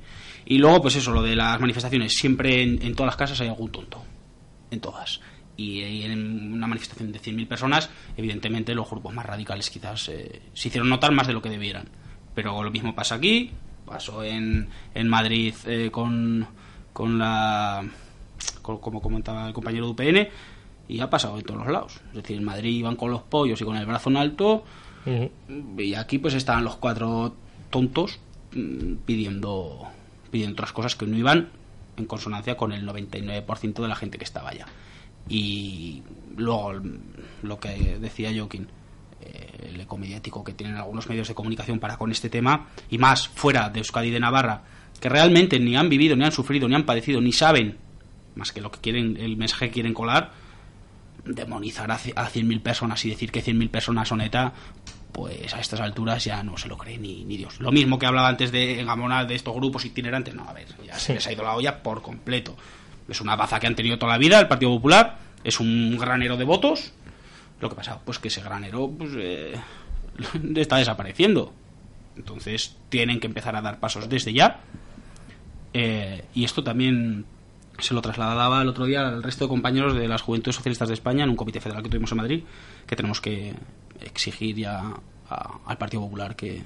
y 0.49 0.57
luego, 0.57 0.81
pues 0.81 0.95
eso, 0.95 1.11
lo 1.11 1.21
de 1.21 1.35
las 1.35 1.59
manifestaciones. 1.59 2.13
Siempre 2.13 2.63
en, 2.63 2.81
en 2.81 2.95
todas 2.95 3.07
las 3.11 3.17
casas 3.17 3.39
hay 3.41 3.47
algún 3.49 3.69
tonto. 3.71 4.03
En 4.71 4.79
todas. 4.79 5.19
Y, 5.57 5.81
eh, 5.81 6.05
en 6.05 6.53
una 6.53 6.67
manifestación 6.67 7.11
de 7.11 7.19
100.000 7.19 7.47
personas, 7.47 7.89
evidentemente 8.15 8.73
los 8.75 8.89
grupos 8.89 9.13
más 9.13 9.25
radicales 9.25 9.69
quizás 9.69 10.07
eh, 10.09 10.41
se 10.53 10.67
hicieron 10.67 10.89
notar 10.89 11.11
más 11.11 11.27
de 11.27 11.33
lo 11.33 11.41
que 11.41 11.49
debieran. 11.49 11.89
Pero 12.35 12.63
lo 12.63 12.71
mismo 12.71 12.93
pasa 12.95 13.15
aquí, 13.15 13.51
pasó 13.85 14.23
en, 14.23 14.69
en 14.93 15.07
Madrid 15.07 15.53
eh, 15.65 15.89
con, 15.91 16.47
con 16.93 17.17
la. 17.19 17.83
con- 18.61 18.77
como 18.79 19.01
comentaba 19.01 19.47
el 19.47 19.53
compañero 19.53 19.85
de 19.85 19.91
UPN, 19.91 20.27
y 20.89 20.99
ha 21.01 21.09
pasado 21.09 21.37
en 21.39 21.43
todos 21.43 21.61
los 21.61 21.69
lados. 21.71 21.99
Es 22.09 22.15
decir, 22.21 22.37
en 22.37 22.43
Madrid 22.45 22.71
iban 22.77 22.95
con 22.95 23.11
los 23.11 23.23
pollos 23.23 23.59
y 23.59 23.65
con 23.65 23.75
el 23.75 23.85
brazo 23.85 24.09
en 24.09 24.17
alto, 24.17 24.63
Ujú. 25.05 25.31
y 25.81 25.95
aquí 25.95 26.19
pues 26.19 26.33
estaban 26.35 26.63
los 26.63 26.75
cuatro 26.77 27.35
tontos 27.71 28.19
mm, 28.53 28.93
pidiendo 29.05 29.87
pidiendo 30.29 30.53
otras 30.53 30.71
cosas 30.71 30.95
que 30.95 31.05
no 31.05 31.17
iban 31.17 31.49
en 31.97 32.05
consonancia 32.05 32.55
con 32.55 32.71
el 32.71 32.87
99% 32.87 33.81
de 33.81 33.87
la 33.87 33.95
gente 33.95 34.17
que 34.17 34.23
estaba 34.23 34.49
allá. 34.49 34.67
Y 35.29 36.03
luego 36.35 36.73
lo 37.43 37.59
que 37.59 37.97
decía 37.99 38.31
Joaquín, 38.35 38.67
eh, 39.21 39.69
el 39.69 39.81
eco 39.81 39.97
mediático 39.97 40.43
que 40.43 40.53
tienen 40.53 40.77
algunos 40.77 41.09
medios 41.09 41.27
de 41.27 41.35
comunicación 41.35 41.79
para 41.79 41.97
con 41.97 42.11
este 42.11 42.29
tema, 42.29 42.67
y 42.89 42.97
más 42.97 43.27
fuera 43.27 43.69
de 43.69 43.79
Euskadi 43.79 44.07
y 44.07 44.11
de 44.11 44.19
Navarra, 44.19 44.63
que 44.99 45.09
realmente 45.09 45.59
ni 45.59 45.75
han 45.75 45.89
vivido, 45.89 46.15
ni 46.15 46.23
han 46.23 46.31
sufrido, 46.31 46.67
ni 46.67 46.75
han 46.75 46.85
padecido, 46.85 47.19
ni 47.19 47.31
saben, 47.31 47.77
más 48.35 48.51
que 48.51 48.61
lo 48.61 48.71
que 48.71 48.79
quieren, 48.79 49.17
el 49.17 49.35
mensaje 49.37 49.67
que 49.67 49.73
quieren 49.73 49.93
colar, 49.93 50.31
demonizar 51.25 51.91
a, 51.91 51.95
a 51.95 51.97
100.000 51.97 52.61
personas 52.61 53.03
y 53.05 53.09
decir 53.09 53.31
que 53.31 53.43
100.000 53.43 53.69
personas 53.69 54.07
son 54.07 54.21
ETA, 54.21 54.53
pues 55.11 55.53
a 55.53 55.59
estas 55.59 55.79
alturas 55.79 56.23
ya 56.23 56.43
no 56.43 56.57
se 56.57 56.67
lo 56.67 56.77
cree 56.77 56.97
ni, 56.97 57.25
Dios. 57.25 57.59
Lo 57.59 57.71
mismo 57.71 57.97
que 57.97 58.05
hablaba 58.05 58.27
antes 58.27 58.51
de 58.51 58.83
Gamona 58.83 59.25
de 59.25 59.35
estos 59.35 59.55
grupos 59.55 59.85
itinerantes, 59.85 60.35
no, 60.35 60.47
a 60.47 60.53
ver, 60.53 60.67
ya 60.85 60.97
se 60.99 61.13
les 61.15 61.25
ha 61.27 61.31
ido 61.31 61.43
la 61.43 61.55
olla 61.55 61.81
por 61.81 62.01
completo. 62.01 62.55
Es 63.09 63.21
una 63.21 63.35
baza 63.35 63.59
que 63.59 63.67
han 63.67 63.75
tenido 63.75 63.97
toda 63.97 64.13
la 64.13 64.17
vida 64.17 64.39
el 64.39 64.47
Partido 64.47 64.71
Popular, 64.71 65.17
es 65.43 65.59
un 65.59 65.97
granero 65.97 66.37
de 66.37 66.43
votos. 66.43 66.93
Lo 67.59 67.69
que 67.69 67.75
pasa, 67.75 67.99
pues 68.03 68.19
que 68.19 68.27
ese 68.27 68.41
granero 68.41 68.91
pues, 68.95 69.11
eh, 69.17 69.55
está 70.55 70.77
desapareciendo. 70.77 71.53
Entonces 72.15 72.75
tienen 72.89 73.19
que 73.19 73.27
empezar 73.27 73.55
a 73.55 73.61
dar 73.61 73.79
pasos 73.79 74.09
desde 74.09 74.33
ya. 74.33 74.59
Eh, 75.73 76.25
y 76.33 76.43
esto 76.43 76.63
también 76.63 77.25
se 77.79 77.93
lo 77.93 78.01
trasladaba 78.01 78.61
el 78.61 78.67
otro 78.67 78.85
día 78.85 79.07
al 79.07 79.23
resto 79.23 79.45
de 79.45 79.49
compañeros 79.49 79.93
de 79.93 80.07
las 80.07 80.21
Juventudes 80.21 80.55
Socialistas 80.55 80.87
de 80.87 80.95
España 80.95 81.23
en 81.23 81.29
un 81.29 81.35
comité 81.35 81.61
federal 81.61 81.83
que 81.83 81.89
tuvimos 81.89 82.11
en 82.11 82.17
Madrid, 82.17 82.43
que 82.87 82.95
tenemos 82.95 83.21
que 83.21 83.53
exigir 84.01 84.55
ya 84.55 84.93
a- 85.29 85.59
al 85.65 85.77
Partido 85.77 86.03
Popular 86.03 86.35
que, 86.35 86.63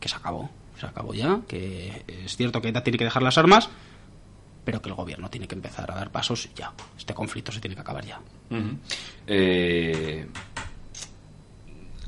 que 0.00 0.08
se 0.08 0.16
acabó. 0.16 0.50
Se 0.78 0.86
acabó 0.86 1.14
ya, 1.14 1.40
que 1.46 2.04
es 2.08 2.36
cierto 2.36 2.60
que 2.60 2.68
ETA 2.68 2.82
tiene 2.82 2.98
que 2.98 3.04
dejar 3.04 3.22
las 3.22 3.38
armas, 3.38 3.68
pero 4.64 4.82
que 4.82 4.88
el 4.88 4.94
gobierno 4.96 5.30
tiene 5.30 5.46
que 5.46 5.54
empezar 5.54 5.90
a 5.90 5.94
dar 5.94 6.10
pasos 6.10 6.48
ya. 6.56 6.72
Este 6.98 7.14
conflicto 7.14 7.52
se 7.52 7.60
tiene 7.60 7.74
que 7.76 7.80
acabar 7.82 8.04
ya. 8.04 8.20
Eh, 9.26 10.26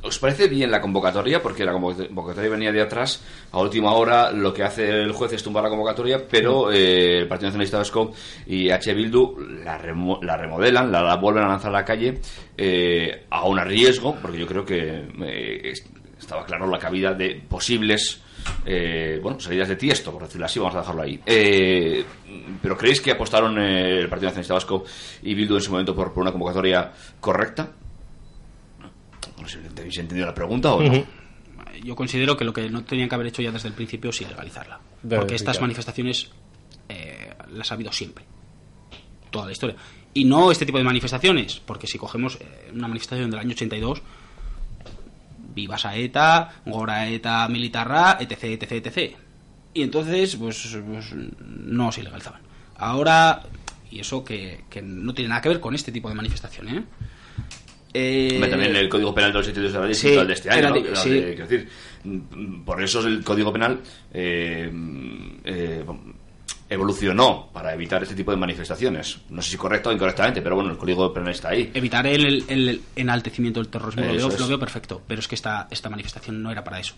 ¿Os 0.06 0.18
parece 0.18 0.48
bien 0.48 0.70
la 0.70 0.80
convocatoria? 0.80 1.42
Porque 1.42 1.64
la 1.64 1.72
convocatoria 1.72 2.50
venía 2.50 2.72
de 2.72 2.80
atrás. 2.82 3.22
A 3.52 3.58
última 3.60 3.92
hora 3.92 4.30
lo 4.32 4.52
que 4.54 4.62
hace 4.62 4.88
el 4.88 5.12
juez 5.12 5.32
es 5.32 5.42
tumbar 5.42 5.64
la 5.64 5.70
convocatoria, 5.70 6.22
pero 6.28 6.70
eh, 6.72 7.18
el 7.18 7.28
Partido 7.28 7.48
Nacionalista 7.48 7.78
Vasco 7.78 8.12
y 8.46 8.70
H. 8.70 8.94
Bildu 8.94 9.36
la, 9.64 9.78
remo- 9.78 10.20
la 10.22 10.36
remodelan, 10.36 10.90
la, 10.92 11.02
la 11.02 11.16
vuelven 11.16 11.44
a 11.44 11.48
lanzar 11.48 11.70
a 11.70 11.78
la 11.80 11.84
calle, 11.84 12.20
eh, 12.56 13.24
aún 13.30 13.58
a 13.58 13.64
riesgo, 13.64 14.16
porque 14.22 14.38
yo 14.38 14.46
creo 14.46 14.64
que 14.64 15.08
eh, 15.24 15.60
es- 15.70 15.84
estaba 16.18 16.44
claro 16.46 16.66
la 16.66 16.78
cabida 16.78 17.12
de 17.12 17.42
posibles 17.48 18.22
eh, 18.64 19.18
bueno, 19.22 19.40
salidas 19.40 19.68
de 19.68 19.76
tiesto, 19.76 20.12
por 20.12 20.22
decirlo 20.22 20.46
así, 20.46 20.58
vamos 20.60 20.76
a 20.76 20.80
dejarlo 20.80 21.02
ahí. 21.02 21.20
Eh, 21.26 22.04
pero 22.62 22.76
¿creéis 22.76 23.00
que 23.00 23.10
apostaron 23.10 23.58
eh, 23.58 23.98
el 24.00 24.08
Partido 24.08 24.28
Nacionalista 24.28 24.54
Vasco 24.54 24.84
y 25.22 25.34
Bildu 25.34 25.56
en 25.56 25.60
su 25.62 25.70
momento 25.72 25.94
por, 25.94 26.12
por 26.12 26.22
una 26.22 26.30
convocatoria 26.32 26.92
correcta? 27.20 27.70
No 29.46 29.92
sé 29.92 30.00
entendido 30.00 30.26
la 30.26 30.34
pregunta 30.34 30.74
o 30.74 30.82
no. 30.82 31.04
Yo 31.84 31.94
considero 31.94 32.36
que 32.36 32.44
lo 32.44 32.52
que 32.52 32.68
no 32.68 32.84
tenían 32.84 33.08
que 33.08 33.14
haber 33.14 33.28
hecho 33.28 33.42
ya 33.42 33.52
desde 33.52 33.68
el 33.68 33.74
principio 33.74 34.10
es 34.10 34.20
ilegalizarla. 34.20 34.80
Porque 35.08 35.34
estas 35.34 35.60
manifestaciones 35.60 36.30
eh, 36.88 37.32
las 37.50 37.70
ha 37.70 37.74
habido 37.74 37.92
siempre. 37.92 38.24
Toda 39.30 39.46
la 39.46 39.52
historia. 39.52 39.76
Y 40.14 40.24
no 40.24 40.50
este 40.50 40.66
tipo 40.66 40.78
de 40.78 40.84
manifestaciones, 40.84 41.60
porque 41.64 41.86
si 41.86 41.98
cogemos 41.98 42.38
eh, 42.40 42.70
una 42.72 42.88
manifestación 42.88 43.30
del 43.30 43.40
año 43.40 43.50
82, 43.50 44.02
vivas 45.54 45.84
a 45.84 45.96
ETA, 45.96 46.62
gora 46.64 47.08
ETA 47.08 47.46
militarra, 47.48 48.16
etc, 48.18 48.44
etc, 48.44 48.72
etc. 48.72 49.16
Y 49.74 49.82
entonces, 49.82 50.36
pues, 50.36 50.76
pues, 50.86 51.14
no 51.38 51.92
se 51.92 52.00
ilegalizaban. 52.00 52.40
Ahora, 52.78 53.42
y 53.90 54.00
eso 54.00 54.24
que, 54.24 54.64
que 54.70 54.82
no 54.82 55.14
tiene 55.14 55.28
nada 55.28 55.40
que 55.40 55.50
ver 55.50 55.60
con 55.60 55.74
este 55.74 55.92
tipo 55.92 56.08
de 56.08 56.14
manifestación, 56.14 56.68
¿eh? 56.68 56.84
Eh, 57.98 58.48
También 58.50 58.76
el 58.76 58.88
Código 58.88 59.14
Penal 59.14 59.32
del 59.32 59.40
82 59.40 59.72
de 59.72 59.78
la 59.78 59.84
ley 59.84 59.92
es 59.92 59.98
sí, 59.98 60.10
de 60.10 60.32
este 60.32 60.50
año. 60.50 60.74
sí. 60.94 61.10
eh, 61.18 61.34
quiero 61.34 61.46
decir, 61.48 61.68
por 62.64 62.82
eso 62.82 63.00
el 63.06 63.24
Código 63.24 63.52
Penal 63.52 63.80
eh, 64.12 64.70
eh, 65.44 65.84
evolucionó 66.68 67.48
para 67.52 67.72
evitar 67.74 68.02
este 68.02 68.14
tipo 68.14 68.30
de 68.32 68.36
manifestaciones. 68.36 69.18
No 69.30 69.40
sé 69.40 69.50
si 69.52 69.56
correcto 69.56 69.90
o 69.90 69.92
incorrectamente, 69.92 70.42
pero 70.42 70.56
bueno, 70.56 70.70
el 70.72 70.76
Código 70.76 71.12
Penal 71.12 71.30
está 71.30 71.50
ahí. 71.50 71.70
evitar 71.74 72.06
el, 72.06 72.44
el 72.48 72.80
enaltecimiento 72.96 73.60
del 73.60 73.68
terrorismo 73.68 74.02
veo, 74.02 74.28
lo 74.28 74.48
veo 74.48 74.58
perfecto, 74.58 75.02
pero 75.06 75.20
es 75.20 75.28
que 75.28 75.34
esta, 75.36 75.68
esta 75.70 75.88
manifestación 75.88 76.42
no 76.42 76.50
era 76.50 76.64
para 76.64 76.80
eso. 76.80 76.94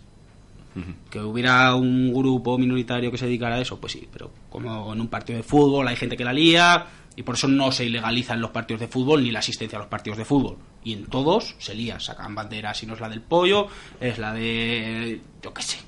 Que 1.11 1.19
hubiera 1.19 1.75
un 1.75 2.13
grupo 2.15 2.57
minoritario 2.57 3.11
que 3.11 3.19
se 3.19 3.27
dedicara 3.27 3.57
a 3.57 3.61
eso, 3.61 3.81
pues 3.81 3.95
sí, 3.95 4.07
pero 4.13 4.31
como 4.49 4.93
en 4.93 5.01
un 5.01 5.09
partido 5.09 5.37
de 5.39 5.43
fútbol 5.43 5.89
hay 5.89 5.97
gente 5.97 6.17
que 6.17 6.23
la 6.25 6.33
lía 6.33 6.87
y 7.19 7.25
por 7.25 7.35
eso 7.35 7.49
no 7.49 7.73
se 7.73 7.85
ilegalizan 7.85 8.41
los 8.41 8.53
partidos 8.53 8.79
de 8.79 8.87
fútbol 8.87 9.25
ni 9.25 9.33
la 9.33 9.41
asistencia 9.41 9.77
a 9.77 9.81
los 9.81 9.89
partidos 9.89 10.19
de 10.19 10.25
fútbol. 10.25 10.57
Y 10.85 10.93
en 10.93 11.07
todos 11.07 11.57
se 11.59 11.75
lía, 11.75 11.99
sacan 11.99 12.33
banderas, 12.33 12.79
si 12.79 12.87
no 12.87 12.95
es 12.95 13.01
la 13.01 13.09
del 13.09 13.23
pollo, 13.23 13.67
es 14.01 14.19
la 14.19 14.33
de... 14.33 15.21
yo 15.43 15.53
qué 15.53 15.63
sé. 15.63 15.79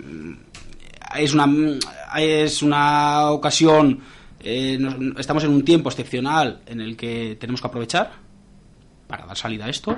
Mm, 0.00 0.32
Es 1.14 1.32
una, 1.32 1.46
es 2.18 2.60
una 2.60 3.30
ocasión, 3.30 4.00
eh, 4.40 4.80
estamos 5.16 5.44
en 5.44 5.50
un 5.50 5.64
tiempo 5.64 5.90
excepcional 5.90 6.62
en 6.66 6.80
el 6.80 6.96
que 6.96 7.36
tenemos 7.38 7.60
que 7.60 7.68
aprovechar 7.68 8.10
para 9.06 9.26
dar 9.26 9.36
salida 9.36 9.66
a 9.66 9.68
esto 9.68 9.96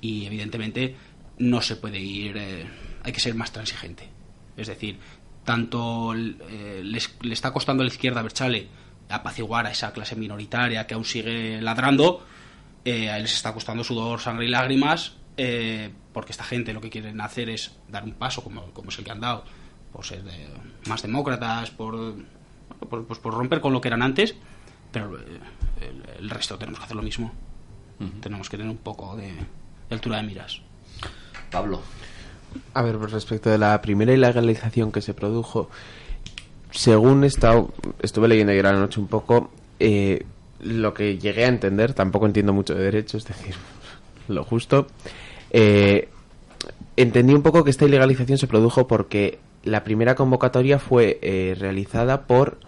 y 0.00 0.24
evidentemente 0.24 0.96
no 1.36 1.60
se 1.60 1.76
puede 1.76 1.98
ir 1.98 2.38
eh, 2.38 2.66
hay 3.02 3.12
que 3.12 3.20
ser 3.20 3.34
más 3.34 3.52
transigente 3.52 4.08
es 4.56 4.68
decir 4.68 4.96
tanto 5.44 6.14
eh, 6.14 6.80
le 6.82 7.32
está 7.34 7.52
costando 7.52 7.82
a 7.82 7.86
la 7.86 7.92
izquierda 7.92 8.22
Berchale 8.22 8.68
apaciguar 9.08 9.66
a 9.66 9.70
esa 9.70 9.92
clase 9.92 10.16
minoritaria 10.16 10.86
que 10.86 10.94
aún 10.94 11.04
sigue 11.04 11.60
ladrando 11.62 12.24
eh, 12.84 13.10
a 13.10 13.16
él 13.16 13.22
les 13.22 13.34
está 13.34 13.52
costando 13.52 13.84
sudor 13.84 14.20
sangre 14.20 14.46
y 14.46 14.48
lágrimas 14.48 15.14
eh, 15.36 15.90
porque 16.12 16.32
esta 16.32 16.44
gente 16.44 16.72
lo 16.72 16.80
que 16.80 16.90
quieren 16.90 17.20
hacer 17.20 17.50
es 17.50 17.72
dar 17.88 18.04
un 18.04 18.14
paso 18.14 18.42
como, 18.42 18.66
como 18.72 18.90
es 18.90 18.98
el 18.98 19.04
que 19.04 19.10
han 19.10 19.20
dado 19.20 19.44
por 19.92 20.04
ser 20.04 20.22
de- 20.22 20.48
más 20.88 21.02
demócratas 21.02 21.70
por, 21.70 22.14
por, 22.88 23.06
pues 23.06 23.18
por 23.20 23.34
romper 23.34 23.60
con 23.60 23.72
lo 23.72 23.80
que 23.80 23.88
eran 23.88 24.02
antes 24.02 24.34
pero 24.92 25.18
eh, 25.18 25.22
el, 25.80 26.02
el 26.24 26.30
resto 26.30 26.56
tenemos 26.58 26.78
que 26.80 26.84
hacer 26.84 26.96
lo 26.96 27.02
mismo 27.02 27.32
tenemos 28.20 28.48
que 28.50 28.56
tener 28.56 28.70
un 28.70 28.78
poco 28.78 29.16
de, 29.16 29.28
de 29.32 29.94
altura 29.94 30.18
de 30.18 30.24
miras. 30.24 30.60
Pablo. 31.50 31.80
A 32.74 32.82
ver, 32.82 32.98
pues 32.98 33.12
respecto 33.12 33.48
de 33.48 33.56
la 33.56 33.80
primera 33.80 34.12
ilegalización 34.12 34.92
que 34.92 35.00
se 35.00 35.14
produjo, 35.14 35.70
según 36.74 37.24
he 37.24 37.28
estuve 37.28 38.28
leyendo 38.28 38.52
ayer 38.52 38.66
a 38.66 38.72
la 38.72 38.80
noche 38.80 39.00
un 39.00 39.06
poco, 39.06 39.50
eh, 39.78 40.26
lo 40.60 40.92
que 40.92 41.18
llegué 41.18 41.44
a 41.44 41.48
entender, 41.48 41.94
tampoco 41.94 42.26
entiendo 42.26 42.52
mucho 42.52 42.74
de 42.74 42.84
derecho, 42.84 43.16
es 43.16 43.24
decir, 43.24 43.54
lo 44.28 44.44
justo, 44.44 44.88
eh, 45.50 46.08
entendí 46.96 47.32
un 47.32 47.42
poco 47.42 47.64
que 47.64 47.70
esta 47.70 47.84
ilegalización 47.84 48.38
se 48.38 48.46
produjo 48.46 48.86
porque 48.86 49.38
la 49.62 49.84
primera 49.84 50.14
convocatoria 50.14 50.78
fue 50.78 51.18
eh, 51.22 51.56
realizada 51.58 52.26
por 52.26 52.58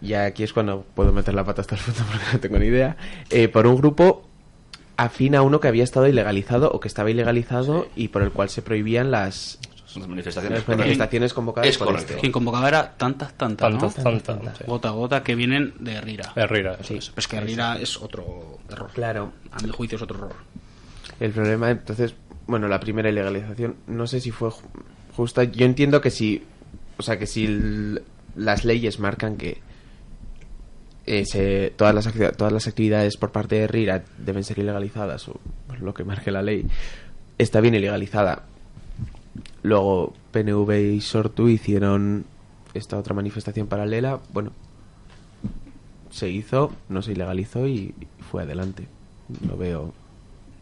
ya 0.00 0.26
aquí 0.26 0.44
es 0.44 0.52
cuando 0.52 0.84
puedo 0.94 1.12
meter 1.12 1.34
la 1.34 1.44
pata 1.44 1.62
hasta 1.62 1.74
el 1.74 1.80
fondo 1.80 2.00
porque 2.10 2.24
no 2.32 2.40
tengo 2.40 2.58
ni 2.58 2.66
idea, 2.66 2.96
eh, 3.30 3.48
por 3.48 3.66
un 3.66 3.76
grupo 3.76 4.22
afín 4.96 5.34
a 5.34 5.42
uno 5.42 5.60
que 5.60 5.68
había 5.68 5.84
estado 5.84 6.06
ilegalizado 6.06 6.70
o 6.70 6.80
que 6.80 6.88
estaba 6.88 7.10
ilegalizado 7.10 7.88
y 7.96 8.08
por 8.08 8.22
el 8.22 8.30
cual 8.30 8.48
se 8.48 8.62
prohibían 8.62 9.10
las, 9.10 9.58
Las 9.96 10.06
manifestaciones. 10.08 10.58
las 10.68 10.78
manifestaciones 10.78 11.32
convocadas 11.34 11.68
Es 11.70 11.78
por 11.78 11.86
correcto. 11.88 12.08
este. 12.10 12.20
Quien 12.20 12.32
convocaba 12.32 12.68
era 12.68 12.92
tantas, 12.96 13.32
tantas, 13.34 13.72
¿no? 13.72 13.78
Tantas, 13.90 14.58
sí. 14.58 14.64
Gota 14.66 14.88
a 14.88 14.92
gota 14.92 15.22
que 15.22 15.34
vienen 15.34 15.74
de 15.80 15.94
Herrera. 15.94 16.32
Herrera, 16.36 16.74
eso 16.74 16.84
Sí, 16.84 16.94
es. 16.96 17.10
pues 17.10 17.26
que 17.26 17.36
Herrera 17.38 17.78
es 17.78 17.96
otro 17.96 18.58
error. 18.70 18.90
Claro. 18.92 19.32
A 19.52 19.62
mi 19.62 19.70
juicio 19.70 19.96
es 19.96 20.02
otro 20.02 20.18
error. 20.18 20.34
El 21.20 21.32
problema, 21.32 21.70
entonces, 21.70 22.14
bueno, 22.46 22.68
la 22.68 22.78
primera 22.80 23.08
ilegalización, 23.08 23.76
no 23.86 24.06
sé 24.06 24.20
si 24.20 24.30
fue 24.30 24.50
ju- 24.50 24.62
justa. 25.16 25.44
Yo 25.44 25.64
entiendo 25.64 26.00
que 26.00 26.10
si, 26.10 26.44
o 26.98 27.02
sea, 27.02 27.18
que 27.18 27.26
si 27.26 27.94
las 28.36 28.64
leyes 28.64 28.98
marcan 29.00 29.36
que 29.36 29.60
eh, 31.06 31.24
se- 31.24 31.72
todas, 31.76 31.94
las 31.94 32.36
todas 32.36 32.52
las 32.52 32.66
actividades 32.68 33.16
por 33.16 33.32
parte 33.32 33.56
de 33.56 33.66
RIRA 33.66 34.04
deben 34.18 34.44
ser 34.44 34.58
ilegalizadas, 34.58 35.26
o 35.28 35.40
pues, 35.66 35.80
lo 35.80 35.94
que 35.94 36.04
marque 36.04 36.30
la 36.30 36.42
ley, 36.42 36.66
está 37.38 37.60
bien 37.62 37.74
ilegalizada. 37.74 38.42
Luego, 39.62 40.14
PNV 40.32 40.94
y 40.94 41.00
Sortu 41.00 41.48
hicieron 41.48 42.24
esta 42.74 42.96
otra 42.98 43.14
manifestación 43.14 43.66
paralela. 43.66 44.20
Bueno, 44.32 44.52
se 46.10 46.28
hizo, 46.28 46.72
no 46.88 47.02
se 47.02 47.12
ilegalizó 47.12 47.66
y 47.66 47.94
fue 48.30 48.42
adelante. 48.42 48.86
No 49.46 49.56
veo 49.56 49.92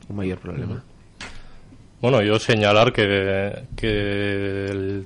un 0.09 0.17
mayor 0.17 0.39
problema. 0.39 0.83
Bueno, 2.01 2.23
yo 2.23 2.39
señalar 2.39 2.93
que, 2.93 3.65
que 3.77 5.05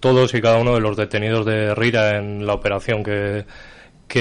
todos 0.00 0.34
y 0.34 0.40
cada 0.40 0.58
uno 0.58 0.74
de 0.74 0.80
los 0.80 0.96
detenidos 0.96 1.44
de 1.44 1.74
Rira 1.74 2.16
en 2.16 2.46
la 2.46 2.54
operación 2.54 3.02
que, 3.02 3.44
que 4.08 4.20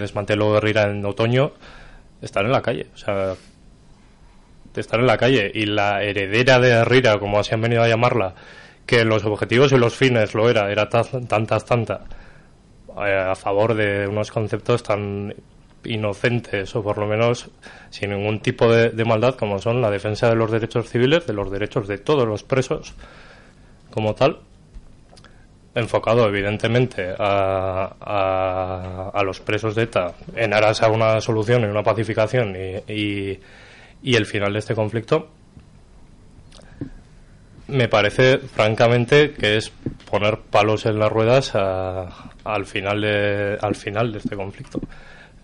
desmanteló 0.00 0.60
Rira 0.60 0.90
en 0.90 1.04
otoño 1.04 1.52
están 2.20 2.46
en 2.46 2.52
la 2.52 2.62
calle. 2.62 2.88
O 2.94 2.98
sea, 2.98 3.34
están 4.80 5.00
en 5.00 5.06
la 5.06 5.18
calle. 5.18 5.50
Y 5.54 5.66
la 5.66 6.02
heredera 6.02 6.58
de 6.58 6.84
Rira, 6.84 7.18
como 7.18 7.38
así 7.38 7.54
han 7.54 7.60
venido 7.60 7.82
a 7.82 7.88
llamarla, 7.88 8.34
que 8.86 9.04
los 9.04 9.24
objetivos 9.24 9.72
y 9.72 9.78
los 9.78 9.94
fines 9.94 10.34
lo 10.34 10.48
era, 10.50 10.70
era 10.72 10.88
ta- 10.88 11.04
tantas, 11.28 11.64
tanta, 11.64 12.00
eh, 13.06 13.26
a 13.30 13.34
favor 13.34 13.74
de 13.74 14.06
unos 14.08 14.30
conceptos 14.30 14.82
tan 14.82 15.34
inocentes 15.84 16.74
o 16.76 16.82
por 16.82 16.98
lo 16.98 17.06
menos 17.06 17.48
sin 17.90 18.10
ningún 18.10 18.40
tipo 18.40 18.72
de, 18.72 18.90
de 18.90 19.04
maldad, 19.04 19.34
como 19.34 19.58
son 19.58 19.80
la 19.82 19.90
defensa 19.90 20.28
de 20.28 20.36
los 20.36 20.50
derechos 20.50 20.88
civiles, 20.88 21.26
de 21.26 21.32
los 21.32 21.50
derechos 21.50 21.88
de 21.88 21.98
todos 21.98 22.26
los 22.26 22.44
presos 22.44 22.94
como 23.90 24.14
tal, 24.14 24.38
enfocado 25.74 26.28
evidentemente 26.28 27.14
a, 27.18 27.94
a, 28.00 29.10
a 29.14 29.22
los 29.24 29.40
presos 29.40 29.74
de 29.74 29.84
ETA 29.84 30.12
en 30.36 30.52
aras 30.52 30.82
a 30.82 30.88
una 30.88 31.20
solución 31.20 31.62
y 31.62 31.66
una 31.66 31.82
pacificación 31.82 32.54
y, 32.54 32.92
y, 32.92 33.40
y 34.02 34.16
el 34.16 34.26
final 34.26 34.52
de 34.52 34.58
este 34.58 34.74
conflicto, 34.74 35.28
me 37.68 37.88
parece 37.88 38.38
francamente 38.38 39.32
que 39.32 39.56
es 39.56 39.72
poner 40.10 40.38
palos 40.38 40.84
en 40.86 40.98
las 40.98 41.10
ruedas 41.10 41.54
al 41.54 42.66
final 42.66 43.00
de 43.00 43.56
al 43.60 43.74
final 43.74 44.12
de 44.12 44.18
este 44.18 44.36
conflicto. 44.36 44.80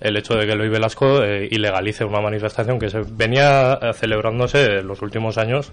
El 0.00 0.16
hecho 0.16 0.34
de 0.34 0.46
que 0.46 0.54
Luis 0.54 0.70
Velasco 0.70 1.24
eh, 1.24 1.48
ilegalice 1.50 2.04
una 2.04 2.20
manifestación 2.20 2.78
que 2.78 2.88
se 2.88 3.00
venía 3.00 3.78
eh, 3.80 3.92
celebrándose 3.94 4.78
en 4.78 4.86
los 4.86 5.02
últimos 5.02 5.38
años 5.38 5.72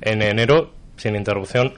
en 0.00 0.22
enero 0.22 0.72
sin 0.96 1.16
interrupción. 1.16 1.74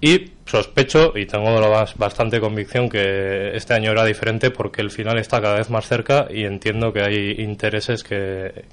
Y 0.00 0.32
sospecho 0.46 1.12
y 1.14 1.26
tengo 1.26 1.54
bastante 1.96 2.40
convicción 2.40 2.88
que 2.88 3.54
este 3.54 3.74
año 3.74 3.92
era 3.92 4.04
diferente 4.04 4.50
porque 4.50 4.80
el 4.80 4.90
final 4.90 5.18
está 5.18 5.40
cada 5.40 5.58
vez 5.58 5.70
más 5.70 5.86
cerca 5.86 6.26
y 6.28 6.42
entiendo 6.44 6.92
que 6.92 7.02
hay 7.02 7.30
intereses 7.38 8.02
que, 8.02 8.64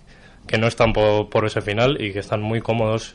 que 0.50 0.58
no 0.58 0.66
están 0.68 0.94
po- 0.94 1.30
por, 1.30 1.46
ese 1.46 1.62
final 1.62 2.02
y 2.02 2.12
que 2.12 2.20
están 2.20 2.42
muy 2.42 2.60
cómodos 2.60 3.14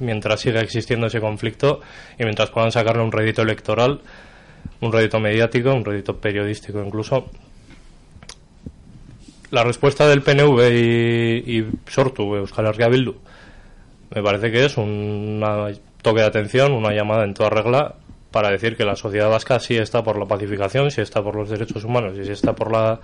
mientras 0.00 0.40
siga 0.40 0.60
existiendo 0.60 1.06
ese 1.06 1.20
conflicto 1.20 1.80
y 2.18 2.24
mientras 2.24 2.50
puedan 2.50 2.72
sacarle 2.72 3.02
un 3.04 3.12
rédito 3.12 3.42
electoral, 3.42 4.00
un 4.80 4.92
rédito 4.92 5.20
mediático, 5.20 5.72
un 5.72 5.84
rédito 5.84 6.16
periodístico 6.16 6.82
incluso. 6.82 7.30
La 9.50 9.62
respuesta 9.62 10.08
del 10.08 10.22
PNV 10.22 10.60
y, 10.72 11.58
y 11.58 11.70
Sortu, 11.86 12.34
Euskal 12.36 12.66
Herria 12.66 12.88
Bildu, 12.88 13.14
me 14.14 14.22
parece 14.22 14.50
que 14.50 14.64
es 14.64 14.76
un 14.78 15.44
toque 16.00 16.20
de 16.20 16.26
atención, 16.26 16.72
una 16.72 16.92
llamada 16.92 17.24
en 17.24 17.34
toda 17.34 17.50
regla 17.50 17.94
para 18.30 18.50
decir 18.50 18.76
que 18.76 18.84
la 18.84 18.96
sociedad 18.96 19.28
vasca 19.28 19.60
sí 19.60 19.76
está 19.76 20.02
por 20.02 20.18
la 20.18 20.24
pacificación, 20.24 20.90
sí 20.90 21.02
está 21.02 21.22
por 21.22 21.36
los 21.36 21.50
derechos 21.50 21.84
humanos 21.84 22.16
y 22.18 22.24
sí 22.24 22.32
está 22.32 22.54
por 22.54 22.72
la 22.72 22.98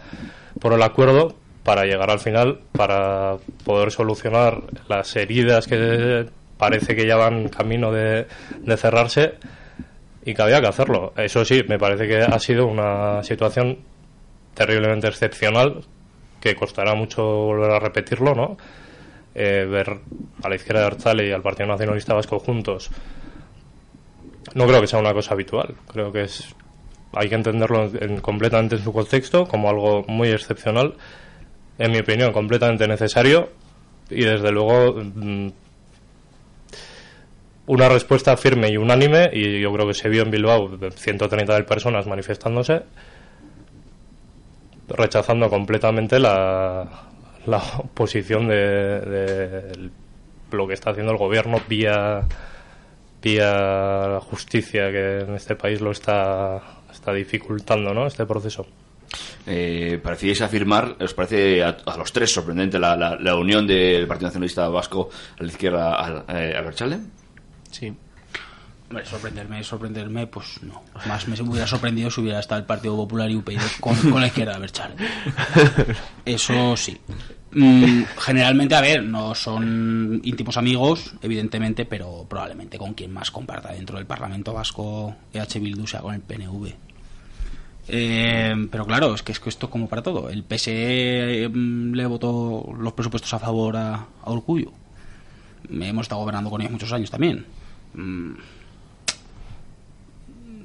por 0.59 0.72
el 0.72 0.83
acuerdo 0.83 1.37
para 1.68 1.84
llegar 1.84 2.10
al 2.10 2.18
final, 2.18 2.60
para 2.72 3.36
poder 3.62 3.90
solucionar 3.90 4.62
las 4.88 5.14
heridas 5.16 5.66
que 5.66 6.24
parece 6.56 6.96
que 6.96 7.06
ya 7.06 7.16
van 7.16 7.48
camino 7.50 7.92
de, 7.92 8.26
de 8.60 8.76
cerrarse 8.78 9.34
y 10.24 10.32
que 10.32 10.40
había 10.40 10.62
que 10.62 10.68
hacerlo. 10.68 11.12
Eso 11.14 11.44
sí, 11.44 11.62
me 11.68 11.78
parece 11.78 12.08
que 12.08 12.22
ha 12.22 12.38
sido 12.38 12.66
una 12.66 13.22
situación 13.22 13.80
terriblemente 14.54 15.08
excepcional 15.08 15.84
que 16.40 16.54
costará 16.54 16.94
mucho 16.94 17.22
volver 17.22 17.70
a 17.70 17.78
repetirlo, 17.80 18.34
¿no? 18.34 18.56
Eh, 19.34 19.66
ver 19.68 19.98
a 20.42 20.48
la 20.48 20.54
izquierda 20.54 20.80
de 20.80 20.86
Arzale 20.86 21.28
y 21.28 21.32
al 21.32 21.42
Partido 21.42 21.68
Nacionalista 21.68 22.14
Vasco 22.14 22.38
juntos 22.38 22.90
no 24.54 24.66
creo 24.66 24.80
que 24.80 24.86
sea 24.86 24.98
una 25.00 25.12
cosa 25.12 25.34
habitual. 25.34 25.74
Creo 25.92 26.10
que 26.12 26.22
es 26.22 26.54
hay 27.12 27.28
que 27.28 27.34
entenderlo 27.34 27.90
en- 28.00 28.20
completamente 28.20 28.76
en 28.76 28.82
su 28.82 28.92
contexto 28.92 29.46
como 29.46 29.68
algo 29.68 30.04
muy 30.08 30.28
excepcional, 30.30 30.94
en 31.79 31.93
mi 31.93 31.99
opinión, 31.99 32.33
completamente 32.33 32.87
necesario 32.89 33.51
y 34.11 34.24
desde 34.24 34.51
luego 34.51 35.01
mm, 35.01 35.49
una 37.66 37.89
respuesta 37.89 38.37
firme 38.37 38.70
y 38.70 38.76
unánime 38.76 39.31
y 39.33 39.61
yo 39.61 39.72
creo 39.72 39.87
que 39.87 39.95
se 39.95 40.09
vio 40.09 40.22
en 40.22 40.31
Bilbao 40.31 40.70
130.000 40.70 41.64
personas 41.66 42.07
manifestándose 42.07 42.83
rechazando 44.89 45.51
completamente 45.51 46.18
la, 46.18 47.09
la 47.47 47.62
oposición 47.79 48.49
de, 48.49 48.57
de 48.57 49.91
lo 50.51 50.66
que 50.66 50.74
está 50.74 50.91
haciendo 50.91 51.12
el 51.12 51.18
gobierno 51.18 51.61
vía 51.68 52.22
vía 53.20 53.53
la 54.09 54.20
justicia 54.20 54.91
que 54.91 55.20
en 55.20 55.35
este 55.35 55.55
país 55.55 55.83
lo 55.83 55.91
está 55.91 56.62
está 56.91 57.12
dificultando 57.12 57.93
¿no? 57.93 58.07
este 58.07 58.24
proceso 58.24 58.66
Eh, 59.46 59.98
parecíais 60.02 60.40
afirmar, 60.42 60.96
os 61.00 61.14
parece 61.14 61.62
a, 61.64 61.76
a 61.86 61.96
los 61.96 62.12
tres 62.12 62.32
sorprendente 62.32 62.78
la, 62.78 62.96
la- 62.96 63.16
la 63.16 63.34
unión 63.36 63.66
del 63.66 64.06
Partido 64.06 64.28
Nacionalista 64.28 64.68
Vasco 64.68 65.09
a 65.38 65.42
la 65.42 65.48
izquierda 65.48 65.94
a, 65.96 66.24
eh, 66.38 66.54
a 66.56 66.61
Berchale? 66.61 66.98
Sí. 67.70 67.92
Sorprenderme, 69.04 69.62
sorprenderme, 69.64 70.26
pues 70.26 70.62
no. 70.62 70.82
Más 71.06 71.28
me 71.28 71.38
hubiera 71.42 71.66
sorprendido 71.66 72.11
si 72.11 72.22
hubiera 72.22 72.40
estado 72.40 72.61
el 72.61 72.66
Partido 72.66 72.96
Popular 72.96 73.30
y 73.30 73.36
UPyD 73.36 73.61
con, 73.80 73.94
con 74.11 74.20
la 74.20 74.28
izquierda 74.28 74.54
de 74.54 74.61
Berchale. 74.61 74.94
Eso 76.24 76.76
sí. 76.76 76.96
Mm, 77.52 78.02
generalmente, 78.18 78.74
a 78.74 78.80
ver, 78.80 79.02
no 79.02 79.34
son 79.34 80.20
íntimos 80.24 80.56
amigos, 80.56 81.14
evidentemente, 81.22 81.84
pero 81.86 82.26
probablemente 82.28 82.76
con 82.78 82.94
quien 82.94 83.12
más 83.12 83.30
comparta 83.30 83.72
dentro 83.72 83.96
del 83.96 84.06
Parlamento 84.06 84.52
Vasco 84.52 85.14
EH 85.32 85.59
Bildu 85.61 85.86
sea 85.86 86.00
con 86.00 86.14
el 86.14 86.20
PNV. 86.20 86.72
Eh, 87.89 88.68
pero 88.70 88.84
claro, 88.84 89.14
es 89.14 89.22
que 89.22 89.32
es 89.32 89.41
que 89.41 89.49
esto 89.49 89.70
como 89.70 89.89
para 89.89 90.03
todo. 90.03 90.28
El 90.28 90.45
PSE 90.45 91.49
mm, 91.49 91.95
le 91.95 92.07
votó 92.07 92.70
los 92.78 92.93
presupuestos 92.93 93.32
a 93.32 93.39
favor 93.39 93.76
a, 93.76 94.07
a. 94.24 94.32
Hemos 95.70 96.05
estado 96.05 96.20
gobernando 96.20 96.51
con 96.51 96.61
ellos 96.61 96.72
muchos 96.72 96.93
años 96.93 97.11
también. 97.11 97.47
Mm, 97.95 98.32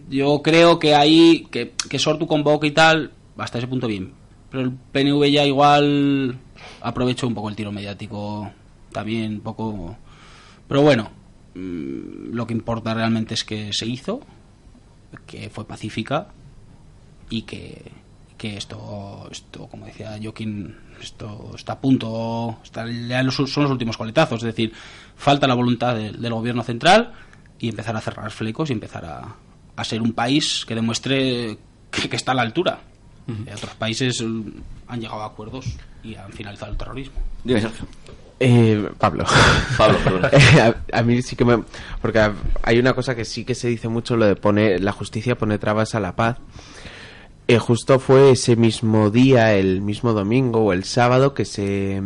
yo 0.09 0.41
creo 0.43 0.80
que 0.80 0.95
ahí, 0.95 1.47
que, 1.49 1.74
que 1.89 1.99
Sortu 1.99 2.28
convoque 2.28 2.67
y 2.67 2.71
tal, 2.71 3.11
hasta 3.38 3.57
ese 3.57 3.67
punto 3.67 3.88
bien. 3.88 4.11
Pero 4.51 4.63
el 4.63 4.71
PNV 4.71 5.32
ya 5.32 5.45
igual 5.45 6.38
aprovechó 6.82 7.28
un 7.28 7.34
poco 7.34 7.49
el 7.49 7.55
tiro 7.55 7.71
mediático 7.71 8.51
también, 8.91 9.36
un 9.36 9.41
poco... 9.41 9.97
Pero 10.67 10.82
bueno, 10.82 11.09
mm, 11.55 12.34
lo 12.34 12.45
que 12.45 12.53
importa 12.53 12.93
realmente 12.93 13.34
es 13.34 13.43
que 13.43 13.71
se 13.71 13.86
hizo, 13.86 14.21
que 15.26 15.49
fue 15.49 15.65
pacífica 15.65 16.28
y 17.38 17.41
que, 17.43 17.81
que 18.38 18.57
esto, 18.57 19.27
esto, 19.31 19.67
como 19.67 19.86
decía 19.86 20.17
Joaquín, 20.21 20.75
esto 21.01 21.51
está 21.55 21.73
a 21.73 21.79
punto, 21.79 22.59
está, 22.63 22.86
ya 22.89 23.23
los- 23.23 23.36
son 23.36 23.63
los 23.63 23.71
últimos 23.71 23.97
coletazos, 23.97 24.39
es 24.43 24.47
decir, 24.55 24.71
falta 25.15 25.47
la 25.47 25.55
voluntad 25.55 25.95
de- 25.95 26.11
del 26.11 26.34
gobierno 26.34 26.61
central 26.63 27.13
y 27.59 27.69
empezar 27.69 27.95
a 27.95 28.01
cerrar 28.01 28.29
flecos 28.31 28.69
y 28.69 28.73
empezar 28.73 29.05
a, 29.05 29.36
a 29.75 29.84
ser 29.84 30.01
un 30.01 30.13
país 30.13 30.65
que 30.67 30.75
demuestre 30.75 31.57
que, 31.89 32.09
que 32.09 32.15
está 32.15 32.34
a 32.34 32.36
la 32.36 32.41
altura. 32.43 32.79
Eh, 33.47 33.53
Otros 33.55 33.73
países 33.75 34.21
mm, 34.21 34.41
han 34.89 34.99
llegado 34.99 35.21
a 35.21 35.27
acuerdos 35.27 35.65
y 36.03 36.15
han 36.15 36.31
finalizado 36.34 36.71
el 36.71 36.77
terrorismo. 36.77 37.15
Dime, 37.43 37.61
Sergio. 37.61 37.86
Eh, 38.39 38.89
Pablo. 38.99 39.23
Pablo, 39.77 39.97
perdón. 40.03 40.29
Eh, 40.34 40.59
a, 40.61 40.99
a 40.99 41.03
mí 41.03 41.21
sí 41.21 41.36
que 41.38 41.45
me... 41.45 41.63
Porque 42.01 42.19
hay 42.63 42.77
una 42.79 42.93
cosa 42.93 43.15
que 43.15 43.23
sí 43.23 43.45
que 43.45 43.55
se 43.55 43.69
dice 43.69 43.88
mucho, 43.88 44.17
lo 44.17 44.25
de 44.25 44.36
poner... 44.36 44.81
La 44.84 44.91
justicia 44.91 45.38
pone 45.38 45.57
trabas 45.57 45.95
a 45.95 46.01
la 46.01 46.13
paz. 46.17 46.38
Eh, 47.47 47.59
justo 47.59 47.99
fue 47.99 48.31
ese 48.31 48.55
mismo 48.55 49.09
día, 49.09 49.53
el 49.55 49.81
mismo 49.81 50.13
domingo 50.13 50.61
o 50.65 50.73
el 50.73 50.83
sábado, 50.85 51.33
que 51.33 51.45
se, 51.45 52.01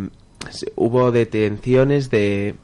se- 0.49 0.71
hubo 0.75 1.11
detenciones 1.11 2.09
de... 2.09 2.55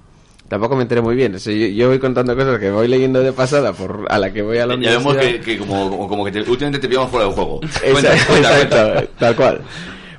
Tampoco 0.48 0.76
me 0.76 0.82
enteré 0.84 1.02
muy 1.02 1.16
bien. 1.16 1.36
yo, 1.38 1.52
yo 1.52 1.88
voy 1.88 2.00
contando 2.00 2.36
cosas 2.36 2.60
que 2.60 2.70
voy 2.72 2.88
leyendo 2.88 3.22
de 3.22 3.32
pasada 3.34 3.74
por 3.74 4.06
a 4.10 4.20
la 4.20 4.32
que 4.34 4.42
voy 4.42 4.58
a 4.58 4.66
la 4.68 4.76
Ya 4.76 4.92
vemos 4.98 5.16
que, 5.18 5.40
que 5.40 5.58
como, 5.58 5.90
como, 5.90 6.08
como 6.08 6.26
que 6.26 6.32
te- 6.32 6.40
últimamente 6.42 6.80
te 6.80 6.88
pillamos 6.88 7.10
fuera 7.12 7.26
del 7.26 7.34
juego. 7.36 7.60
Exacto, 7.84 8.24
cuenta, 8.28 8.62
exacto, 8.62 8.94
cuenta. 8.94 9.08
tal 9.20 9.36
cual. 9.36 9.62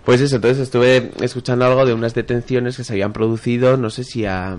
Pues 0.04 0.20
eso, 0.20 0.36
entonces 0.36 0.62
estuve 0.62 1.10
escuchando 1.20 1.64
algo 1.64 1.86
de 1.86 1.94
unas 1.94 2.14
detenciones 2.14 2.76
que 2.76 2.84
se 2.84 2.92
habían 2.92 3.12
producido, 3.12 3.76
no 3.76 3.90
sé 3.90 4.04
si 4.04 4.26
a 4.26 4.56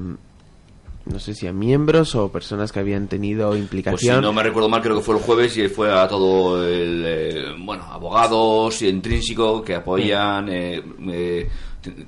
no 1.05 1.19
sé 1.19 1.33
si 1.35 1.45
a 1.47 1.53
miembros 1.53 2.15
o 2.15 2.31
personas 2.31 2.71
que 2.71 2.79
habían 2.79 3.07
tenido 3.07 3.47
Pues 3.49 3.57
si 3.59 3.63
implicación. 3.63 4.21
no 4.21 4.33
me 4.33 4.41
recuerdo 4.43 4.69
mal, 4.69 4.81
creo 4.81 4.95
que 4.97 5.03
fue 5.03 5.15
el 5.17 5.21
jueves 5.21 5.55
y 5.57 5.67
fue 5.67 5.91
a 5.91 6.07
todo 6.07 6.63
el. 6.67 7.03
eh, 7.05 7.45
bueno, 7.59 7.83
abogados 7.83 8.81
y 8.81 8.87
intrínseco 8.87 9.63
que 9.63 9.75
apoyan. 9.75 10.49
eh, 10.49 10.81
eh, 11.09 11.49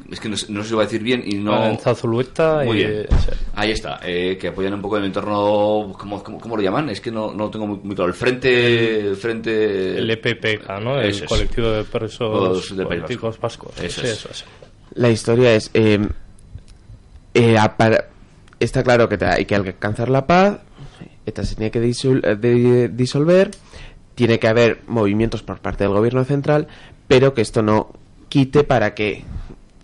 es 0.09 0.19
que 0.19 0.27
no, 0.27 0.35
no 0.49 0.61
sé 0.63 0.65
si 0.65 0.71
lo 0.71 0.77
voy 0.77 0.83
a 0.83 0.87
decir 0.87 1.03
bien 1.03 1.21
y 1.23 1.35
no. 1.35 1.77
Zulueta 1.93 2.63
Muy 2.65 2.81
y 2.81 2.85
bien. 2.85 3.05
Ahí 3.53 3.69
está, 3.69 3.99
eh, 4.03 4.35
que 4.35 4.47
apoyan 4.47 4.73
un 4.73 4.81
poco 4.81 4.97
el 4.97 5.05
entorno. 5.05 5.93
¿Cómo, 5.95 6.23
cómo, 6.23 6.39
cómo 6.39 6.57
lo 6.57 6.63
llaman? 6.63 6.89
Es 6.89 6.99
que 6.99 7.11
no, 7.11 7.31
no 7.31 7.51
tengo 7.51 7.67
muy, 7.67 7.77
muy 7.83 7.95
claro. 7.95 8.09
El 8.09 8.15
frente. 8.17 8.99
El 9.01 9.15
frente. 9.15 9.99
el 9.99 10.09
EPPK, 10.09 10.79
¿no? 10.81 10.99
El 10.99 11.09
Eso 11.11 11.25
es. 11.25 11.29
colectivo 11.29 11.69
de 11.69 11.83
presos 11.83 12.71
País 12.71 12.83
políticos 12.87 13.39
vascos. 13.39 13.71
Eso 13.79 14.01
Sí, 14.01 14.07
es. 14.07 14.13
eso 14.13 14.29
es. 14.31 14.45
La 14.95 15.11
historia 15.11 15.53
es 15.53 15.69
eh, 15.75 15.99
eh, 17.35 17.55
para- 17.77 18.09
está 18.59 18.83
claro 18.83 19.07
que 19.09 19.17
hay 19.25 19.45
que 19.45 19.55
alcanzar 19.55 20.09
la 20.09 20.25
paz, 20.27 20.59
esta 21.25 21.43
se 21.43 21.55
tiene 21.55 21.71
que 21.71 21.81
disul- 21.81 22.25
eh, 22.25 22.35
de- 22.35 22.89
disolver, 22.89 23.51
tiene 24.15 24.39
que 24.39 24.47
haber 24.47 24.81
movimientos 24.87 25.43
por 25.43 25.59
parte 25.59 25.83
del 25.83 25.93
gobierno 25.93 26.23
central, 26.23 26.67
pero 27.07 27.33
que 27.33 27.41
esto 27.41 27.61
no 27.61 27.93
quite 28.29 28.63
para 28.63 28.93
que 28.95 29.23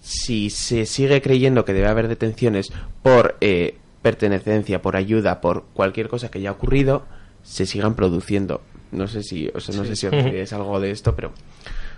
si 0.02 0.50
se 0.50 0.86
sigue 0.86 1.22
creyendo 1.22 1.64
que 1.66 1.74
debe 1.74 1.88
haber 1.88 2.08
detenciones 2.08 2.72
por 3.02 3.38
eh, 3.42 3.78
pertenencia, 4.02 4.82
por 4.82 4.96
ayuda, 4.98 5.40
por 5.40 5.64
cualquier 5.74 6.10
cosa 6.10 6.30
que 6.30 6.40
haya 6.40 6.52
ocurrido, 6.52 7.06
se 7.44 7.66
sigan 7.66 7.96
produciendo. 7.96 8.62
No 8.92 9.08
sé 9.08 9.24
si, 9.24 9.50
o 9.54 9.60
sea, 9.60 9.76
no 9.76 9.86
sé 9.86 9.96
si 9.96 10.08
os 10.08 10.54
algo 10.54 10.80
de 10.80 10.92
esto, 10.92 11.16
pero 11.16 11.32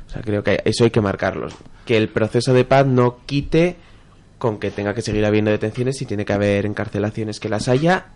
O 0.08 0.10
sea, 0.10 0.22
creo 0.22 0.44
que 0.44 0.62
eso 0.66 0.84
hay 0.84 0.92
que 0.92 1.02
marcarlo. 1.02 1.48
Que 1.86 1.98
el 1.98 2.10
proceso 2.10 2.54
de 2.54 2.64
paz 2.64 2.86
no 2.86 3.18
quite 3.26 3.76
con 4.38 4.60
que 4.60 4.72
tenga 4.72 4.94
que 4.94 5.02
seguir 5.02 5.26
habiendo 5.26 5.52
detenciones 5.52 6.02
y 6.02 6.06
tiene 6.06 6.26
que 6.26 6.34
haber 6.34 6.66
encarcelaciones 6.66 7.40
que 7.40 7.50
las 7.50 7.68
haya. 7.68 8.08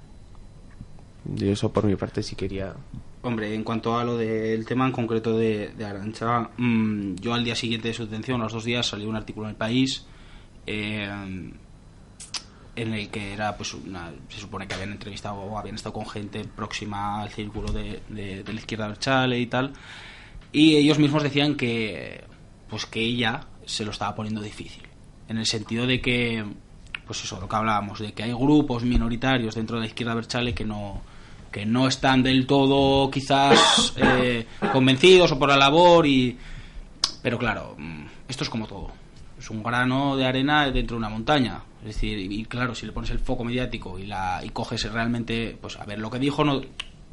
Y 1.38 1.50
eso 1.50 1.72
por 1.72 1.86
mi 1.86 1.96
parte 1.96 2.24
sí 2.24 2.36
quería. 2.36 2.74
Hombre, 3.22 3.54
en 3.54 3.64
cuanto 3.64 3.98
a 3.98 4.04
lo 4.04 4.18
del 4.18 4.66
tema 4.66 4.86
en 4.86 4.92
concreto 4.94 5.38
de, 5.38 5.70
de 5.78 5.86
Arancha, 5.86 6.50
mm, 6.58 7.16
yo 7.16 7.34
al 7.34 7.44
día 7.44 7.56
siguiente 7.56 7.90
de 7.90 7.94
su 7.94 8.06
detención, 8.06 8.40
a 8.42 8.46
los 8.46 8.54
dos 8.54 8.64
días, 8.64 8.88
salió 8.88 9.10
un 9.10 9.16
artículo 9.18 9.46
en 9.48 9.52
el 9.52 9.56
país 9.58 10.06
eh, 10.66 11.10
en 12.76 12.94
el 12.94 13.10
que 13.10 13.34
era, 13.34 13.58
pues, 13.58 13.74
una, 13.74 14.12
se 14.30 14.40
supone 14.40 14.68
que 14.68 14.74
habían 14.74 14.92
entrevistado 14.92 15.36
o 15.36 15.58
habían 15.58 15.76
estado 15.76 15.94
con 15.94 16.08
gente 16.08 16.46
próxima 16.46 17.22
al 17.22 17.30
círculo 17.30 17.72
de, 17.74 18.02
de- 18.10 18.44
de 18.44 18.54
la 18.54 18.60
izquierda 18.60 18.88
del 18.88 19.00
Chale 19.00 19.38
y 19.40 19.48
tal, 19.48 19.74
y 20.54 20.76
ellos 20.78 20.98
mismos 20.98 21.24
decían 21.24 21.56
que, 21.56 22.24
pues, 22.70 22.86
que 22.86 23.02
ella 23.02 23.42
se 23.66 23.84
lo 23.84 23.92
estaba 23.92 24.16
poniendo 24.16 24.42
difícil, 24.42 24.84
en 25.30 25.38
el 25.38 25.46
sentido 25.46 25.86
de 25.86 26.02
que, 26.02 26.44
pues 27.06 27.24
eso, 27.24 27.40
lo 27.40 27.48
que 27.48 27.56
hablábamos, 27.56 28.00
de 28.00 28.12
que 28.14 28.24
hay 28.24 28.34
grupos 28.34 28.84
minoritarios 28.84 29.56
dentro 29.56 29.78
de 29.78 29.82
la 29.82 29.88
izquierda 29.88 30.16
Berchale 30.16 30.54
que 30.54 30.66
no 30.66 31.02
que 31.52 31.66
no 31.66 31.88
están 31.88 32.22
del 32.22 32.46
todo 32.46 33.10
quizás 33.10 33.94
eh, 33.98 34.46
convencidos 34.72 35.32
o 35.32 35.40
por 35.40 35.50
la 35.50 35.58
labor 35.58 36.06
y 36.06 36.38
pero 37.24 37.40
claro 37.40 37.76
mm, 37.78 38.06
esto 38.28 38.44
es 38.44 38.50
como 38.50 38.68
todo. 38.68 38.92
Es 39.38 39.50
un 39.50 39.64
grano 39.64 40.18
de 40.18 40.26
arena 40.26 40.70
dentro 40.70 40.96
de 40.96 41.00
una 41.00 41.10
montaña. 41.10 41.64
Es 41.82 41.96
decir 41.96 42.20
y, 42.20 42.42
y 42.42 42.46
claro 42.46 42.76
si 42.76 42.86
le 42.86 42.92
pones 42.92 43.10
el 43.12 43.20
foco 43.20 43.44
mediático 43.44 43.98
y 43.98 44.06
la 44.06 44.42
y 44.44 44.50
coges 44.50 44.92
realmente 44.92 45.58
pues 45.60 45.78
a 45.78 45.86
ver 45.86 46.00
lo 46.00 46.10
que 46.10 46.20
dijo 46.20 46.44
no 46.44 46.62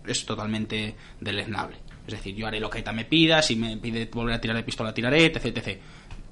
es 0.06 0.26
totalmente 0.26 0.96
deleznable. 1.20 1.78
Es 2.06 2.14
decir 2.14 2.34
yo 2.34 2.46
haré 2.46 2.60
lo 2.60 2.68
que 2.68 2.80
ETA 2.80 2.92
me 2.92 3.04
pida 3.04 3.42
si 3.42 3.56
me 3.56 3.76
pide 3.78 4.08
volver 4.12 4.34
a 4.34 4.40
tirar 4.40 4.56
de 4.56 4.62
pistola 4.62 4.92
tiraré 4.92 5.26
etc 5.26 5.46
etc. 5.46 5.80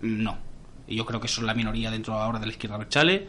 No 0.03 0.54
y 0.89 0.97
yo 0.97 1.05
creo 1.07 1.21
que 1.21 1.29
son 1.29 1.47
la 1.47 1.55
minoría 1.55 1.91
dentro 1.91 2.15
ahora 2.15 2.39
de 2.39 2.47
la 2.47 2.53
izquierda 2.53 2.77
Berchale 2.79 3.27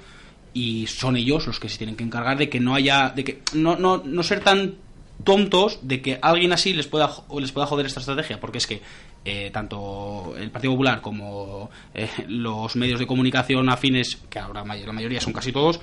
y 0.53 0.87
son 0.87 1.17
ellos 1.17 1.47
los 1.47 1.59
que 1.59 1.69
se 1.69 1.77
tienen 1.77 1.95
que 1.95 2.03
encargar 2.03 2.37
de 2.37 2.49
que 2.49 2.59
no 2.59 2.75
haya 2.75 3.09
de 3.09 3.23
que 3.23 3.41
no, 3.53 3.75
no, 3.77 4.01
no 4.05 4.23
ser 4.23 4.39
tan 4.41 4.75
tontos 5.23 5.79
de 5.81 6.01
que 6.01 6.19
alguien 6.21 6.51
así 6.53 6.73
les 6.73 6.87
pueda 6.87 7.09
les 7.39 7.51
pueda 7.51 7.65
joder 7.67 7.85
esta 7.85 7.99
estrategia. 8.01 8.39
Porque 8.39 8.57
es 8.59 8.67
que 8.67 8.81
eh, 9.23 9.49
tanto 9.51 10.33
el 10.37 10.51
Partido 10.51 10.73
Popular 10.73 11.01
como 11.01 11.69
eh, 11.93 12.09
los 12.27 12.75
medios 12.75 12.99
de 12.99 13.07
comunicación 13.07 13.69
afines 13.69 14.17
que 14.29 14.39
ahora 14.39 14.63
la 14.65 14.91
mayoría 14.93 15.19
son 15.21 15.33
casi 15.33 15.51
todos 15.51 15.79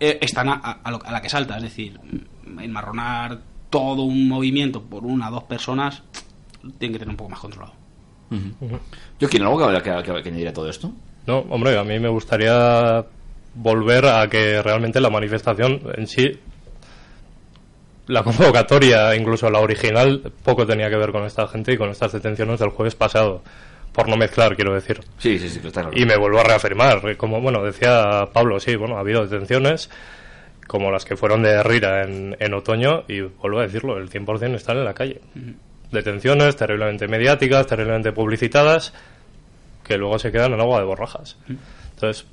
eh, 0.00 0.18
están 0.20 0.48
a, 0.48 0.54
a- 0.54 0.80
a 0.82 1.12
la 1.12 1.22
que 1.22 1.28
salta. 1.28 1.56
Es 1.56 1.62
decir 1.62 1.98
enmarronar 2.60 3.40
todo 3.70 4.02
un 4.02 4.28
movimiento 4.28 4.82
por 4.82 5.04
una 5.04 5.28
o 5.28 5.32
dos 5.32 5.44
personas 5.44 6.02
tienen 6.78 6.92
que 6.94 6.98
tener 6.98 7.10
un 7.10 7.16
poco 7.16 7.30
más 7.30 7.40
controlado. 7.40 7.74
Yo 9.20 9.28
quiero 9.28 9.46
algo 9.48 9.82
que, 9.82 9.82
que, 9.82 10.02
que, 10.12 10.22
que 10.22 10.28
añadir 10.28 10.48
a 10.48 10.52
todo 10.52 10.68
esto. 10.68 10.92
No, 11.26 11.38
hombre, 11.50 11.78
a 11.78 11.84
mí 11.84 11.98
me 11.98 12.08
gustaría 12.08 13.04
volver 13.54 14.06
a 14.06 14.28
que 14.28 14.62
realmente 14.62 15.00
la 15.00 15.10
manifestación 15.10 15.80
en 15.96 16.06
sí, 16.06 16.38
la 18.06 18.22
convocatoria, 18.24 19.14
incluso 19.14 19.48
la 19.50 19.60
original, 19.60 20.32
poco 20.42 20.66
tenía 20.66 20.90
que 20.90 20.96
ver 20.96 21.12
con 21.12 21.24
esta 21.24 21.46
gente 21.48 21.72
y 21.72 21.76
con 21.76 21.90
estas 21.90 22.12
detenciones 22.12 22.60
del 22.60 22.70
jueves 22.70 22.94
pasado. 22.94 23.42
Por 23.92 24.08
no 24.08 24.16
mezclar, 24.16 24.56
quiero 24.56 24.74
decir. 24.74 25.00
Sí, 25.18 25.38
sí, 25.38 25.48
sí, 25.48 25.60
claro. 25.60 25.90
Y 25.94 26.04
me 26.04 26.16
vuelvo 26.16 26.40
a 26.40 26.42
reafirmar, 26.42 27.16
como 27.16 27.40
bueno 27.40 27.62
decía 27.62 28.28
Pablo, 28.32 28.58
sí, 28.58 28.74
bueno, 28.74 28.96
ha 28.96 29.00
habido 29.00 29.24
detenciones 29.24 29.88
como 30.66 30.90
las 30.90 31.04
que 31.04 31.16
fueron 31.16 31.42
de 31.42 31.62
Rira 31.62 32.02
en, 32.02 32.36
en 32.40 32.54
otoño 32.54 33.04
y 33.06 33.20
vuelvo 33.20 33.60
a 33.60 33.62
decirlo, 33.62 33.98
el 33.98 34.10
100% 34.10 34.54
están 34.54 34.78
en 34.78 34.84
la 34.84 34.94
calle. 34.94 35.20
Detenciones 35.92 36.56
terriblemente 36.56 37.06
mediáticas, 37.06 37.66
terriblemente 37.66 38.12
publicitadas, 38.12 38.92
que 39.84 39.98
luego 39.98 40.18
se 40.18 40.32
quedan 40.32 40.52
en 40.54 40.60
agua 40.60 40.78
de 40.78 40.84
borrajas. 40.84 41.36
Entonces, 41.94 42.26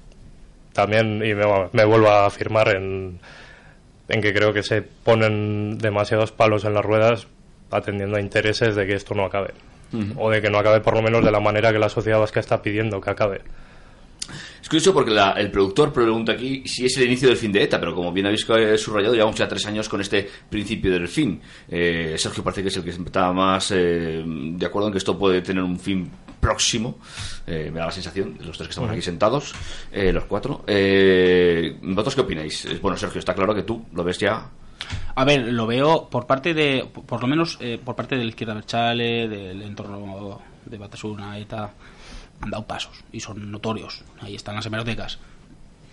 también, 0.73 1.23
y 1.23 1.33
me, 1.33 1.45
me 1.71 1.85
vuelvo 1.85 2.09
a 2.09 2.25
afirmar 2.25 2.69
en, 2.69 3.19
en 4.07 4.21
que 4.21 4.33
creo 4.33 4.53
que 4.53 4.63
se 4.63 4.81
ponen 4.81 5.77
demasiados 5.77 6.31
palos 6.31 6.65
en 6.65 6.73
las 6.73 6.83
ruedas 6.83 7.27
atendiendo 7.69 8.17
a 8.17 8.19
intereses 8.21 8.75
de 8.75 8.85
que 8.85 8.93
esto 8.93 9.15
no 9.15 9.25
acabe. 9.25 9.51
O 10.15 10.29
de 10.29 10.41
que 10.41 10.49
no 10.49 10.57
acabe 10.57 10.79
por 10.79 10.95
lo 10.95 11.01
menos 11.01 11.23
de 11.23 11.31
la 11.31 11.41
manera 11.41 11.73
que 11.73 11.79
la 11.79 11.89
sociedad 11.89 12.17
vasca 12.19 12.39
está 12.39 12.61
pidiendo 12.61 13.01
que 13.01 13.09
acabe. 13.09 13.41
Es 14.61 14.67
curioso 14.69 14.93
porque 14.93 15.11
la- 15.11 15.32
el 15.34 15.51
productor 15.51 15.91
pregunta 15.91 16.32
aquí 16.34 16.63
si 16.65 16.86
es 16.86 16.97
el 16.97 17.05
inicio 17.05 17.27
del 17.27 17.38
fin 17.38 17.51
de 17.51 17.63
ETA, 17.63 17.79
pero 17.79 17.93
como 17.95 18.11
bien 18.11 18.25
habéis 18.27 18.45
eh, 18.49 18.77
subrayado, 18.77 19.13
llevamos 19.13 19.36
ya 19.36 19.47
tres 19.47 19.65
años 19.65 19.88
con 19.89 20.01
este 20.01 20.29
principio 20.49 20.91
del 20.91 21.07
fin. 21.07 21.41
Eh, 21.69 22.15
Sergio 22.17 22.43
parece 22.43 22.61
que 22.63 22.69
es 22.69 22.77
el 22.77 22.84
que 22.84 22.89
está 22.91 23.32
más 23.34 23.71
eh, 23.71 24.23
de 24.25 24.65
acuerdo 24.65 24.88
en 24.88 24.91
que 24.93 24.97
esto 24.99 25.17
puede 25.17 25.41
tener 25.41 25.63
un 25.63 25.79
fin 25.79 26.09
próximo. 26.39 26.97
Eh, 27.45 27.69
me 27.71 27.79
da 27.79 27.86
la 27.88 27.91
sensación, 27.91 28.38
los 28.39 28.57
tres 28.57 28.67
que 28.67 28.71
estamos 28.71 28.89
aquí 28.89 29.01
sentados, 29.01 29.53
eh, 29.91 30.11
los 30.11 30.25
cuatro. 30.25 30.63
Eh, 30.67 31.77
¿Vosotros 31.82 32.15
qué 32.15 32.21
opináis? 32.21 32.67
Bueno, 32.82 32.97
Sergio, 32.97 33.19
está 33.19 33.34
claro 33.36 33.53
que 33.53 33.63
tú 33.63 33.86
lo 33.93 34.03
ves 34.03 34.17
ya. 34.17 34.49
A 35.15 35.23
ver, 35.25 35.53
lo 35.53 35.67
veo 35.67 36.09
por 36.09 36.25
parte 36.25 36.53
de, 36.53 36.86
por 37.05 37.21
lo 37.21 37.27
menos 37.27 37.57
eh, 37.61 37.79
por 37.84 37.95
parte 37.95 38.15
de 38.17 38.23
la 38.23 38.29
izquierda 38.29 38.55
Berchale, 38.55 39.27
del 39.27 39.61
entorno 39.61 40.41
de 40.65 40.77
Batasuna 40.77 41.39
y 41.39 41.45
tal, 41.45 41.69
han 42.41 42.49
dado 42.49 42.65
pasos 42.65 43.03
y 43.11 43.19
son 43.19 43.51
notorios. 43.51 44.03
Ahí 44.19 44.35
están 44.35 44.55
las 44.55 44.65
hemerotecas. 44.65 45.19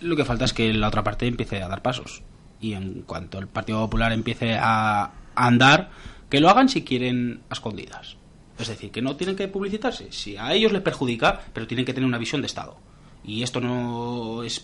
Lo 0.01 0.15
que 0.15 0.25
falta 0.25 0.45
es 0.45 0.53
que 0.53 0.73
la 0.73 0.87
otra 0.87 1.03
parte 1.03 1.27
empiece 1.27 1.61
a 1.61 1.67
dar 1.67 1.81
pasos. 1.81 2.23
Y 2.61 2.73
en 2.73 3.03
cuanto 3.03 3.39
el 3.39 3.47
Partido 3.47 3.79
Popular 3.79 4.11
empiece 4.11 4.57
a, 4.59 5.11
andar, 5.35 5.89
que 6.29 6.39
lo 6.39 6.49
hagan 6.49 6.69
si 6.69 6.83
quieren 6.83 7.41
a 7.49 7.53
escondidas. 7.53 8.17
Es 8.57 8.67
decir, 8.67 8.91
que 8.91 9.01
no 9.01 9.15
tienen 9.15 9.35
que 9.35 9.47
publicitarse. 9.47 10.11
Si 10.11 10.35
a 10.35 10.53
ellos 10.53 10.73
les 10.73 10.81
perjudica, 10.81 11.41
pero 11.53 11.67
tienen 11.67 11.85
que 11.85 11.93
tener 11.93 12.07
una 12.07 12.17
visión 12.17 12.41
de 12.41 12.47
Estado. 12.47 12.77
Y 13.23 13.43
esto 13.43 13.61
no 13.61 14.43
es 14.43 14.63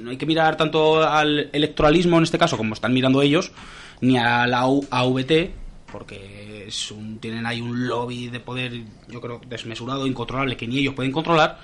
no 0.00 0.10
hay 0.10 0.16
que 0.16 0.26
mirar 0.26 0.56
tanto 0.56 1.02
al 1.02 1.50
electoralismo 1.52 2.18
en 2.18 2.24
este 2.24 2.38
caso 2.38 2.56
como 2.56 2.74
están 2.74 2.92
mirando 2.92 3.22
ellos, 3.22 3.52
ni 4.00 4.18
a 4.18 4.46
la 4.46 4.60
AVT, 4.60 5.54
porque 5.92 6.64
es 6.66 6.90
un- 6.90 7.18
tienen 7.18 7.46
ahí 7.46 7.60
un 7.60 7.86
lobby 7.86 8.28
de 8.28 8.40
poder, 8.40 8.82
yo 9.08 9.20
creo, 9.20 9.40
desmesurado, 9.46 10.06
incontrolable, 10.06 10.56
que 10.56 10.66
ni 10.66 10.78
ellos 10.78 10.94
pueden 10.94 11.12
controlar. 11.12 11.58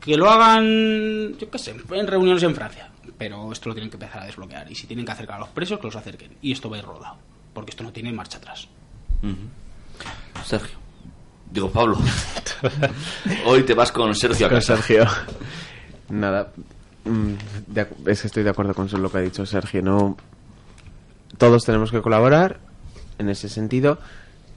Que 0.00 0.16
lo 0.18 0.30
hagan, 0.30 1.36
yo 1.38 1.50
qué 1.50 1.58
sé, 1.58 1.74
en 1.92 2.06
reuniones 2.06 2.42
en 2.42 2.54
Francia. 2.54 2.90
Pero 3.16 3.50
esto 3.52 3.68
lo 3.70 3.74
tienen 3.74 3.90
que 3.90 3.96
empezar 3.96 4.22
a 4.22 4.26
desbloquear. 4.26 4.70
Y 4.70 4.74
si 4.74 4.86
tienen 4.86 5.06
que 5.06 5.12
acercar 5.12 5.36
a 5.36 5.40
los 5.40 5.48
presos, 5.48 5.78
que 5.78 5.86
los 5.86 5.96
acerquen. 5.96 6.32
Y 6.42 6.52
esto 6.52 6.68
va 6.68 6.76
a 6.76 6.80
ir 6.80 6.84
rodado. 6.84 7.16
Porque 7.54 7.70
esto 7.70 7.82
no 7.84 7.92
tiene 7.92 8.12
marcha 8.12 8.38
atrás. 8.38 8.68
Sergio. 10.44 10.76
Digo, 11.50 11.70
Pablo. 11.70 11.96
Hoy 13.46 13.62
te 13.62 13.74
vas 13.74 13.92
con 13.92 14.14
Sergio 14.14 14.46
a 14.46 14.50
Con 14.50 14.58
casa. 14.58 14.76
Sergio. 14.76 15.06
Nada. 16.10 16.52
mm, 17.04 17.32
de 17.68 17.86
es 18.06 18.20
que 18.22 18.26
estoy 18.26 18.42
de 18.42 18.50
acuerdo 18.50 18.74
con 18.74 18.88
lo 19.00 19.10
que 19.10 19.18
ha 19.18 19.22
dicho 19.22 19.46
Sergio. 19.46 19.80
No, 19.80 20.16
todos 21.38 21.64
tenemos 21.64 21.90
que 21.90 22.00
colaborar 22.02 22.60
en 23.18 23.28
ese 23.28 23.48
sentido. 23.48 23.98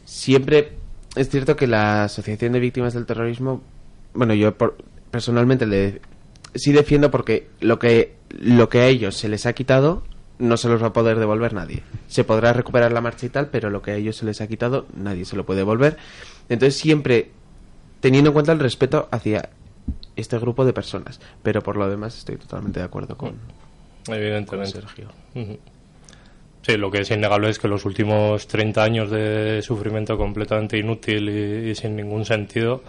Siempre 0.06 0.74
es 1.16 1.30
cierto 1.30 1.56
que 1.56 1.68
la 1.68 2.04
Asociación 2.06 2.54
de 2.54 2.60
Víctimas 2.60 2.94
del 2.94 3.06
Terrorismo, 3.06 3.62
bueno, 4.14 4.34
yo 4.34 4.56
por- 4.58 4.78
personalmente 5.12 5.66
le 5.66 6.02
sí 6.56 6.72
defiendo 6.72 7.12
porque 7.12 7.48
lo 7.60 7.78
que 7.80 8.16
lo 8.30 8.68
que 8.70 8.80
a 8.82 8.88
ellos 8.88 9.16
se 9.16 9.30
les 9.30 9.46
ha 9.46 9.54
quitado 9.54 10.04
no 10.40 10.58
se 10.58 10.68
los 10.70 10.82
va 10.84 10.88
a 10.88 10.94
poder 10.94 11.18
devolver 11.20 11.54
nadie. 11.54 11.84
Se 12.08 12.24
podrá 12.24 12.54
recuperar 12.54 12.92
la 12.92 13.02
marcha 13.02 13.26
y 13.26 13.30
tal, 13.30 13.48
pero 13.50 13.70
lo 13.70 13.82
que 13.82 13.92
a 13.92 13.96
ellos 13.96 14.18
se 14.18 14.26
les 14.26 14.40
ha 14.42 14.48
quitado 14.48 14.86
nadie 14.96 15.26
se 15.26 15.36
lo 15.36 15.46
puede 15.46 15.60
devolver. 15.62 15.98
Entonces 16.50 16.76
siempre 16.80 17.32
teniendo 18.02 18.30
en 18.30 18.34
cuenta 18.34 18.52
el 18.52 18.60
respeto 18.60 19.08
hacia 19.12 19.50
este 20.16 20.38
grupo 20.38 20.66
de 20.66 20.74
personas. 20.74 21.20
Pero 21.42 21.62
por 21.62 21.76
lo 21.78 21.90
demás 21.90 22.18
estoy 22.18 22.36
totalmente 22.38 22.80
de 22.80 22.86
acuerdo 22.86 23.18
con, 23.18 23.36
con 24.06 24.16
Evidentemente. 24.16 24.72
Sergio. 24.74 25.08
Sí, 26.68 26.76
lo 26.76 26.92
que 26.92 27.00
es 27.00 27.12
innegable 27.12 27.50
es 27.50 27.60
que 27.60 27.70
los 27.70 27.86
últimos 27.86 28.46
30 28.46 28.84
años 28.84 29.10
de 29.10 29.62
sufrimiento 29.62 30.18
completamente 30.18 30.78
inútil 30.78 31.30
y, 31.30 31.74
sin 31.76 31.96
ningún 31.96 32.26
sentido, 32.26 32.84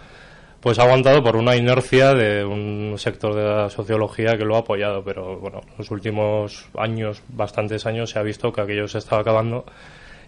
pues 0.59 0.79
ha 0.79 0.83
aguantado 0.83 1.23
por 1.23 1.37
una 1.37 1.55
inercia 1.55 2.13
de 2.13 2.43
un 2.43 2.95
sector 2.97 3.33
de 3.35 3.43
la 3.43 3.69
sociología 3.69 4.37
que 4.37 4.43
lo 4.43 4.57
ha 4.57 4.59
apoyado, 4.59 5.01
pero 5.05 5.39
bueno, 5.39 5.61
los 5.77 5.89
últimos 5.91 6.67
años, 6.77 7.23
bastantes 7.29 7.85
años, 7.85 8.09
se 8.09 8.19
ha 8.19 8.21
visto 8.21 8.51
que 8.51 8.59
aquello 8.59 8.85
se 8.89 8.97
estaba 8.97 9.21
acabando 9.21 9.63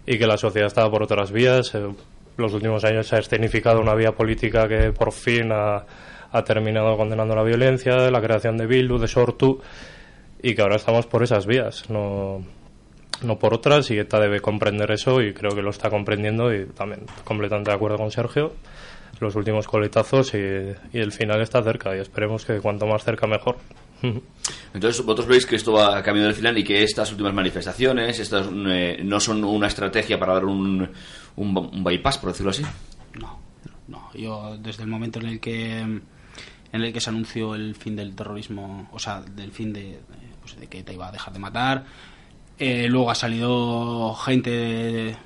y 0.06 0.16
que 0.16 0.26
la 0.26 0.38
sociedad 0.38 0.68
estaba 0.68 0.90
por 0.90 1.02
otras 1.02 1.30
vías. 1.30 1.74
Eh, 1.74 1.90
Los 2.38 2.54
últimos 2.54 2.82
años 2.86 3.06
se 3.06 3.16
ha 3.16 3.18
escenificado 3.18 3.82
una 3.82 3.94
vía 3.94 4.12
política 4.12 4.66
que 4.66 4.92
por 4.92 5.12
fin 5.12 5.52
ha, 5.52 5.84
ha 6.32 6.42
terminado 6.42 6.96
condenando 6.96 7.36
la 7.36 7.42
violencia, 7.42 8.10
la 8.10 8.22
creación 8.22 8.56
de 8.56 8.66
Bildu, 8.66 8.96
de 8.96 9.08
Sortu, 9.08 9.60
y 10.42 10.54
que 10.54 10.62
ahora 10.62 10.76
estamos 10.76 11.04
por 11.06 11.22
esas 11.22 11.44
vías, 11.44 11.90
no, 11.90 12.42
no 13.24 13.38
por 13.38 13.54
otras, 13.54 13.90
y 13.90 13.98
ETA 13.98 14.20
debe 14.20 14.40
comprender 14.40 14.90
eso 14.90 15.20
y 15.20 15.32
creo 15.32 15.54
que 15.54 15.62
lo 15.62 15.70
está 15.70 15.90
comprendiendo 15.90 16.54
y 16.54 16.66
también 16.66 17.02
completamente 17.24 17.70
de 17.70 17.76
acuerdo 17.76 17.98
con 17.98 18.10
Sergio. 18.10 18.54
Los 19.20 19.36
últimos 19.36 19.68
coletazos 19.68 20.34
y, 20.34 20.38
y 20.38 20.98
el 20.98 21.12
final 21.12 21.40
está 21.40 21.62
cerca 21.62 21.96
y 21.96 22.00
esperemos 22.00 22.44
que 22.44 22.60
cuanto 22.60 22.86
más 22.86 23.04
cerca 23.04 23.26
mejor. 23.26 23.58
Entonces, 24.74 25.04
vosotros 25.04 25.26
veis 25.26 25.46
que 25.46 25.56
esto 25.56 25.72
va 25.72 26.02
cambiando 26.02 26.26
del 26.26 26.36
final 26.36 26.58
y 26.58 26.64
que 26.64 26.82
estas 26.82 27.10
últimas 27.12 27.32
manifestaciones 27.32 28.18
estas, 28.18 28.48
eh, 28.50 29.00
no 29.04 29.20
son 29.20 29.44
una 29.44 29.68
estrategia 29.68 30.18
para 30.18 30.34
dar 30.34 30.44
un, 30.44 30.88
un, 31.36 31.56
un 31.56 31.84
bypass, 31.84 32.18
por 32.18 32.30
decirlo 32.30 32.50
así. 32.50 32.64
No. 33.14 33.38
no. 33.88 34.10
Yo 34.14 34.56
desde 34.58 34.82
el 34.82 34.88
momento 34.88 35.20
en 35.20 35.26
el 35.26 35.40
que 35.40 35.78
en 36.72 36.82
el 36.82 36.92
que 36.92 37.00
se 37.00 37.10
anunció 37.10 37.54
el 37.54 37.74
fin 37.74 37.94
del 37.96 38.14
terrorismo, 38.14 38.88
o 38.92 38.98
sea, 38.98 39.20
del 39.20 39.52
fin 39.52 39.72
de, 39.72 40.00
pues, 40.40 40.58
de 40.58 40.66
que 40.68 40.82
te 40.82 40.94
iba 40.94 41.08
a 41.08 41.12
dejar 41.12 41.32
de 41.32 41.38
matar, 41.38 41.84
eh, 42.58 42.86
luego 42.88 43.10
ha 43.10 43.14
salido 43.14 44.14
gente 44.14 44.50
de 44.50 45.16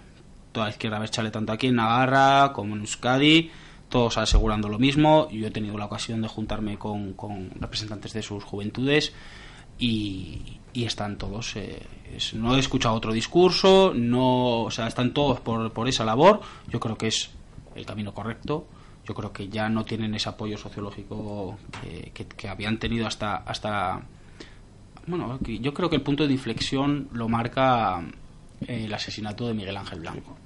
toda 0.52 0.66
la 0.66 0.70
izquierda 0.72 0.98
Berchale, 0.98 1.30
tanto 1.30 1.52
aquí 1.52 1.66
en 1.68 1.76
Navarra 1.76 2.52
como 2.52 2.74
en 2.74 2.80
Euskadi, 2.80 3.50
todos 3.88 4.16
asegurando 4.18 4.68
lo 4.68 4.78
mismo. 4.78 5.28
Yo 5.30 5.46
he 5.46 5.50
tenido 5.50 5.76
la 5.78 5.84
ocasión 5.86 6.22
de 6.22 6.28
juntarme 6.28 6.78
con, 6.78 7.14
representantes 7.60 8.12
de 8.12 8.22
sus 8.22 8.42
juventudes 8.44 9.12
y, 9.78 10.60
están 10.74 11.16
todos. 11.18 11.56
eh, 11.56 11.82
no 12.34 12.54
he 12.56 12.58
escuchado 12.58 12.94
otro 12.94 13.12
discurso, 13.12 13.92
no, 13.94 14.62
o 14.62 14.70
sea, 14.70 14.86
están 14.86 15.12
todos 15.14 15.40
por, 15.40 15.72
por 15.72 15.88
esa 15.88 16.04
labor. 16.04 16.40
Yo 16.68 16.80
creo 16.80 16.96
que 16.96 17.08
es 17.08 17.30
el 17.74 17.84
camino 17.86 18.12
correcto. 18.14 18.66
Yo 19.06 19.14
creo 19.14 19.32
que 19.32 19.48
ya 19.48 19.68
no 19.68 19.84
tienen 19.84 20.14
ese 20.14 20.28
apoyo 20.28 20.58
sociológico 20.58 21.58
que, 21.82 22.10
que- 22.12 22.26
que 22.26 22.48
habían 22.48 22.78
tenido 22.78 23.06
hasta 23.06 23.36
hasta 23.36 24.02
bueno, 25.06 25.38
yo 25.42 25.72
creo 25.74 25.88
que 25.90 25.96
el 25.96 26.02
punto 26.02 26.26
de 26.26 26.32
inflexión 26.32 27.08
lo 27.12 27.28
marca 27.28 28.00
eh, 28.66 28.84
el 28.84 28.94
asesinato 28.94 29.46
de 29.46 29.54
Miguel 29.54 29.76
Ángel 29.76 30.00
Blanco. 30.00 30.36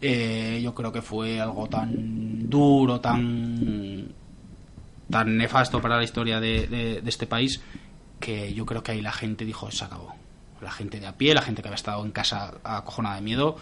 Eh, 0.00 0.60
yo 0.62 0.74
creo 0.74 0.90
que 0.92 1.00
fue 1.02 1.40
algo 1.40 1.68
tan 1.68 2.48
duro, 2.50 3.00
tan 3.00 4.08
tan 5.10 5.36
nefasto 5.36 5.80
para 5.80 5.96
la 5.98 6.04
historia 6.04 6.40
de, 6.40 6.66
de- 6.66 7.00
de 7.02 7.08
este 7.10 7.26
país 7.26 7.60
que 8.18 8.54
yo 8.54 8.64
creo 8.66 8.82
que 8.82 8.92
ahí 8.92 9.00
la 9.02 9.12
gente 9.12 9.44
dijo 9.44 9.70
se 9.70 9.84
acabó. 9.84 10.14
La 10.60 10.70
gente 10.70 11.00
de 11.00 11.06
a 11.06 11.16
pie, 11.16 11.34
la 11.34 11.42
gente 11.42 11.60
que 11.62 11.68
había 11.68 11.76
estado 11.76 12.04
en 12.04 12.12
casa 12.12 12.54
acojonada 12.64 13.16
de 13.16 13.22
miedo, 13.22 13.56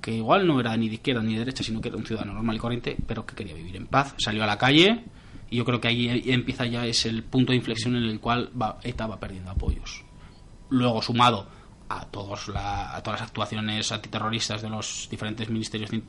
que 0.00 0.12
igual 0.14 0.46
no 0.46 0.58
era 0.60 0.76
ni 0.76 0.88
de 0.88 0.94
izquierda 0.94 1.22
ni 1.22 1.34
de 1.34 1.40
derecha, 1.40 1.62
sino 1.62 1.80
que 1.80 1.88
era 1.88 1.96
un 1.98 2.06
ciudadano 2.06 2.32
normal 2.34 2.56
y 2.56 2.58
corriente, 2.58 2.96
pero 3.06 3.26
que 3.26 3.34
quería 3.36 3.54
vivir 3.54 3.76
en 3.76 3.86
paz. 3.86 4.14
Salió 4.18 4.42
a 4.44 4.46
la 4.46 4.56
calle 4.58 5.04
y 5.52 5.56
yo 5.58 5.64
creo 5.64 5.80
que 5.80 5.88
ahí 5.88 6.22
empieza 6.32 6.66
ya 6.66 6.86
es 6.86 7.04
el 7.06 7.22
punto 7.22 7.52
de 7.52 7.56
inflexión 7.56 7.94
en 7.94 8.04
el 8.04 8.18
cual 8.20 8.50
va, 8.60 8.78
ETA 8.82 9.06
va 9.06 9.20
perdiendo 9.20 9.50
apoyos. 9.50 10.02
Luego 10.70 11.02
sumado 11.02 11.46
a, 11.88 12.06
todos 12.06 12.48
la- 12.48 12.96
a 12.96 13.02
todas 13.02 13.20
las 13.20 13.28
actuaciones 13.28 13.92
antiterroristas 13.92 14.62
de 14.62 14.70
los 14.70 15.08
diferentes 15.10 15.48
ministerios 15.50 15.90
de 15.90 15.96
in- 15.98 16.04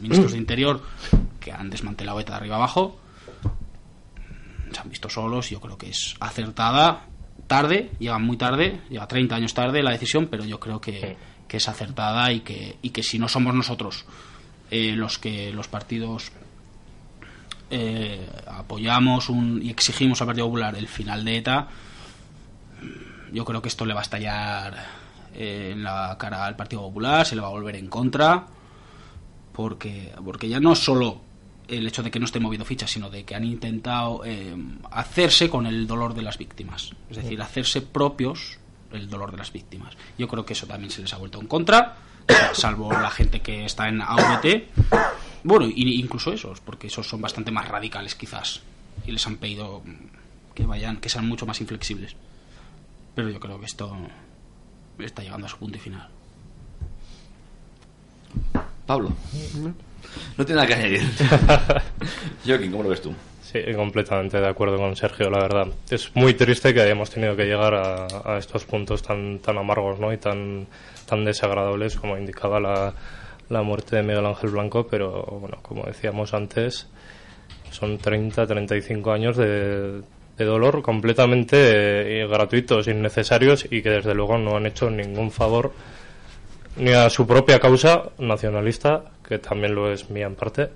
ministros 0.00 0.32
de 0.32 0.38
Interior 0.38 0.82
que 1.38 1.52
han 1.52 1.70
desmantelado 1.70 2.18
ETA 2.20 2.32
de 2.32 2.36
arriba 2.38 2.56
abajo, 2.56 2.98
se 4.72 4.80
han 4.80 4.88
visto 4.90 5.08
solos. 5.08 5.50
Yo 5.50 5.60
creo 5.60 5.78
que 5.78 5.90
es 5.90 6.16
acertada, 6.20 7.06
tarde, 7.46 7.90
llega 7.98 8.18
muy 8.18 8.36
tarde, 8.36 8.80
llega 8.90 9.06
30 9.06 9.36
años 9.36 9.54
tarde 9.54 9.82
la 9.82 9.90
decisión, 9.92 10.26
pero 10.26 10.44
yo 10.44 10.58
creo 10.58 10.80
que, 10.80 11.16
que 11.48 11.56
es 11.58 11.68
acertada 11.68 12.32
y 12.32 12.40
que, 12.40 12.76
y 12.82 12.90
que 12.90 13.02
si 13.02 13.18
no 13.18 13.28
somos 13.28 13.54
nosotros 13.54 14.04
eh, 14.70 14.92
los 14.96 15.18
que 15.18 15.52
los 15.52 15.68
partidos 15.68 16.32
eh, 17.74 18.28
apoyamos 18.46 19.30
un, 19.30 19.62
y 19.62 19.70
exigimos 19.70 20.20
al 20.20 20.26
Partido 20.26 20.46
Popular 20.46 20.76
el 20.76 20.88
final 20.88 21.24
de 21.24 21.38
ETA, 21.38 21.68
yo 23.32 23.46
creo 23.46 23.62
que 23.62 23.68
esto 23.68 23.86
le 23.86 23.94
va 23.94 24.00
a 24.00 24.02
estallar 24.02 24.76
eh, 25.34 25.70
en 25.72 25.82
la 25.82 26.14
cara 26.18 26.44
al 26.44 26.54
Partido 26.54 26.82
Popular, 26.82 27.24
se 27.24 27.34
le 27.34 27.40
va 27.40 27.48
a 27.48 27.50
volver 27.52 27.76
en 27.76 27.88
contra, 27.88 28.44
porque, 29.52 30.12
porque 30.22 30.50
ya 30.50 30.60
no 30.60 30.74
solo 30.74 31.22
el 31.66 31.86
hecho 31.86 32.02
de 32.02 32.10
que 32.10 32.18
no 32.18 32.26
esté 32.26 32.40
moviendo 32.40 32.66
fichas, 32.66 32.90
sino 32.90 33.08
de 33.08 33.24
que 33.24 33.34
han 33.34 33.44
intentado 33.44 34.22
eh, 34.26 34.54
hacerse 34.90 35.48
con 35.48 35.66
el 35.66 35.86
dolor 35.86 36.12
de 36.12 36.20
las 36.20 36.36
víctimas, 36.36 36.92
es 37.08 37.16
decir, 37.16 37.40
hacerse 37.40 37.80
propios 37.80 38.58
el 38.92 39.08
dolor 39.08 39.30
de 39.30 39.38
las 39.38 39.50
víctimas. 39.50 39.96
Yo 40.18 40.28
creo 40.28 40.44
que 40.44 40.52
eso 40.52 40.66
también 40.66 40.90
se 40.90 41.00
les 41.00 41.14
ha 41.14 41.16
vuelto 41.16 41.40
en 41.40 41.46
contra, 41.46 41.96
salvo 42.52 42.92
la 42.92 43.10
gente 43.10 43.40
que 43.40 43.64
está 43.64 43.88
en 43.88 44.02
AVT, 44.02 44.68
bueno, 45.44 45.66
y 45.66 46.00
incluso 46.00 46.32
esos, 46.32 46.60
porque 46.60 46.86
esos 46.86 47.08
son 47.08 47.20
bastante 47.20 47.50
más 47.50 47.68
radicales 47.68 48.14
quizás, 48.14 48.62
y 49.06 49.12
les 49.12 49.26
han 49.26 49.36
pedido 49.36 49.82
que 50.54 50.66
vayan, 50.66 50.98
que 50.98 51.08
sean 51.08 51.26
mucho 51.26 51.46
más 51.46 51.60
inflexibles. 51.60 52.16
Pero 53.14 53.28
yo 53.28 53.40
creo 53.40 53.58
que 53.58 53.66
esto 53.66 53.94
está 54.98 55.22
llegando 55.22 55.46
a 55.46 55.50
su 55.50 55.58
punto 55.58 55.76
y 55.76 55.80
final. 55.80 56.08
Pablo. 58.86 59.12
No 60.36 60.44
tiene 60.44 60.62
nada 60.62 60.66
que 60.66 60.74
añadir. 60.74 61.02
Joaquín, 62.46 62.70
¿cómo 62.70 62.82
lo 62.82 62.88
ves 62.90 63.02
tú? 63.02 63.14
Sí, 63.42 63.60
completamente 63.74 64.40
de 64.40 64.48
acuerdo 64.48 64.78
con 64.78 64.96
Sergio, 64.96 65.30
la 65.30 65.38
verdad. 65.38 65.68
Es 65.90 66.10
muy 66.14 66.34
triste 66.34 66.72
que 66.72 66.80
hayamos 66.80 67.10
tenido 67.10 67.36
que 67.36 67.44
llegar 67.44 67.74
a, 67.74 68.06
a 68.24 68.38
estos 68.38 68.64
puntos 68.64 69.02
tan, 69.02 69.38
tan 69.40 69.58
amargos 69.58 70.00
¿no? 70.00 70.12
y 70.12 70.16
tan, 70.16 70.66
tan 71.06 71.24
desagradables 71.24 71.96
como 71.96 72.16
indicaba 72.16 72.60
la, 72.60 72.94
la 73.52 73.62
muerte 73.62 73.96
de 73.96 74.02
Miguel 74.02 74.26
Ángel 74.26 74.50
Blanco, 74.50 74.86
pero 74.86 75.22
bueno, 75.40 75.58
como 75.62 75.84
decíamos 75.84 76.32
antes, 76.34 76.88
son 77.70 77.98
30, 77.98 78.46
35 78.46 79.12
años 79.12 79.36
de, 79.36 80.02
de 80.36 80.44
dolor 80.44 80.82
completamente 80.82 82.22
eh, 82.22 82.26
gratuitos, 82.26 82.88
innecesarios 82.88 83.66
y 83.70 83.82
que 83.82 83.90
desde 83.90 84.14
luego 84.14 84.38
no 84.38 84.56
han 84.56 84.66
hecho 84.66 84.90
ningún 84.90 85.30
favor 85.30 85.72
ni 86.76 86.92
a 86.92 87.10
su 87.10 87.26
propia 87.26 87.60
causa 87.60 88.04
nacionalista, 88.18 89.04
que 89.26 89.38
también 89.38 89.74
lo 89.74 89.92
es 89.92 90.08
mía 90.08 90.26
en 90.26 90.34
parte, 90.34 90.70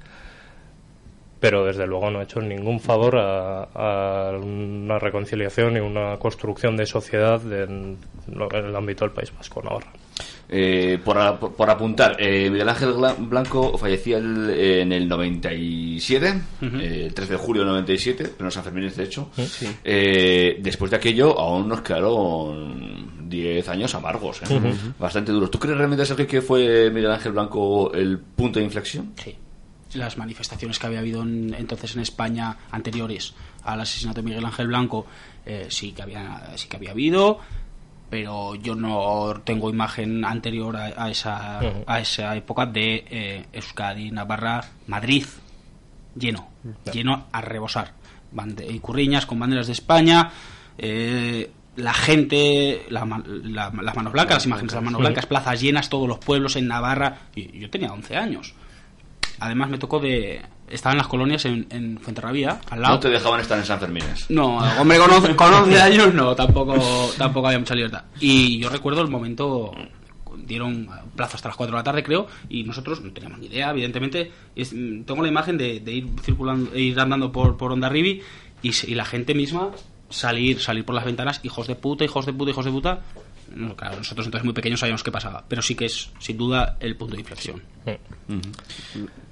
pero 1.41 1.65
desde 1.65 1.87
luego 1.87 2.11
no 2.11 2.19
ha 2.19 2.25
hecho 2.25 2.41
ningún 2.41 2.81
favor 2.81 3.17
a, 3.19 4.33
una 4.39 4.99
reconciliación 4.99 5.79
y 5.79 5.81
una 5.81 6.19
construcción 6.19 6.77
de 6.77 6.85
sociedad 6.85 7.41
en, 7.51 7.97
en 8.29 8.65
el 8.65 8.77
ámbito 8.77 9.07
del 9.07 9.15
País 9.15 9.33
Vasco, 9.35 9.63
Navarra. 9.63 9.93
Eh, 10.49 11.01
por, 11.05 11.39
por- 11.41 11.55
por 11.55 11.69
apuntar, 11.71 12.17
eh, 12.21 12.49
Miguel 12.51 12.69
Ángel 12.69 12.93
Blanco 13.19 13.77
fallecía 13.77 14.19
el- 14.19 14.51
en 14.51 14.93
el 14.93 15.09
97, 15.09 16.41
eh, 16.63 17.03
el 17.07 17.15
13 17.15 17.33
de 17.33 17.39
julio 17.39 17.63
del 17.63 17.71
97, 17.73 18.25
pero 18.37 18.45
no 18.45 18.51
San 18.51 18.63
Fermín, 18.63 18.89
de 18.95 19.03
hecho. 19.03 19.31
Eh, 19.85 20.59
después 20.61 20.91
de 20.91 20.97
aquello, 20.99 21.39
aún 21.39 21.69
nos 21.69 21.81
quedaron 21.83 23.29
10 23.29 23.69
años 23.69 23.95
amargos, 23.95 24.41
¿eh? 24.43 24.75
bastante 24.99 25.33
duros. 25.33 25.51
¿Tú 25.51 25.59
crees 25.59 25.77
realmente, 25.77 26.07
Sergio, 26.07 26.27
que 26.27 26.41
fue 26.43 26.91
Miguel 26.91 27.11
Ángel 27.11 27.33
Blanco 27.33 27.93
el 27.93 28.19
punto 28.19 28.59
de 28.59 28.65
inflexión? 28.65 29.13
Sí. 29.23 29.35
Las 29.95 30.19
manifestaciones 30.19 30.79
que 30.79 30.87
había 30.87 30.99
habido 30.99 31.23
en- 31.23 31.55
entonces 31.55 31.95
en 31.97 32.03
España 32.03 32.57
anteriores 32.71 33.35
al 33.65 33.81
asesinato 33.81 34.21
de 34.21 34.29
Miguel 34.29 34.45
Ángel 34.45 34.67
Blanco 34.67 35.07
eh, 35.47 35.67
sí 35.71 35.93
que 35.93 36.03
había 36.03 36.53
sí 36.57 36.69
que 36.69 36.77
había 36.77 36.91
habido, 36.91 37.39
pero 38.11 38.55
yo 38.55 38.75
no 38.75 39.35
tengo 39.45 39.69
imagen 39.71 40.25
anterior 40.25 40.77
a, 40.77 40.93
a 40.97 41.11
esa 41.11 41.61
a 41.87 42.01
esa 42.01 42.37
época 42.37 42.67
de 42.67 43.05
eh, 43.11 43.47
Euskadi, 43.53 44.11
Navarra, 44.11 44.65
Madrid 44.87 45.25
lleno, 46.15 46.49
lleno 46.93 47.27
a 47.33 47.41
rebosar. 47.41 47.93
Bande- 48.33 48.67
y 48.71 48.79
curriñas 48.81 49.25
con 49.27 49.39
banderas 49.39 49.67
de 49.67 49.73
España, 49.73 50.31
eh, 50.79 51.51
la 51.77 51.93
gente, 51.95 52.87
la- 52.91 53.05
las 53.05 53.95
manos 53.97 54.13
blancas, 54.13 54.37
las 54.37 54.47
imágenes 54.47 54.71
de 54.73 54.77
las 54.77 54.85
manos 54.85 54.99
blancas, 55.01 55.27
plazas 55.27 55.61
llenas, 55.61 55.89
todos 55.89 56.09
los 56.09 56.19
pueblos 56.19 56.57
en 56.57 56.67
Navarra. 56.69 57.19
Y 57.35 57.59
yo 57.61 57.71
tenía 57.71 57.93
11 57.93 58.17
años. 58.17 58.55
Además 59.41 59.69
me 59.71 59.79
tocó 59.79 59.99
de... 60.01 60.43
Estaba 60.69 60.93
en 60.95 60.99
las 60.99 61.07
colonias 61.07 61.45
en, 61.45 61.67
en 61.71 61.99
Fuenterrabía, 61.99 62.61
al 62.71 62.83
lado. 62.83 62.95
No 62.95 63.01
te 63.01 63.09
dejaban 63.09 63.41
estar 63.41 63.57
en 63.59 63.65
San 63.65 63.79
Fermín. 63.79 64.03
No, 64.31 64.59
hombre, 64.81 64.99
con 64.99 65.11
11, 65.13 65.37
con 65.37 65.55
11 65.55 65.81
años 65.81 66.13
no, 66.15 66.35
tampoco, 66.35 66.75
tampoco 67.17 67.47
había 67.47 67.61
mucha 67.61 67.75
libertad. 67.77 68.03
Y 68.19 68.59
yo 68.59 68.69
recuerdo 68.69 69.01
el 69.03 69.09
momento, 69.09 69.71
dieron 70.39 70.89
plazo 71.15 71.37
hasta 71.37 71.49
las 71.51 71.57
4 71.57 71.73
de 71.77 71.79
la 71.81 71.85
tarde, 71.85 72.03
creo, 72.03 72.27
y 72.49 72.65
nosotros 72.65 73.01
no 73.01 73.13
teníamos 73.13 73.39
ni 73.39 73.47
idea, 73.47 73.71
evidentemente. 73.71 74.33
Es- 74.57 74.73
mm, 74.73 75.03
tengo 75.05 75.23
la 75.23 75.29
imagen 75.29 75.57
de, 75.57 75.79
de 75.79 75.93
ir 75.93 76.09
circulando, 76.25 76.73
e 76.75 76.81
ir 76.81 76.99
andando 76.99 77.31
por, 77.31 77.57
por 77.57 77.71
Onda 77.71 77.89
Ribi 77.89 78.23
y, 78.63 78.71
y 78.91 78.95
la 78.97 79.05
gente 79.05 79.35
misma 79.35 79.71
salir, 80.11 80.61
salir 80.61 80.85
por 80.85 80.97
las 80.97 81.05
ventanas, 81.05 81.39
hijos 81.45 81.69
de 81.69 81.77
puta, 81.77 82.03
hijos 82.05 82.27
de 82.27 82.33
puta, 82.33 82.51
hijos 82.51 82.65
de 82.65 82.73
puta. 82.73 83.01
No, 83.55 83.77
claro, 83.77 83.99
nosotros 83.99 84.27
entonces 84.27 84.45
muy 84.45 84.53
pequeños 84.55 84.81
sabíamos 84.81 85.05
qué 85.05 85.13
pasaba, 85.13 85.45
pero 85.47 85.63
sí 85.63 85.77
que 85.77 85.85
es, 85.85 86.11
sin 86.19 86.37
duda, 86.37 86.77
el 86.81 86.97
punto 86.97 87.15
de 87.15 87.21
inflexión. 87.21 87.63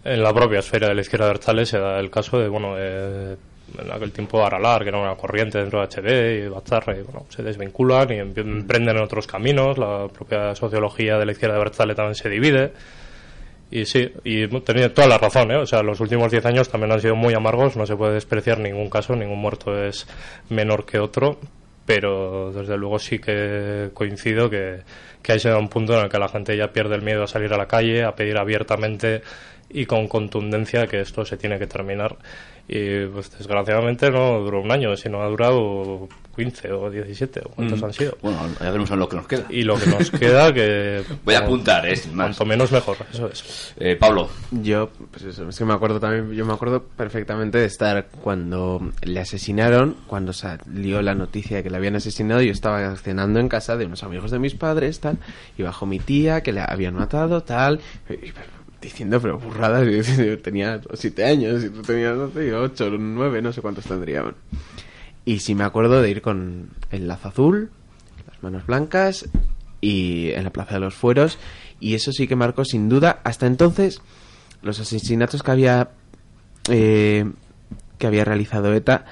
En 0.05 0.23
la 0.23 0.35
propia 0.35 0.59
esfera 0.59 0.89
de 0.89 0.95
la 0.95 1.01
izquierda 1.01 1.25
de 1.25 1.31
Abertzale 1.31 1.65
se 1.65 1.79
da 1.79 1.99
el 1.99 2.11
caso 2.11 2.39
de, 2.39 2.49
bueno, 2.49 2.75
eh, 2.79 3.37
en 3.79 3.91
aquel 3.91 4.13
tiempo 4.13 4.45
Aralar, 4.45 4.83
que 4.83 4.91
era 4.91 4.99
una 4.99 5.15
corriente 5.17 5.59
dentro 5.59 5.81
de 5.81 5.87
HD, 5.87 6.45
y 6.45 6.49
Batzarra, 6.49 6.95
y 6.95 7.03
bueno, 7.03 7.25
se 7.31 7.43
desvinculan 7.43 8.13
y 8.13 8.19
emprenden 8.19 8.99
otros 8.99 9.27
caminos, 9.27 9.79
la 9.79 10.09
propia 10.09 10.55
sociología 10.55 11.17
de 11.17 11.25
la 11.25 11.33
izquierda 11.33 11.55
de 11.55 11.61
Abertzale 11.63 11.95
también 11.95 12.15
se 12.17 12.29
divide, 12.29 12.73
y 13.71 13.87
sí, 13.87 14.13
y 14.25 14.47
tenía 14.61 14.93
toda 14.93 15.09
la 15.09 15.17
razón, 15.17 15.51
¿eh? 15.51 15.57
O 15.57 15.67
sea, 15.67 15.83
los 15.83 15.99
últimos 16.01 16.31
10 16.31 16.45
años 16.47 16.69
también 16.69 16.93
han 16.93 17.01
sido 17.01 17.17
muy 17.17 17.33
amargos, 17.33 17.77
no 17.77 17.87
se 17.87 17.97
puede 17.97 18.13
despreciar 18.13 18.59
ningún 18.59 18.91
caso, 18.91 19.17
ningún 19.17 19.39
muerto 19.39 19.83
es 19.83 20.07
menor 20.51 20.85
que 20.85 20.99
otro, 20.99 21.39
pero 21.87 22.53
desde 22.53 22.77
luego 22.77 22.99
sí 22.99 23.19
que 23.19 23.91
coincido 23.95 24.51
que, 24.51 24.83
que 25.23 25.39
se 25.39 25.49
da 25.49 25.59
un 25.59 25.69
punto 25.69 25.99
en 25.99 26.05
el 26.05 26.11
que 26.11 26.19
la 26.19 26.29
gente 26.29 26.57
ya 26.57 26.73
pierde 26.73 26.95
el 26.95 27.03
miedo 27.03 27.25
a 27.25 27.27
salir 27.27 27.53
a 27.53 27.57
la 27.57 27.67
calle, 27.67 28.05
a 28.05 28.15
pedir 28.15 28.37
abiertamente 28.37 29.23
y 29.71 29.87
con 29.87 30.09
contundencia 30.09 30.87
que 30.87 31.01
esto 31.01 31.25
se 31.25 31.37
tiene 31.37 31.59
que 31.59 31.67
terminar. 31.67 32.17
Y 32.67 33.05
pues 33.09 33.31
desgraciadamente 33.37 34.11
no 34.11 34.41
duró 34.41 34.62
un 34.62 34.71
año, 34.73 34.97
sino 34.97 35.21
ha 35.23 35.29
durado 35.29 36.09
15 36.35 36.73
o 36.73 36.91
17, 36.91 37.41
o 37.45 37.49
cuántos 37.51 37.83
han 37.83 37.93
sido. 37.93 38.17
Bueno, 38.23 38.39
ya 38.59 38.65
veremos 38.71 38.89
lo 38.91 39.07
que 39.07 39.17
nos 39.17 39.27
queda. 39.27 39.45
Y 39.51 39.65
lo 39.65 39.77
que 39.79 39.87
nos 39.91 40.11
queda 40.11 40.55
que... 40.55 41.03
Voy 41.27 41.35
a 41.35 41.41
apuntar, 41.41 41.87
eh, 41.87 41.95
sin 41.95 42.15
más. 42.15 42.29
Cuanto 42.29 42.47
menos 42.47 42.73
mejor, 42.73 42.97
eso 43.12 43.29
es. 43.31 43.75
Eh, 43.79 43.97
Pablo, 43.97 44.31
Yo, 44.51 44.89
pues 45.11 45.25
eso, 45.25 45.47
es 45.47 45.59
que 45.59 45.65
me 45.67 45.75
acuerdo 45.75 46.01
también, 46.01 46.33
yo 46.33 46.47
me 46.47 46.55
acuerdo 46.55 46.83
perfectamente 46.83 47.59
de 47.59 47.67
estar 47.67 48.07
cuando 48.23 48.81
le 49.03 49.21
asesinaron, 49.21 49.97
cuando 50.07 50.33
salió 50.33 51.03
la 51.03 51.15
noticia 51.15 51.59
de 51.59 51.65
que 51.65 51.69
le 51.71 51.77
habían 51.77 51.97
asesinado, 51.97 52.41
yo 52.41 52.53
estaba 52.53 52.97
cenando 52.97 53.41
en 53.41 53.49
casa 53.51 53.77
de 53.77 53.85
unos 53.85 54.03
amigos 54.05 54.31
de 54.31 54.39
mis 54.39 54.55
padres, 54.55 55.01
tal, 55.01 55.19
y 55.59 55.62
bajó 55.65 55.85
mi 55.85 55.99
tía, 55.99 56.43
que 56.43 56.55
le 56.55 56.62
habían 56.67 56.95
matado, 56.95 57.43
tal, 57.43 57.81
y- 58.09 58.15
y- 58.15 58.33
diciendo, 58.85 59.20
pero 59.20 59.39
burradas, 59.39 59.87
yo 60.18 60.39
tenía 60.41 60.80
siete 60.95 61.24
años, 61.24 61.64
y 61.64 61.70
tú 61.70 61.82
tenías, 61.82 62.16
no 62.16 62.30
sé, 62.30 62.53
ocho, 62.55 62.91
nueve, 62.99 63.43
no 63.43 63.53
sé 63.53 63.61
cuántos 63.61 63.85
tendrían. 63.85 64.35
Y 65.24 65.41
sí 65.41 65.55
me 65.55 65.64
acuerdo 65.64 66.01
de 66.03 66.11
ir 66.11 66.22
con 66.22 66.70
el 66.91 67.09
lazo 67.09 67.28
azul, 67.28 67.70
las 68.28 68.43
manos 68.43 68.66
blancas 68.66 69.26
y 69.80 70.30
en 70.32 70.45
la 70.45 70.51
Plaza 70.51 70.74
de 70.74 70.80
los 70.80 70.95
Fueros 70.95 71.39
y 71.80 71.95
eso 71.95 72.12
sí 72.12 72.26
que 72.28 72.37
marcó 72.37 72.64
sin 72.64 72.89
duda 72.89 73.20
hasta 73.24 73.47
entonces 73.47 74.01
los 74.62 74.80
asesinatos 74.80 75.43
que 75.43 75.51
había 75.51 75.91
eh, 76.70 77.26
que 77.99 78.07
había 78.07 78.24
realizado 78.24 78.72
ETA 78.72 79.05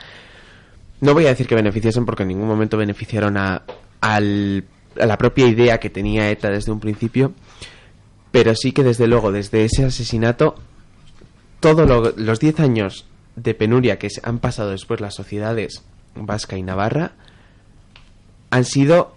no 1.01 1.13
voy 1.15 1.27
a 1.27 1.31
decir 1.31 1.47
que 1.47 1.55
beneficiasen 1.55 2.07
porque 2.07 2.23
en 2.23 2.29
ningún 2.31 2.47
momento 2.49 2.77
beneficiaron 2.79 3.37
a, 3.37 3.63
al- 4.01 4.65
a 4.99 5.07
la 5.07 5.19
propia 5.19 5.47
idea 5.49 5.79
que 5.79 5.91
tenía 5.91 6.31
ETA 6.31 6.49
desde 6.51 6.73
un 6.73 6.81
principio 6.81 7.33
pero 8.33 8.55
sí 8.57 8.73
que 8.73 8.83
desde 8.83 9.07
luego 9.07 9.31
desde 9.31 9.65
ese 9.65 9.85
asesinato 9.85 10.57
todos 11.61 12.17
los 12.17 12.41
10 12.41 12.61
años 12.61 13.07
de 13.37 13.55
penuria 13.55 13.99
que 13.99 14.11
se 14.11 14.21
han 14.25 14.39
pasado 14.39 14.71
después 14.71 15.01
las 15.01 15.15
sociedades 15.15 15.85
vasca 16.17 16.57
y 16.57 16.63
navarra 16.63 17.13
han 18.51 18.65
sido 18.65 19.15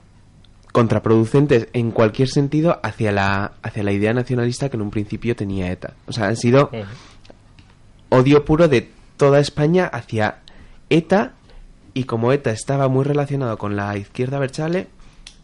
contraproducentes 0.72 1.70
en 1.74 1.92
cualquier 1.92 2.28
sentido 2.28 2.80
hacia 2.84 3.12
la 3.12 3.54
hacia 3.64 3.84
la 3.84 3.94
idea 3.94 4.14
nacionalista 4.14 4.70
que 4.70 4.76
en 4.76 4.82
un 4.82 4.92
principio 4.92 5.36
tenía 5.36 5.72
ETA. 5.72 5.94
O 6.06 6.12
sea, 6.12 6.28
han 6.28 6.36
sido 6.36 6.70
odio 8.10 8.46
puro 8.46 8.68
de 8.68 8.90
toda 9.18 9.40
España 9.40 9.88
hacia 9.88 10.40
ETA 10.90 11.34
y 11.94 12.04
como 12.04 12.34
ETA 12.34 12.52
estaba 12.52 12.90
muy 12.90 13.06
relacionado 13.06 13.58
con 13.58 13.76
la 13.76 13.98
izquierda 13.98 14.38
berchale, 14.38 14.88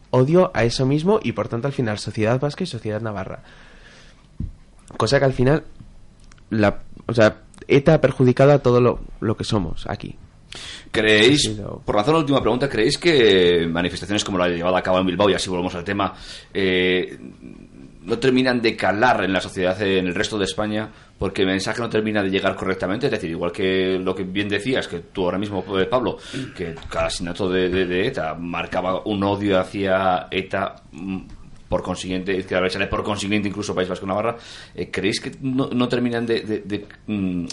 odio 0.09 0.51
a 0.53 0.65
eso 0.65 0.85
mismo 0.85 1.19
y 1.23 1.31
por 1.31 1.47
tanto 1.47 1.67
al 1.67 1.73
final 1.73 1.97
sociedad 1.97 2.39
vasca 2.39 2.63
y 2.63 2.67
sociedad 2.67 3.01
navarra. 3.01 3.43
Cosa 4.97 5.19
que 5.19 5.25
al 5.25 5.33
final 5.33 5.63
la 6.49 6.79
o 7.07 7.13
sea, 7.13 7.37
ETA 7.67 7.95
ha 7.95 8.01
perjudicado 8.01 8.51
a 8.51 8.59
todo 8.59 8.79
lo, 8.81 8.99
lo 9.19 9.35
que 9.35 9.43
somos 9.43 9.85
aquí. 9.87 10.15
¿creéis, 10.91 11.49
por 11.85 11.95
razón 11.95 12.13
la 12.15 12.19
última 12.19 12.41
pregunta, 12.41 12.67
¿creéis 12.67 12.97
que 12.97 13.65
manifestaciones 13.69 14.23
como 14.23 14.37
la 14.37 14.49
llevada 14.49 14.79
a 14.79 14.83
cabo 14.83 14.99
en 14.99 15.05
Bilbao, 15.05 15.29
y 15.29 15.33
así 15.33 15.49
volvemos 15.49 15.73
al 15.75 15.85
tema, 15.85 16.13
eh, 16.53 17.17
no 18.03 18.19
terminan 18.19 18.61
de 18.61 18.75
calar 18.75 19.23
en 19.23 19.31
la 19.31 19.39
sociedad 19.39 19.81
en 19.81 20.07
el 20.07 20.13
resto 20.15 20.37
de 20.37 20.43
España 20.45 20.89
porque 21.17 21.43
el 21.43 21.47
mensaje 21.47 21.79
no 21.81 21.89
termina 21.89 22.21
de 22.21 22.29
llegar 22.31 22.55
correctamente? 22.55 23.05
Es 23.05 23.11
decir, 23.13 23.29
igual 23.29 23.51
que 23.53 23.97
lo 23.99 24.13
que 24.13 24.23
bien 24.23 24.49
decías, 24.49 24.87
que 24.89 24.99
tú 24.99 25.23
ahora 25.23 25.37
mismo, 25.37 25.63
eh, 25.79 25.85
Pablo, 25.85 26.17
que 26.55 26.75
cada 26.89 27.05
asesinato 27.05 27.47
de, 27.49 27.69
de- 27.69 27.85
de 27.85 28.07
ETA 28.07 28.33
marcaba 28.33 29.01
un 29.05 29.23
odio 29.23 29.57
hacia 29.59 30.27
ETA. 30.31 30.75
Por 31.71 31.81
consiguiente, 31.83 32.33
Izquierda 32.33 32.57
Abertzale, 32.59 32.87
por 32.87 33.01
consiguiente, 33.01 33.47
incluso 33.47 33.73
País 33.73 33.87
Vasco 33.87 34.05
y 34.05 34.09
Navarra, 34.09 34.35
eh, 34.75 34.91
¿creéis 34.91 35.21
que 35.21 35.31
no, 35.41 35.69
no 35.71 35.87
terminan 35.87 36.25
de, 36.25 36.41
de- 36.41 36.59
de, 36.59 36.85
mm, 37.07 37.45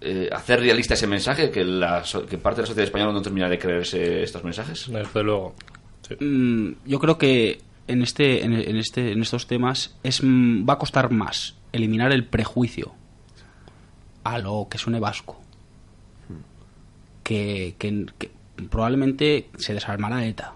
eh, 0.00 0.28
hacer 0.32 0.60
realista 0.60 0.94
ese 0.94 1.08
mensaje? 1.08 1.50
Que, 1.50 1.64
la, 1.64 2.04
so- 2.04 2.24
que 2.24 2.38
parte 2.38 2.58
de 2.58 2.62
la 2.62 2.66
sociedad 2.68 2.84
española 2.86 3.12
no 3.12 3.20
termina 3.20 3.48
de 3.48 3.58
creerse 3.58 4.22
estos 4.22 4.44
mensajes. 4.44 4.86
Desde 4.88 5.22
luego. 5.24 5.56
Sí. 6.08 6.14
Mm, 6.24 6.76
yo 6.86 7.00
creo 7.00 7.18
que 7.18 7.58
en 7.88 8.02
este 8.02 8.44
en, 8.44 8.52
en 8.52 8.76
este 8.76 9.10
en 9.12 9.20
estos 9.22 9.46
temas 9.48 9.96
es 10.04 10.22
mm, 10.22 10.64
va 10.68 10.74
a 10.74 10.78
costar 10.78 11.10
más 11.10 11.56
eliminar 11.72 12.12
el 12.12 12.24
prejuicio 12.26 12.92
a 14.22 14.38
lo 14.38 14.68
que 14.70 14.78
suene 14.78 15.00
vasco 15.00 15.40
que, 17.22 17.74
que- 17.78 18.06
que 18.18 18.30
probablemente 18.70 19.48
se 19.58 19.74
desarmará 19.74 20.24
ETA 20.26 20.54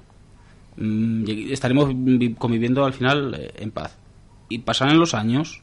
estaremos 1.50 1.88
vi- 1.94 2.34
conviviendo 2.34 2.84
al 2.84 2.92
final 2.92 3.34
eh, 3.38 3.52
en 3.56 3.70
paz 3.70 3.96
y 4.48 4.58
pasarán 4.58 4.98
los 4.98 5.14
años 5.14 5.62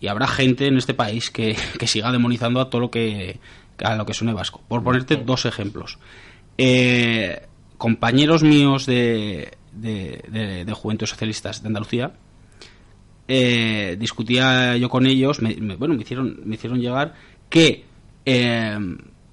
y 0.00 0.08
habrá 0.08 0.26
gente 0.26 0.66
en 0.66 0.76
este 0.76 0.94
país 0.94 1.30
que, 1.30 1.56
que 1.78 1.86
siga 1.86 2.10
demonizando 2.12 2.60
a 2.60 2.68
todo 2.70 2.80
lo 2.80 2.90
que 2.90 3.38
a 3.82 3.96
lo 3.96 4.04
que 4.06 4.14
suene 4.14 4.32
vasco. 4.34 4.60
Por 4.68 4.82
ponerte 4.84 5.16
dos 5.16 5.44
ejemplos. 5.46 5.98
Eh, 6.58 7.46
compañeros 7.78 8.42
míos 8.42 8.86
de, 8.86 9.52
de, 9.72 10.22
de, 10.28 10.64
de 10.64 10.72
Juventud 10.72 11.06
Socialistas 11.06 11.62
de 11.62 11.68
Andalucía, 11.68 12.12
eh, 13.28 13.96
discutía 13.98 14.76
yo 14.76 14.88
con 14.88 15.06
ellos, 15.06 15.40
me, 15.42 15.54
me- 15.56 15.76
bueno, 15.76 15.94
me 15.94 16.02
hicieron, 16.02 16.40
me 16.44 16.56
hicieron 16.56 16.80
llegar 16.80 17.14
que 17.48 17.84
eh, 18.24 18.78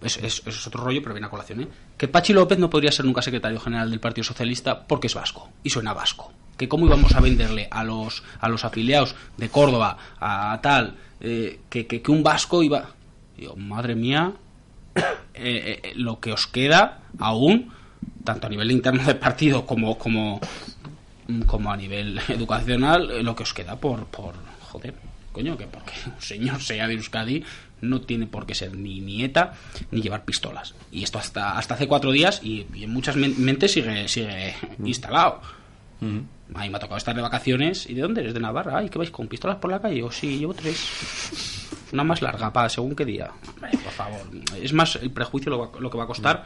es, 0.01 0.17
es- 0.17 0.67
otro 0.67 0.83
rollo, 0.83 1.01
pero 1.01 1.13
viene 1.13 1.27
a 1.27 1.29
colación, 1.29 1.61
¿eh? 1.61 1.67
que 1.97 2.07
Pachi 2.07 2.33
López 2.33 2.57
no 2.59 2.69
podría 2.69 2.91
ser 2.91 3.05
nunca 3.05 3.21
secretario 3.21 3.59
general 3.59 3.89
del 3.89 3.99
Partido 3.99 4.23
Socialista 4.23 4.85
porque 4.87 5.07
es 5.07 5.13
vasco 5.15 5.49
y 5.63 5.69
suena 5.69 5.93
vasco. 5.93 6.31
Que 6.57 6.67
cómo 6.67 6.85
íbamos 6.85 7.15
a 7.15 7.21
venderle 7.21 7.67
a 7.71 7.83
los 7.83 8.23
a 8.41 8.49
los 8.49 8.65
afiliados 8.65 9.15
de 9.37 9.49
Córdoba 9.49 9.97
a 10.19 10.59
tal 10.61 10.95
eh, 11.21 11.61
que, 11.69 11.87
que, 11.87 12.11
un 12.11 12.23
vasco 12.23 12.63
iba. 12.63 12.89
Madre 13.55 13.95
mía, 13.95 14.33
eh, 15.33 15.81
eh, 15.83 15.93
lo 15.95 16.19
que 16.19 16.33
os 16.33 16.47
queda 16.47 16.99
aún, 17.19 17.71
tanto 18.25 18.47
a 18.47 18.49
nivel 18.49 18.71
interno 18.71 19.03
del 19.03 19.17
partido 19.17 19.65
como 19.65 19.97
como 19.97 20.41
como 21.45 21.71
a 21.71 21.77
nivel 21.77 22.19
educacional, 22.27 23.23
lo 23.23 23.35
que 23.35 23.43
os 23.43 23.53
queda 23.53 23.77
por 23.77 24.05
por 24.07 24.33
joder, 24.71 24.95
coño, 25.31 25.57
que 25.57 25.65
porque 25.67 25.93
un 26.05 26.21
señor 26.21 26.61
sea 26.61 26.87
de 26.87 26.95
Euskadi 26.95 27.43
no 27.81 28.01
tiene 28.01 28.27
por 28.27 28.45
qué 28.45 28.55
ser 28.55 28.75
ni 28.75 28.99
nieta 28.99 29.53
ni 29.91 30.01
llevar 30.01 30.25
pistolas. 30.25 30.75
Y 30.91 31.03
esto 31.03 31.17
hasta 31.17 31.57
hasta 31.57 31.75
hace 31.75 31.87
cuatro 31.87 32.11
días 32.11 32.41
y, 32.43 32.67
y 32.73 32.83
en 32.83 32.91
muchas 32.91 33.15
men- 33.15 33.35
mentes 33.37 33.71
sigue 33.71 34.07
sigue 34.07 34.53
instalado. 34.83 35.41
A 36.01 36.05
mí 36.63 36.69
me 36.69 36.77
ha 36.77 36.79
tocado 36.79 36.97
estar 36.97 37.13
de 37.15 37.21
vacaciones. 37.21 37.89
¿Y 37.89 37.93
de 37.93 38.01
dónde 38.01 38.21
eres? 38.21 38.33
De 38.33 38.39
Navarra. 38.39 38.77
Ay, 38.77 38.89
que 38.89 38.97
vais 38.97 39.11
con 39.11 39.27
pistolas 39.27 39.57
por 39.57 39.69
la 39.69 39.81
calle. 39.81 39.95
Digo, 39.95 40.11
sí, 40.11 40.39
llevo 40.39 40.53
tres. 40.53 41.67
Una 41.91 42.03
más 42.05 42.21
larga, 42.21 42.51
para 42.53 42.69
según 42.69 42.95
qué 42.95 43.03
día. 43.05 43.29
Hombre, 43.55 43.71
por 43.83 43.91
favor. 43.91 44.21
Es 44.61 44.71
más 44.73 44.95
el 44.95 45.11
prejuicio 45.11 45.49
lo, 45.51 45.71
lo 45.79 45.89
que 45.89 45.97
va 45.97 46.05
a 46.05 46.07
costar 46.07 46.43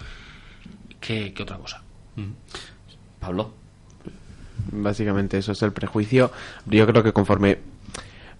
que, 0.99 1.33
que 1.33 1.43
otra 1.43 1.57
cosa. 1.57 1.83
Pablo. 3.19 3.53
Básicamente 4.71 5.37
eso 5.37 5.51
es 5.51 5.61
el 5.61 5.71
prejuicio. 5.71 6.31
Yo 6.65 6.85
creo 6.87 7.03
que 7.03 7.13
conforme 7.13 7.59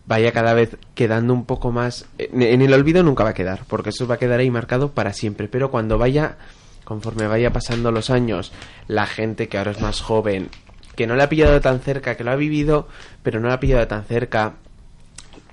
vaya 0.05 0.31
cada 0.31 0.53
vez 0.53 0.77
quedando 0.95 1.33
un 1.33 1.45
poco 1.45 1.71
más... 1.71 2.05
En, 2.17 2.61
el 2.61 2.73
olvido 2.73 3.03
nunca 3.03 3.23
va 3.23 3.31
a 3.31 3.33
quedar, 3.33 3.61
porque 3.67 3.89
eso 3.89 4.07
va 4.07 4.15
a 4.15 4.19
quedar 4.19 4.39
ahí 4.39 4.51
marcado 4.51 4.91
para 4.91 5.13
siempre. 5.13 5.47
Pero 5.47 5.71
cuando 5.71 5.97
vaya, 5.97 6.37
conforme 6.83 7.27
vaya 7.27 7.51
pasando 7.51 7.91
los 7.91 8.09
años, 8.09 8.51
la 8.87 9.05
gente 9.05 9.47
que 9.47 9.57
ahora 9.57 9.71
es 9.71 9.81
más 9.81 10.01
joven, 10.01 10.49
que 10.95 11.07
no 11.07 11.15
le 11.15 11.23
ha 11.23 11.29
pillado 11.29 11.59
tan 11.61 11.79
cerca, 11.79 12.15
que 12.15 12.23
lo 12.23 12.31
ha 12.31 12.35
vivido, 12.35 12.87
pero 13.23 13.39
no 13.39 13.47
le 13.47 13.53
ha 13.53 13.59
pillado 13.59 13.87
tan 13.87 14.03
cerca, 14.03 14.53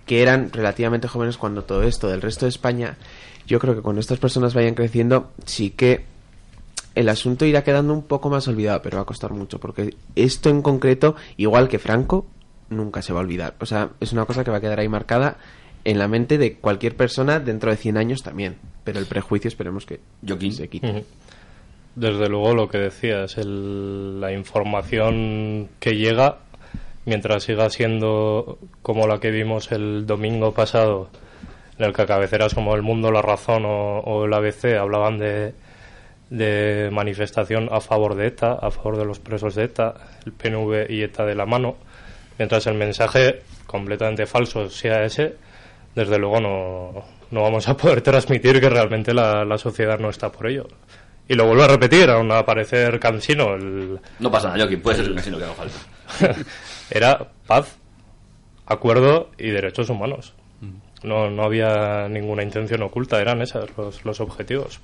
que 0.07 0.23
eran 0.23 0.51
relativamente 0.53 1.09
jóvenes 1.09 1.37
cuando 1.37 1.63
todo 1.63 1.85
esto 1.85 2.09
del 2.09 2.23
resto 2.23 2.47
de 2.47 2.51
España, 2.51 2.97
yo 3.47 3.59
creo 3.59 3.75
que 3.75 3.83
cuando 3.83 4.01
estas 4.01 4.19
personas 4.19 4.55
vayan 4.55 4.75
creciendo, 4.75 5.31
sí 5.45 5.71
que 5.71 6.05
el 6.95 7.09
asunto 7.09 7.45
irá 7.45 7.63
quedando 7.63 7.93
un 7.95 8.03
poco 8.03 8.29
más 8.29 8.49
olvidado, 8.49 8.83
pero 8.83 8.97
va 8.97 9.03
a 9.05 9.07
costar 9.07 9.33
mucho, 9.33 9.61
porque 9.61 9.95
esto 10.17 10.51
en 10.51 10.63
concreto, 10.63 11.15
igual 11.37 11.69
que 11.69 11.79
Franco, 11.79 12.27
nunca 12.71 13.03
se 13.03 13.13
va 13.13 13.21
a 13.21 13.23
olvidar. 13.23 13.55
O 13.61 13.67
sea, 13.67 13.91
es 14.01 14.13
una 14.13 14.25
cosa 14.25 14.43
que 14.45 14.51
va 14.51 14.57
a 14.57 14.61
quedar 14.61 14.81
ahí 14.81 14.89
marcada 14.89 15.37
en 15.85 15.99
la 15.99 16.09
mente 16.09 16.39
de 16.39 16.55
cualquier 16.57 16.97
persona 16.97 17.41
dentro 17.41 17.71
de 17.71 17.77
100 17.77 17.97
años 17.99 18.23
también. 18.23 18.57
Pero 18.85 18.99
el 18.99 19.07
prejuicio 19.07 19.49
esperemos 19.49 19.87
que 19.87 20.01
Joaquín. 20.27 20.53
se 20.53 20.69
quite. 20.69 21.05
Desde 21.97 22.29
luego 22.29 22.55
lo 22.55 22.69
que 22.69 22.79
decías, 22.79 23.37
el- 23.39 24.21
la 24.21 24.33
información 24.33 25.69
que 25.81 25.97
llega, 25.97 26.39
mientras 27.05 27.43
siga 27.45 27.69
siendo 27.71 28.59
como 28.83 29.07
la 29.07 29.19
que 29.21 29.31
vimos 29.31 29.73
el 29.73 30.07
domingo 30.07 30.53
pasado, 30.53 31.09
en 31.79 31.87
el 31.87 31.93
que 31.93 32.03
a 32.03 32.07
cabeceras 32.07 32.55
como 32.55 32.75
El 32.77 32.83
Mundo, 32.83 33.11
La 33.11 33.23
Razón 33.23 33.65
o, 33.65 33.99
o 34.01 34.25
el 34.27 34.33
ABC 34.35 34.77
hablaban 34.79 35.19
de, 35.19 35.55
de 36.29 36.91
manifestación 36.93 37.69
a 37.73 37.81
favor 37.81 38.15
de 38.15 38.29
ETA, 38.29 38.53
a 38.53 38.71
favor 38.71 38.97
de 38.99 39.05
los 39.07 39.19
presos 39.19 39.55
de 39.55 39.65
ETA, 39.65 39.95
el 40.27 40.33
PNV 40.33 40.91
y 40.91 41.03
ETA 41.03 41.25
de 41.25 41.35
la 41.35 41.47
mano, 41.47 41.77
mientras 42.41 42.67
el 42.69 42.75
mensaje 42.75 43.43
completamente 43.67 44.25
falso 44.25 44.71
sea 44.71 45.05
ese, 45.05 45.37
desde 45.95 46.19
luego 46.19 46.41
no, 46.41 47.05
no 47.31 47.43
vamos 47.43 47.69
a 47.69 47.77
poder 47.77 48.01
transmitir 48.01 48.59
que 48.63 48.71
realmente 48.71 49.13
la, 49.13 49.45
la 49.45 49.59
sociedad 49.59 49.99
no 49.99 50.09
está 50.09 50.33
por 50.33 50.47
ello. 50.47 50.67
Y 51.29 51.35
lo 51.35 51.45
vuelvo 51.45 51.65
a 51.65 51.69
repetir, 51.69 52.09
aun 52.09 52.33
a 52.33 52.43
parecer 52.47 52.99
cansino, 52.99 53.53
el, 53.57 54.01
No 54.21 54.31
pasa 54.31 54.49
nada, 54.49 54.61
Joaquín, 54.61 54.81
puede 54.81 54.97
ser 54.97 55.07
el 55.09 55.13
vecino 55.13 55.37
que 55.37 55.45
haga 55.45 55.53
falta. 55.53 56.41
era 56.91 57.29
paz, 57.47 57.77
acuerdo 58.65 59.29
y 59.37 59.51
derechos 59.51 59.91
humanos. 59.91 60.33
No, 61.03 61.29
no 61.29 61.43
había 61.43 62.09
ninguna 62.09 62.43
intención 62.43 62.83
oculta, 62.83 63.21
eran 63.21 63.43
esos 63.43 63.69
los, 63.77 64.03
los 64.07 64.21
objetivos. 64.21 64.81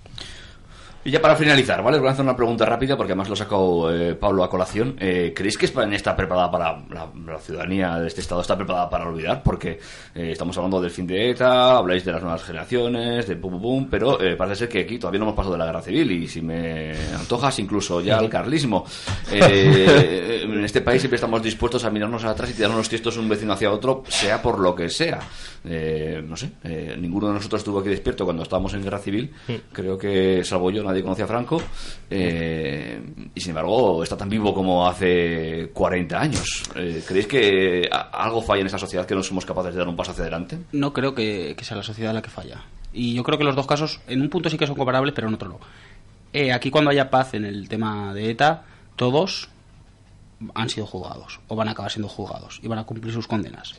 Y 1.07 1.13
ya 1.13 1.23
para 1.23 1.37
finalizar, 1.37 1.85
¿vale? 1.85 1.99
Os 1.99 2.01
voy 2.01 2.09
a 2.09 2.13
hacer 2.15 2.25
una 2.25 2.35
pregunta 2.35 2.67
rápida 2.67 2.97
porque 2.97 3.13
además 3.13 3.29
lo 3.29 3.37
sacó 3.37 3.93
eh, 3.93 4.17
Pablo 4.17 4.43
a 4.43 4.51
colación. 4.51 4.97
Eh, 4.99 5.33
¿Creéis 5.33 5.57
que 5.57 5.67
España 5.67 5.95
está 5.95 6.17
preparada 6.17 6.51
para, 6.51 6.85
la, 6.93 7.09
la 7.25 7.39
ciudadanía 7.39 8.01
de 8.01 8.09
este 8.09 8.23
Estado 8.23 8.41
está 8.41 8.57
preparada 8.57 8.91
para 8.91 9.09
olvidar? 9.09 9.41
Porque 9.45 9.79
eh, 10.17 10.33
estamos 10.33 10.57
hablando 10.57 10.81
del 10.81 10.91
fin 10.91 11.07
de 11.07 11.31
ETA, 11.31 11.77
habláis 11.77 12.05
de 12.05 12.11
las 12.11 12.21
nuevas 12.23 12.43
generaciones, 12.43 13.29
de 13.29 13.37
pum 13.37 13.53
pum 13.53 13.63
pum, 13.63 13.89
pero 13.89 14.21
eh, 14.21 14.35
parece 14.35 14.57
ser 14.57 14.69
que 14.69 14.81
aquí 14.81 14.99
todavía 14.99 15.21
no 15.21 15.27
hemos 15.27 15.37
pasado 15.37 15.53
de 15.53 15.61
la 15.61 15.67
guerra 15.67 15.83
civil 15.83 16.11
y 16.11 16.27
si 16.27 16.43
me 16.43 16.91
antojas 17.15 17.57
incluso 17.61 18.01
ya 18.01 18.19
el 18.19 18.29
carlismo. 18.29 18.85
Eh, 19.31 20.41
en 20.43 20.65
este 20.65 20.81
país 20.81 21.01
siempre 21.01 21.15
estamos 21.19 21.41
dispuestos 21.41 21.85
a 21.85 21.91
mirarnos 21.91 22.25
atrás 22.25 22.51
y 22.51 22.55
tirarnos 22.55 22.89
tiestos 22.89 23.17
un 23.17 23.29
vecino 23.29 23.53
hacia 23.53 23.71
otro, 23.71 24.03
sea 24.09 24.43
por 24.43 24.59
lo 24.59 24.75
que 24.75 24.89
sea. 24.89 25.21
Eh, 25.69 26.23
no 26.25 26.37
sé, 26.37 26.51
eh, 26.63 26.97
ninguno 26.99 27.29
de 27.29 27.35
nosotros 27.35 27.61
estuvo 27.61 27.81
aquí 27.81 27.89
despierto 27.89 28.25
cuando 28.25 28.45
estábamos 28.45 28.73
en 28.75 28.83
guerra 28.83 28.99
civil. 28.99 29.33
Creo 29.73 29.99
que, 29.99 30.45
salvo 30.45 30.71
yo, 30.71 30.83
nadie 30.83 30.96
conocía 31.03 31.25
a 31.25 31.29
Franco. 31.29 31.63
Eh, 32.11 33.01
y 33.35 33.41
sin 33.41 33.51
embargo, 33.51 34.03
está 34.03 34.17
tan 34.17 34.29
vivo 34.29 34.55
como 34.55 34.87
hace 34.87 35.71
40 35.73 36.21
años. 36.21 36.63
Eh, 36.75 37.03
¿Creéis 37.07 37.27
que 37.27 37.89
algo 37.91 38.43
falla 38.43 38.61
en 38.61 38.67
esta 38.67 38.79
sociedad 38.79 39.07
que 39.07 39.15
no 39.15 39.23
somos 39.23 39.47
capaces 39.47 39.73
de 39.73 39.79
dar 39.79 39.89
un 39.89 39.97
paso 39.97 40.11
hacia 40.11 40.23
adelante? 40.23 40.59
No 40.73 40.93
creo 40.93 41.15
que, 41.15 41.57
sea 41.63 41.77
la 41.77 41.83
sociedad 41.83 42.13
la 42.13 42.23
que 42.23 42.31
falla. 42.31 42.63
Y 42.93 43.15
yo 43.15 43.23
creo 43.23 43.39
que 43.39 43.45
los 43.45 43.57
dos 43.57 43.67
casos, 43.67 44.01
en 44.07 44.21
un 44.21 44.29
punto 44.29 44.49
sí 44.51 44.59
que 44.59 44.67
son 44.67 44.77
comparables, 44.77 45.15
pero 45.15 45.29
en 45.29 45.35
otro 45.35 45.49
no. 45.49 45.61
Eh, 46.33 46.53
aquí 46.53 46.71
cuando 46.71 46.91
haya 46.91 47.11
paz 47.11 47.35
en 47.35 47.45
el 47.45 47.69
tema 47.69 48.13
de 48.15 48.31
ETA, 48.31 48.65
todos 48.97 49.49
han 50.55 50.69
sido 50.69 50.87
juzgados, 50.87 51.41
o 51.49 51.57
van 51.57 51.69
a 51.69 51.71
acabar 51.73 51.91
siendo 51.91 52.09
juzgados, 52.09 52.61
y 52.63 52.69
van 52.69 52.79
a 52.79 52.85
cumplir 52.85 53.13
sus 53.13 53.27
condenas. 53.27 53.75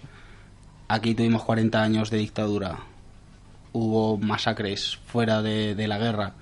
Aquí 0.88 1.14
tuvimos 1.14 1.44
40 1.44 1.82
años 1.82 2.10
de 2.10 2.18
dictadura, 2.18 2.80
hubo 3.74 4.18
masacres 4.18 4.98
fuera 5.06 5.42
de 5.42 5.88
la 5.88 5.98
guerra, 5.98 6.34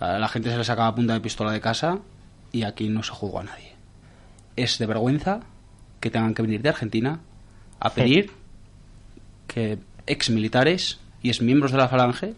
a 0.00 0.18
la 0.18 0.28
gente 0.28 0.50
se 0.50 0.56
le 0.56 0.64
sacaba 0.64 0.94
punta 0.94 1.12
de 1.12 1.20
pistola 1.20 1.52
de 1.52 1.60
casa, 1.60 2.00
y 2.52 2.64
aquí 2.64 2.88
no 2.88 3.02
se 3.02 3.12
juzgó 3.12 3.40
a 3.40 3.44
nadie. 3.44 3.74
Es 4.56 4.78
de 4.78 4.86
vergüenza 4.86 5.40
que 6.00 6.10
tengan 6.10 6.34
que 6.34 6.42
venir 6.42 6.62
de 6.62 6.70
Argentina 6.70 7.20
a 7.78 7.90
pedir 7.90 8.32
que 9.46 9.78
ex 10.06 10.30
militares 10.30 10.98
y 11.22 11.28
ex 11.28 11.42
miembros 11.42 11.72
de 11.72 11.78
la 11.78 11.88
falange 11.88 12.34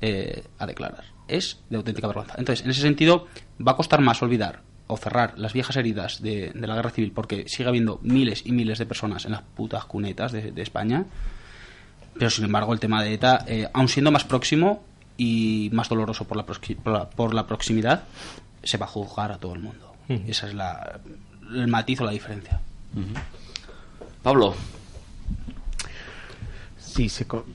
eh, 0.00 0.44
a 0.58 0.66
declarar. 0.66 1.04
Es 1.28 1.60
de 1.70 1.76
auténtica 1.76 2.06
vergüenza. 2.06 2.34
Entonces, 2.38 2.64
en 2.64 2.70
ese 2.70 2.82
sentido, 2.82 3.26
va 3.66 3.72
a 3.72 3.76
costar 3.76 4.00
más 4.00 4.22
olvidar 4.22 4.60
o 4.86 4.96
cerrar 4.96 5.38
las 5.38 5.52
viejas 5.52 5.76
heridas 5.76 6.20
de, 6.20 6.50
de 6.54 6.66
la 6.66 6.74
guerra 6.74 6.90
civil 6.90 7.12
porque 7.12 7.44
sigue 7.48 7.68
habiendo 7.68 7.98
miles 8.02 8.44
y 8.44 8.52
miles 8.52 8.78
de 8.78 8.86
personas 8.86 9.24
en 9.24 9.32
las 9.32 9.42
putas 9.42 9.84
cunetas 9.86 10.32
de, 10.32 10.52
de 10.52 10.62
España. 10.62 11.06
Pero, 12.14 12.28
sin 12.28 12.44
embargo, 12.44 12.74
el 12.74 12.80
tema 12.80 13.02
de 13.02 13.14
ETA, 13.14 13.44
eh, 13.46 13.68
aun 13.72 13.88
siendo 13.88 14.10
más 14.10 14.24
próximo 14.24 14.82
y 15.16 15.70
más 15.72 15.88
doloroso 15.88 16.24
por 16.24 16.36
la, 16.36 16.44
por 16.46 16.58
la, 16.92 17.10
por 17.10 17.34
la 17.34 17.46
proximidad, 17.46 18.04
se 18.62 18.78
va 18.78 18.86
a 18.86 18.88
juzgar 18.88 19.32
a 19.32 19.38
todo 19.38 19.54
el 19.54 19.60
mundo. 19.60 19.92
Esa 20.26 20.46
es 20.48 20.54
la, 20.54 21.00
el 21.54 21.68
matiz 21.68 22.00
o 22.00 22.04
la 22.04 22.10
diferencia. 22.12 22.60
Pablo, 24.22 24.54
Sí, 26.78 27.08
se 27.08 27.26
co- 27.26 27.46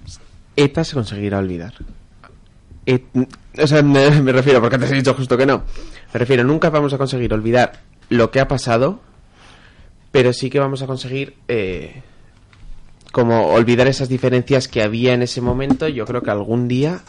ETA 0.55 0.83
se 0.83 0.93
conseguirá 0.95 1.37
olvidar. 1.39 1.73
Et- 2.85 3.05
o 3.59 3.67
sea, 3.67 3.81
me, 3.83 4.09
me 4.21 4.31
refiero, 4.31 4.61
porque 4.61 4.75
antes 4.75 4.91
he 4.91 4.95
dicho 4.95 5.13
justo 5.13 5.37
que 5.37 5.45
no. 5.45 5.63
Me 6.13 6.19
refiero, 6.19 6.43
nunca 6.43 6.69
vamos 6.69 6.93
a 6.93 6.97
conseguir 6.97 7.33
olvidar 7.33 7.81
lo 8.09 8.31
que 8.31 8.39
ha 8.39 8.47
pasado, 8.47 8.99
pero 10.11 10.33
sí 10.33 10.49
que 10.49 10.59
vamos 10.59 10.81
a 10.81 10.87
conseguir 10.87 11.35
eh, 11.47 12.01
como 13.11 13.47
olvidar 13.49 13.87
esas 13.87 14.09
diferencias 14.09 14.67
que 14.67 14.81
había 14.81 15.13
en 15.13 15.21
ese 15.21 15.41
momento. 15.41 15.87
Yo 15.87 16.05
creo 16.05 16.21
que 16.23 16.31
algún 16.31 16.67
día 16.67 17.01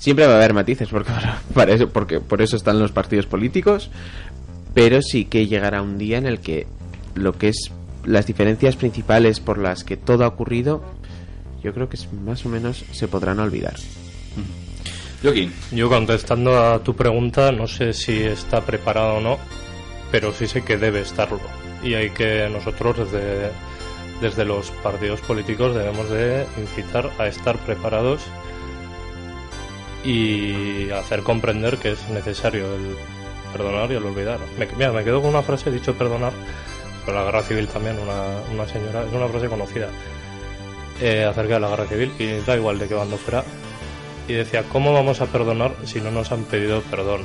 siempre 0.00 0.26
va 0.26 0.32
a 0.32 0.36
haber 0.36 0.54
matices, 0.54 0.88
porque, 0.88 1.12
para 1.54 1.72
eso, 1.72 1.88
porque 1.90 2.18
por 2.18 2.42
eso 2.42 2.56
están 2.56 2.80
los 2.80 2.90
partidos 2.90 3.26
políticos, 3.26 3.90
pero 4.74 5.00
sí 5.02 5.26
que 5.26 5.46
llegará 5.46 5.82
un 5.82 5.98
día 5.98 6.18
en 6.18 6.26
el 6.26 6.40
que 6.40 6.66
lo 7.14 7.38
que 7.38 7.48
es 7.48 7.70
las 8.04 8.26
diferencias 8.26 8.76
principales 8.76 9.40
por 9.40 9.58
las 9.58 9.84
que 9.84 9.96
todo 9.96 10.24
ha 10.24 10.28
ocurrido, 10.28 10.82
yo 11.62 11.74
creo 11.74 11.88
que 11.88 11.98
más 12.24 12.44
o 12.46 12.48
menos 12.48 12.84
se 12.90 13.06
podrán 13.06 13.38
olvidar. 13.38 13.74
Joaquín. 15.22 15.52
Yo 15.70 15.90
contestando 15.90 16.58
a 16.58 16.82
tu 16.82 16.96
pregunta, 16.96 17.52
no 17.52 17.66
sé 17.66 17.92
si 17.92 18.22
está 18.22 18.62
preparado 18.62 19.16
o 19.16 19.20
no, 19.20 19.38
pero 20.10 20.32
sí 20.32 20.46
sé 20.46 20.62
que 20.62 20.78
debe 20.78 21.00
estarlo. 21.02 21.40
Y 21.84 21.92
hay 21.92 22.08
que 22.10 22.48
nosotros 22.48 22.96
desde, 22.96 23.50
desde 24.22 24.46
los 24.46 24.70
partidos 24.82 25.20
políticos 25.20 25.74
debemos 25.74 26.08
de 26.08 26.46
incitar 26.58 27.10
a 27.18 27.26
estar 27.26 27.58
preparados 27.58 28.22
y 30.04 30.90
hacer 30.90 31.22
comprender 31.22 31.78
que 31.78 31.92
es 31.92 32.08
necesario 32.08 32.74
el 32.74 32.96
perdonar 33.52 33.90
y 33.90 33.94
el 33.94 34.04
olvidar. 34.04 34.38
Me, 34.58 34.66
mira, 34.76 34.92
me 34.92 35.04
quedo 35.04 35.20
con 35.20 35.30
una 35.30 35.42
frase, 35.42 35.70
he 35.70 35.72
dicho 35.72 35.94
perdonar, 35.94 36.32
pero 37.04 37.18
la 37.18 37.24
guerra 37.24 37.42
civil 37.42 37.68
también, 37.68 37.98
una, 37.98 38.40
una 38.52 38.66
señora, 38.66 39.04
es 39.04 39.12
una 39.12 39.28
frase 39.28 39.48
conocida 39.48 39.88
eh, 41.00 41.24
acerca 41.24 41.54
de 41.54 41.60
la 41.60 41.68
guerra 41.68 41.86
civil 41.86 42.12
y 42.18 42.40
da 42.40 42.56
igual 42.56 42.78
de 42.78 42.88
qué 42.88 42.94
bando 42.94 43.16
fuera. 43.16 43.44
Y 44.28 44.34
decía, 44.34 44.64
¿cómo 44.64 44.92
vamos 44.92 45.20
a 45.20 45.26
perdonar 45.26 45.74
si 45.84 46.00
no 46.00 46.10
nos 46.10 46.30
han 46.30 46.44
pedido 46.44 46.82
perdón? 46.82 47.22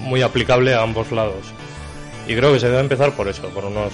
Muy 0.00 0.22
aplicable 0.22 0.74
a 0.74 0.82
ambos 0.82 1.10
lados. 1.10 1.46
Y 2.26 2.34
creo 2.36 2.52
que 2.52 2.60
se 2.60 2.68
debe 2.68 2.80
empezar 2.80 3.12
por 3.12 3.28
eso, 3.28 3.48
por 3.48 3.64
unos 3.64 3.92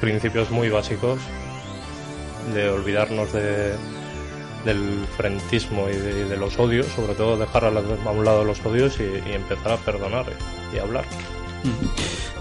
principios 0.00 0.50
muy 0.50 0.68
básicos 0.68 1.18
de 2.54 2.68
olvidarnos 2.68 3.32
de, 3.32 3.74
del 4.66 5.06
frentismo 5.16 5.88
y 5.88 5.96
de, 5.96 6.20
y 6.26 6.28
de 6.28 6.36
los 6.36 6.58
odios, 6.58 6.86
sobre 6.94 7.14
todo 7.14 7.38
dejar 7.38 7.64
a, 7.64 7.70
la- 7.70 7.80
a 7.80 8.10
un 8.10 8.24
lado 8.24 8.44
los 8.44 8.60
odios 8.66 8.98
y, 9.00 9.04
y 9.28 9.32
empezar 9.32 9.72
a 9.72 9.76
perdonar 9.78 10.26
y, 10.72 10.76
y 10.76 10.78
hablar. 10.78 11.04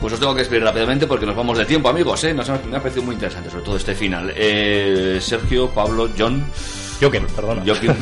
Pues 0.01 0.13
os 0.13 0.19
tengo 0.19 0.33
que 0.35 0.39
despedir 0.41 0.63
rápidamente 0.63 1.07
porque 1.07 1.25
nos 1.25 1.35
vamos 1.35 1.57
de 1.57 1.65
tiempo, 1.65 1.89
amigos. 1.89 2.23
¿eh? 2.25 2.33
Nos 2.33 2.47
me 2.49 2.77
ha 2.77 2.79
parecido 2.81 3.03
muy 3.03 3.15
interesante, 3.15 3.49
sobre 3.49 3.63
todo 3.63 3.77
este 3.77 3.95
final. 3.95 4.31
Eh, 4.35 5.17
Sergio, 5.21 5.69
Pablo, 5.69 6.09
John, 6.17 6.45
Joaquín, 6.99 7.25
perdona. 7.35 7.63
Joaquín, 7.65 7.95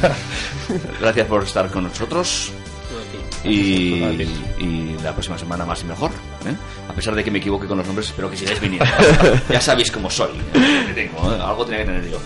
gracias 1.00 1.28
por 1.28 1.44
estar 1.44 1.70
con 1.70 1.84
nosotros. 1.84 2.52
Y, 3.46 3.96
y 4.60 4.98
la 5.04 5.12
próxima 5.12 5.38
semana 5.38 5.66
más 5.66 5.82
y 5.82 5.86
mejor. 5.86 6.12
¿eh? 6.46 6.56
A 6.90 6.94
pesar 6.94 7.14
de 7.16 7.24
que 7.24 7.32
me 7.32 7.40
equivoque 7.40 7.68
con 7.68 7.78
los 7.78 7.86
nombres, 7.86 8.08
espero 8.08 8.30
que 8.30 8.38
sigáis 8.38 8.60
viniendo. 8.60 8.86
ya 9.50 9.60
sabéis 9.62 9.92
cómo 9.92 10.10
soy. 10.10 10.32
¿eh? 10.54 10.92
Tengo, 10.96 11.32
¿eh? 11.34 11.40
Algo 11.42 11.66
tenía 11.66 11.80
que 11.82 11.86
tener 11.86 12.10
yo. 12.10 12.18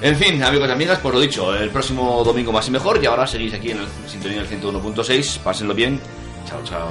En 0.00 0.16
fin, 0.16 0.42
amigos 0.42 0.68
y 0.68 0.72
amigas, 0.72 0.98
por 1.00 1.14
lo 1.14 1.20
dicho, 1.20 1.54
el 1.54 1.70
próximo 1.70 2.22
domingo 2.24 2.52
más 2.52 2.68
y 2.68 2.70
mejor. 2.70 3.02
Y 3.02 3.06
ahora 3.06 3.26
seguís 3.26 3.52
aquí 3.54 3.72
en 3.72 3.78
el 3.78 3.86
sintonía 4.06 4.42
del 4.42 4.48
101.6. 4.48 5.38
Pásenlo 5.40 5.74
bien. 5.74 6.00
Chao, 6.46 6.62
chao. 6.64 6.90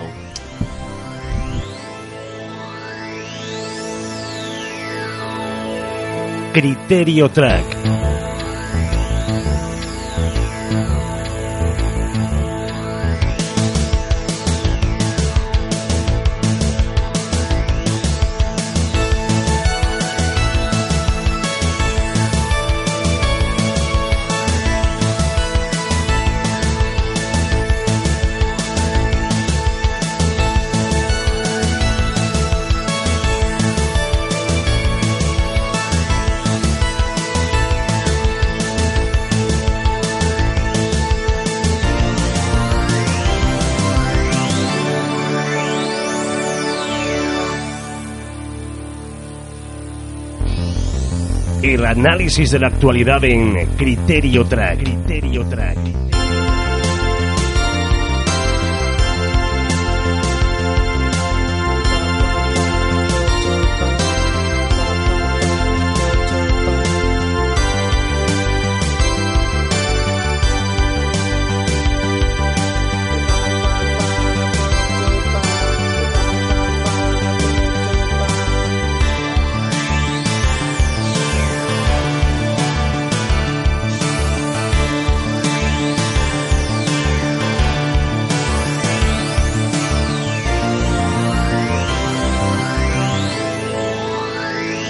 Criterio 6.53 7.29
Track. 7.29 8.06
Análisis 51.87 52.51
de 52.51 52.59
la 52.59 52.67
actualidad 52.67 53.23
en 53.23 53.65
Criterio 53.77 54.45
Track. 54.45 56.16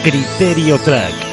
Criterio 0.09 0.77
Track. 0.79 1.26